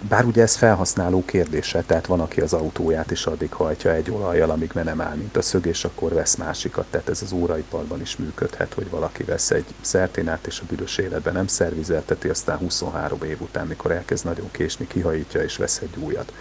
[0.10, 4.50] bár ugye ez felhasználó kérdése, tehát van, aki az autóját is addig hajtja egy olajjal,
[4.50, 6.86] amíg nem áll, mint a szög, és akkor vesz másikat.
[6.90, 11.34] Tehát ez az óraiparban is működhet, hogy valaki vesz egy szerténát, és a büdös életben
[11.34, 16.34] nem szervizelteti, aztán 23 év után, mikor elkezd nagyon késni, kihajítja és vesz egy újat.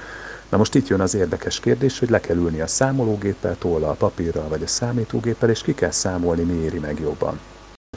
[0.49, 4.49] Na most itt jön az érdekes kérdés, hogy le kell ülni a számológéppel, tollal, papírral
[4.49, 7.41] vagy a számítógéppel, és ki kell számolni, mi éri meg jobban.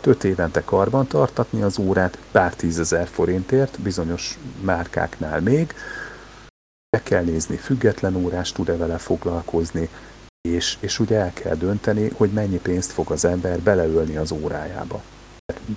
[0.03, 5.73] 5 évente karban tartatni az órát pár tízezer forintért, bizonyos márkáknál még.
[6.89, 9.89] Meg kell nézni, független órás tud-e vele foglalkozni,
[10.49, 15.01] és, és ugye el kell dönteni, hogy mennyi pénzt fog az ember beleölni az órájába.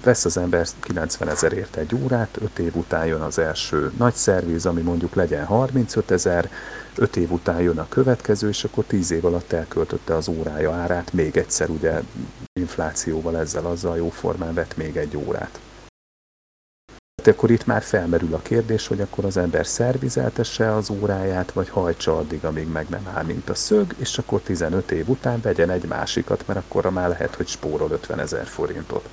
[0.02, 4.66] Vesz az ember 90 ezerért egy órát, 5 év után jön az első nagy szerviz,
[4.66, 6.50] ami mondjuk legyen 35 ezer,
[6.94, 11.12] 5 év után jön a következő, és akkor 10 év alatt elköltötte az órája árát,
[11.12, 12.02] még egyszer ugye
[12.52, 15.60] inflációval ezzel azzal jóformán vett még egy órát.
[17.22, 21.68] Tehát akkor itt már felmerül a kérdés, hogy akkor az ember szervizeltesse az óráját, vagy
[21.68, 25.70] hajtsa addig, amíg meg nem áll, mint a szög, és akkor 15 év után vegyen
[25.70, 29.08] egy másikat, mert akkor már lehet, hogy spórol 50 ezer forintot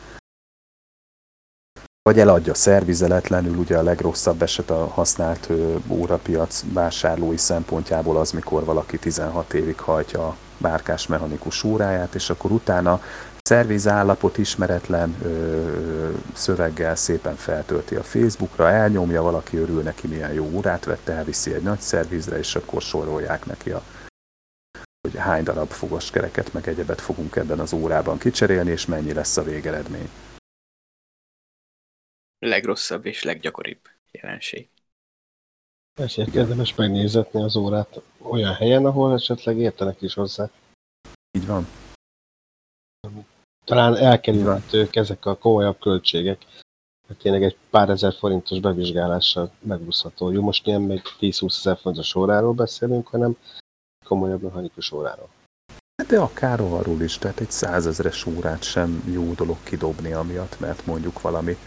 [2.10, 5.50] vagy eladja szervizeletlenül, ugye a legrosszabb eset a használt
[5.88, 12.52] órapiac vásárlói szempontjából az, mikor valaki 16 évig hajtja a márkás mechanikus óráját, és akkor
[12.52, 13.02] utána
[13.42, 20.86] szervizállapot ismeretlen ö, szöveggel szépen feltölti a Facebookra, elnyomja, valaki örül neki, milyen jó órát
[20.86, 23.82] vette, elviszi egy nagy szervizre, és akkor sorolják neki a
[25.08, 29.44] hogy hány darab fogaskereket meg egyebet fogunk ebben az órában kicserélni, és mennyi lesz a
[29.44, 30.10] végeredmény
[32.40, 33.80] legrosszabb és leggyakoribb
[34.12, 34.70] jelenség.
[35.94, 40.50] Ezért érdemes megnézetni az órát olyan helyen, ahol esetleg értenek is hozzá.
[41.32, 41.68] Így van.
[43.66, 46.46] Talán elkerülhetők ezek a komolyabb költségek.
[47.08, 50.32] Hát tényleg egy pár ezer forintos bevizsgálással megúszható.
[50.32, 53.38] Jó, most ilyen még 10-20 ezer forintos óráról beszélünk, hanem
[54.06, 55.30] komolyabb mechanikus óráról.
[56.08, 61.22] De akár arról is, tehát egy százezres órát sem jó dolog kidobni amiatt, mert mondjuk
[61.22, 61.58] valami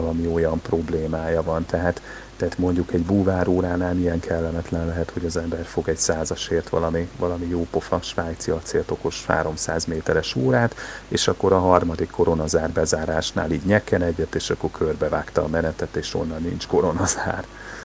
[0.00, 1.66] valami olyan problémája van.
[1.66, 2.02] Tehát,
[2.36, 7.46] tehát mondjuk egy búváróránál milyen kellemetlen lehet, hogy az ember fog egy százasért valami, valami
[7.46, 10.74] jó pofa svájci acélt okos 300 méteres órát,
[11.08, 16.14] és akkor a harmadik koronazár bezárásnál így nyekken egyet, és akkor körbevágta a menetet, és
[16.14, 17.46] onnan nincs koronazár.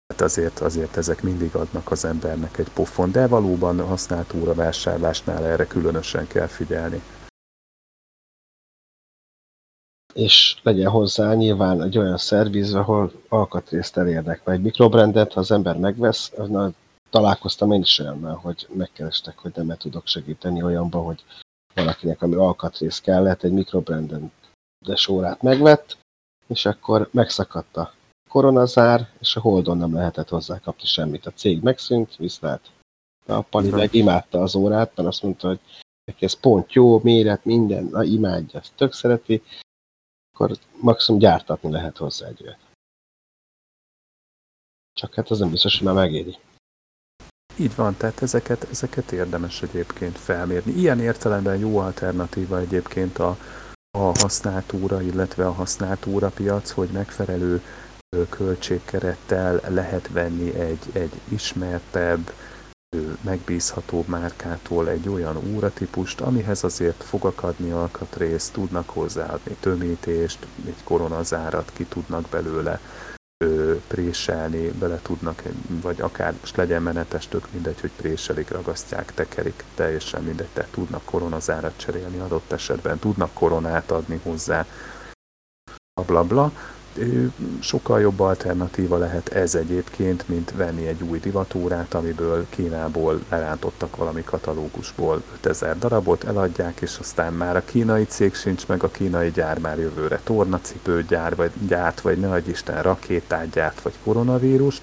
[0.07, 5.67] Hát azért, azért ezek mindig adnak az embernek egy pofon, de valóban használt óravásárlásnál erre
[5.67, 7.01] különösen kell figyelni.
[10.13, 15.51] És legyen hozzá nyilván egy olyan szerviz, ahol alkatrészt elérnek, vagy egy mikrobrendet, ha az
[15.51, 16.71] ember megvesz, na,
[17.09, 21.23] találkoztam én is olyannal, hogy megkerestek, hogy nem tudok segíteni olyanba, hogy
[21.73, 24.31] valakinek, ami alkatrész kellett, egy mikrobrenden
[24.85, 25.97] de órát megvett,
[26.47, 27.93] és akkor megszakadt a
[28.29, 31.25] koronazár, és a Holdon nem lehetett hozzá kapni semmit.
[31.25, 32.71] A cég megszűnt, viszlát.
[33.25, 35.59] A Pali meg imádta az órát, mert azt mondta, hogy
[36.05, 39.41] neki ez pont jó, méret, minden, na, imádja, ezt tök szereti,
[40.33, 42.57] akkor maximum gyártatni lehet hozzá egy olyat.
[44.93, 46.37] Csak hát az nem biztos, hogy már megéri.
[47.57, 50.71] Így van, tehát ezeket, ezeket érdemes egyébként felmérni.
[50.71, 53.37] Ilyen értelemben jó alternatíva egyébként a,
[53.97, 57.61] a használt óra, illetve a használt órapiac, hogy megfelelő
[58.29, 62.31] költségkerettel lehet venni egy, egy ismertebb,
[63.21, 69.55] megbízható márkától egy olyan óratípust, amihez azért fog akadni alkatrészt, tudnak hozzáadni.
[69.59, 72.79] Tömítést, egy koronazárat ki tudnak belőle
[73.87, 75.43] préselni, bele tudnak,
[75.81, 81.05] vagy akár most legyen menetes, tök mindegy, hogy préselik, ragasztják, tekerik, teljesen mindegy, tehát tudnak
[81.05, 84.65] koronazárat cserélni adott esetben, tudnak koronát adni hozzá,
[85.93, 86.51] bla bla bla
[87.59, 94.23] sokkal jobb alternatíva lehet ez egyébként, mint venni egy új divatórát, amiből Kínából lerántottak valami
[94.23, 99.59] katalógusból 5000 darabot, eladják, és aztán már a kínai cég sincs meg, a kínai gyár
[99.59, 104.81] már jövőre tornacipőt gyár, vagy gyárt, vagy ne Isten rakétát gyárt, vagy koronavírust,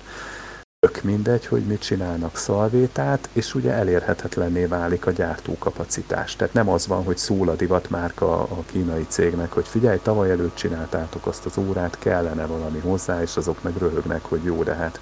[0.87, 6.37] tök mindegy, hogy mit csinálnak szalvétát, és ugye elérhetetlenné válik a gyártókapacitás.
[6.37, 10.55] Tehát nem az van, hogy szól a divatmárka a kínai cégnek, hogy figyelj, tavaly előtt
[10.55, 15.01] csináltátok azt az órát, kellene valami hozzá, és azok meg röhögnek, hogy jó, de hát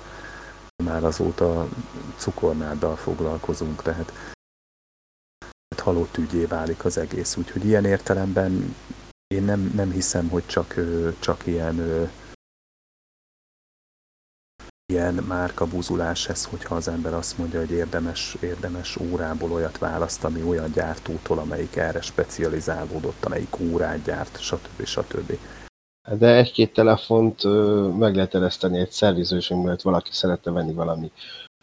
[0.84, 1.68] már azóta
[2.16, 4.12] cukornáddal foglalkozunk, tehát
[5.76, 7.36] halott ügyé válik az egész.
[7.36, 8.74] Úgyhogy ilyen értelemben
[9.26, 10.74] én nem, nem hiszem, hogy csak,
[11.18, 12.08] csak ilyen
[14.92, 20.42] ilyen márkabuzulás ez, hogyha az ember azt mondja, hogy érdemes, érdemes órából olyat választ, ami
[20.42, 24.84] olyan gyártótól, amelyik erre specializálódott, amelyik órát gyárt, stb.
[24.84, 25.38] stb.
[26.18, 27.42] De egy-két telefont
[27.98, 31.10] meg lehet ereszteni egy szervizősünk, mert valaki szeretne venni valami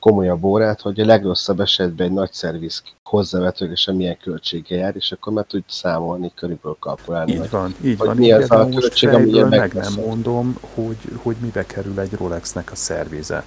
[0.05, 5.33] komolyabb órát, hogy a legrosszabb esetben egy nagy szerviz hozzávetőlegesen milyen költsége jár, és akkor
[5.33, 7.31] már tudj számolni, körülbelül kalkulálni.
[7.31, 8.15] Így van, így van.
[8.15, 12.75] Mi az a költség, ami meg nem mondom, hogy, hogy mibe kerül egy Rolexnek a
[12.75, 13.43] szervize.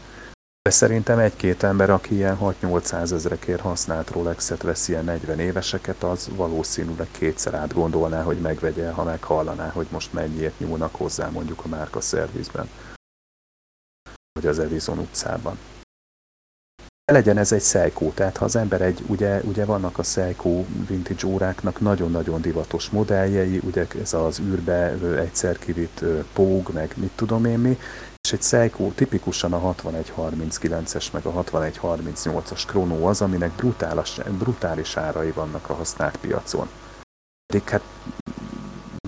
[0.63, 6.29] De szerintem egy-két ember, aki ilyen 6-800 ezrekért használt Rolexet vesz ilyen 40 éveseket, az
[6.37, 12.01] valószínűleg kétszer átgondolná, hogy megvegye, ha meghallaná, hogy most mennyiért nyúlnak hozzá mondjuk a márka
[12.01, 12.69] szervizben.
[14.33, 15.59] Vagy az Edison utcában
[17.13, 21.27] legyen ez egy Seiko, tehát ha az ember egy, ugye, ugye vannak a Seiko vintage
[21.27, 27.59] óráknak nagyon-nagyon divatos modelljei, ugye ez az űrbe egyszer kivitt póg, meg mit tudom én
[27.59, 27.79] mi,
[28.23, 35.31] és egy Seiko tipikusan a 6139-es meg a 6138-as Chrono az, aminek brutális, brutális árai
[35.31, 36.69] vannak a használt piacon.
[37.47, 37.83] Pedig hát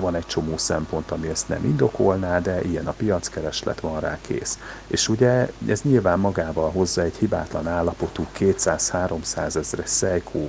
[0.00, 4.58] van egy csomó szempont, ami ezt nem indokolná, de ilyen a piackereslet van rá kész.
[4.86, 10.48] És ugye ez nyilván magával hozza egy hibátlan állapotú 200-300 ezres Seiko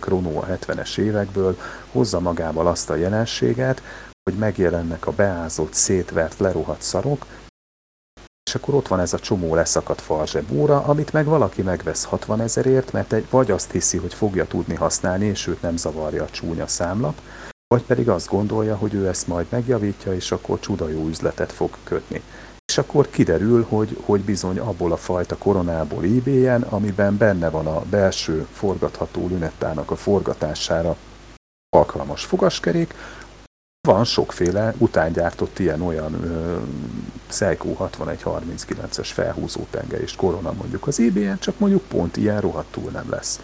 [0.00, 1.58] Chrono a 70-es évekből,
[1.92, 3.82] hozza magával azt a jelenséget,
[4.30, 7.26] hogy megjelennek a beázott, szétvert, lerohadt szarok,
[8.50, 12.92] és akkor ott van ez a csomó leszakadt falzsebóra, amit meg valaki megvesz 60 ezerért,
[12.92, 16.66] mert egy, vagy azt hiszi, hogy fogja tudni használni, és őt nem zavarja a csúnya
[16.66, 17.20] számlap,
[17.74, 21.76] vagy pedig azt gondolja, hogy ő ezt majd megjavítja, és akkor csuda jó üzletet fog
[21.84, 22.22] kötni.
[22.66, 27.80] És akkor kiderül, hogy, hogy bizony abból a fajta koronából ebay amiben benne van a
[27.80, 30.96] belső forgatható lünettának a forgatására
[31.76, 32.94] alkalmas fogaskerék,
[33.88, 36.14] van sokféle utángyártott ilyen-olyan
[37.28, 43.40] Seiko 6139-es felhúzó tengelyist korona mondjuk az ebay csak mondjuk pont ilyen rohadtul nem lesz.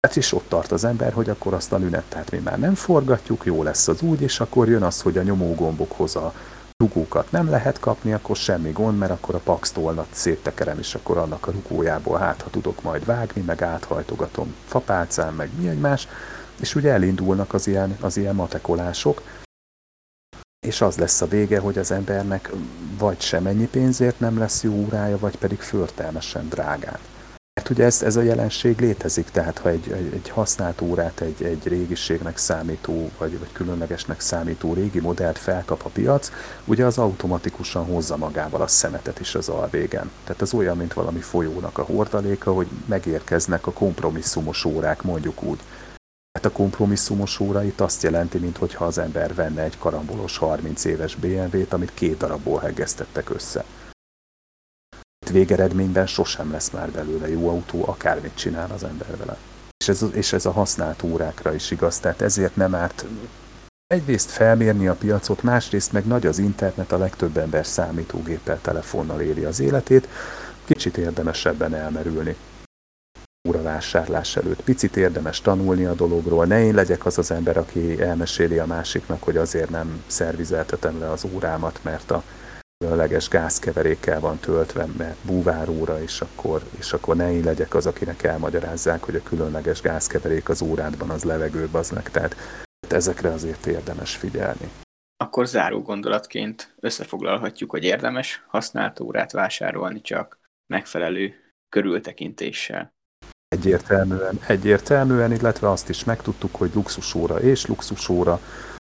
[0.00, 3.44] Hát is ott tart az ember, hogy akkor azt a lünettát mi már nem forgatjuk,
[3.44, 6.32] jó lesz az úgy, és akkor jön az, hogy a nyomógombokhoz a
[6.76, 11.16] rugókat nem lehet kapni, akkor semmi gond, mert akkor a Pax tolnat széttekerem, és akkor
[11.16, 16.08] annak a rugójából hát, ha tudok majd vágni, meg áthajtogatom fapálcán, meg mi egymás,
[16.60, 19.22] és ugye elindulnak az ilyen, az ilyen matekolások,
[20.66, 22.50] és az lesz a vége, hogy az embernek
[22.98, 26.98] vagy semennyi pénzért nem lesz jó órája, vagy pedig förtelmesen drágán.
[27.60, 31.42] Hát ugye ez, ez a jelenség létezik, tehát ha egy, egy, egy használt órát, egy,
[31.42, 36.30] egy régiségnek számító, vagy, vagy különlegesnek számító régi modellt felkap a piac,
[36.64, 40.10] ugye az automatikusan hozza magával a szemetet is az alvégen.
[40.24, 45.60] Tehát az olyan, mint valami folyónak a hordaléka, hogy megérkeznek a kompromisszumos órák, mondjuk úgy.
[46.32, 51.14] Hát a kompromisszumos óra itt azt jelenti, mintha az ember venne egy karambolos 30 éves
[51.14, 53.64] BMW-t, amit két darabból heggeztettek össze.
[55.28, 59.36] Végeredményben sosem lesz már belőle jó autó, akármit csinál az ember vele.
[59.78, 63.04] És ez, és ez a használt órákra is igaz, tehát ezért nem árt
[63.86, 69.44] egyrészt felmérni a piacot, másrészt meg nagy az internet, a legtöbb ember számítógéppel, telefonnal éli
[69.44, 70.08] az életét,
[70.64, 72.36] kicsit érdemesebben elmerülni
[73.48, 74.62] óravásárlás előtt.
[74.62, 79.22] Picit érdemes tanulni a dologról, ne én legyek az az ember, aki elmeséli a másiknak,
[79.22, 82.22] hogy azért nem szervizeltetem le az órámat, mert a
[82.78, 88.22] különleges gázkeverékkel van töltve, mert búváróra, és akkor, és akkor ne én legyek az, akinek
[88.22, 92.10] elmagyarázzák, hogy a különleges gázkeverék az órádban az levegő baznak.
[92.10, 92.36] Tehát
[92.88, 94.70] ezekre azért érdemes figyelni.
[95.16, 101.34] Akkor záró gondolatként összefoglalhatjuk, hogy érdemes használt órát vásárolni csak megfelelő
[101.68, 102.94] körültekintéssel.
[103.48, 108.40] Egyértelműen, egyértelműen, illetve azt is megtudtuk, hogy luxusóra és luxusóra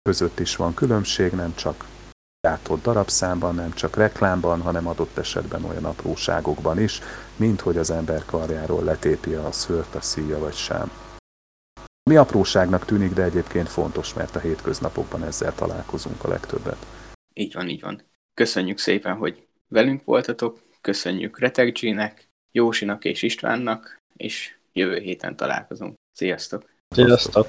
[0.03, 1.85] között is van különbség, nem csak
[2.45, 7.01] gyártott darabszámban, nem csak reklámban, hanem adott esetben olyan apróságokban is,
[7.37, 10.91] mint hogy az ember karjáról letépi a szőrt a szíja vagy sem.
[12.11, 16.87] Mi apróságnak tűnik, de egyébként fontos, mert a hétköznapokban ezzel találkozunk a legtöbbet.
[17.35, 18.03] Így van, így van.
[18.35, 25.95] Köszönjük szépen, hogy velünk voltatok, köszönjük Reteg G-nek, Jósinak és Istvánnak, és jövő héten találkozunk.
[26.13, 26.71] Sziasztok!
[26.89, 27.43] Sziasztok!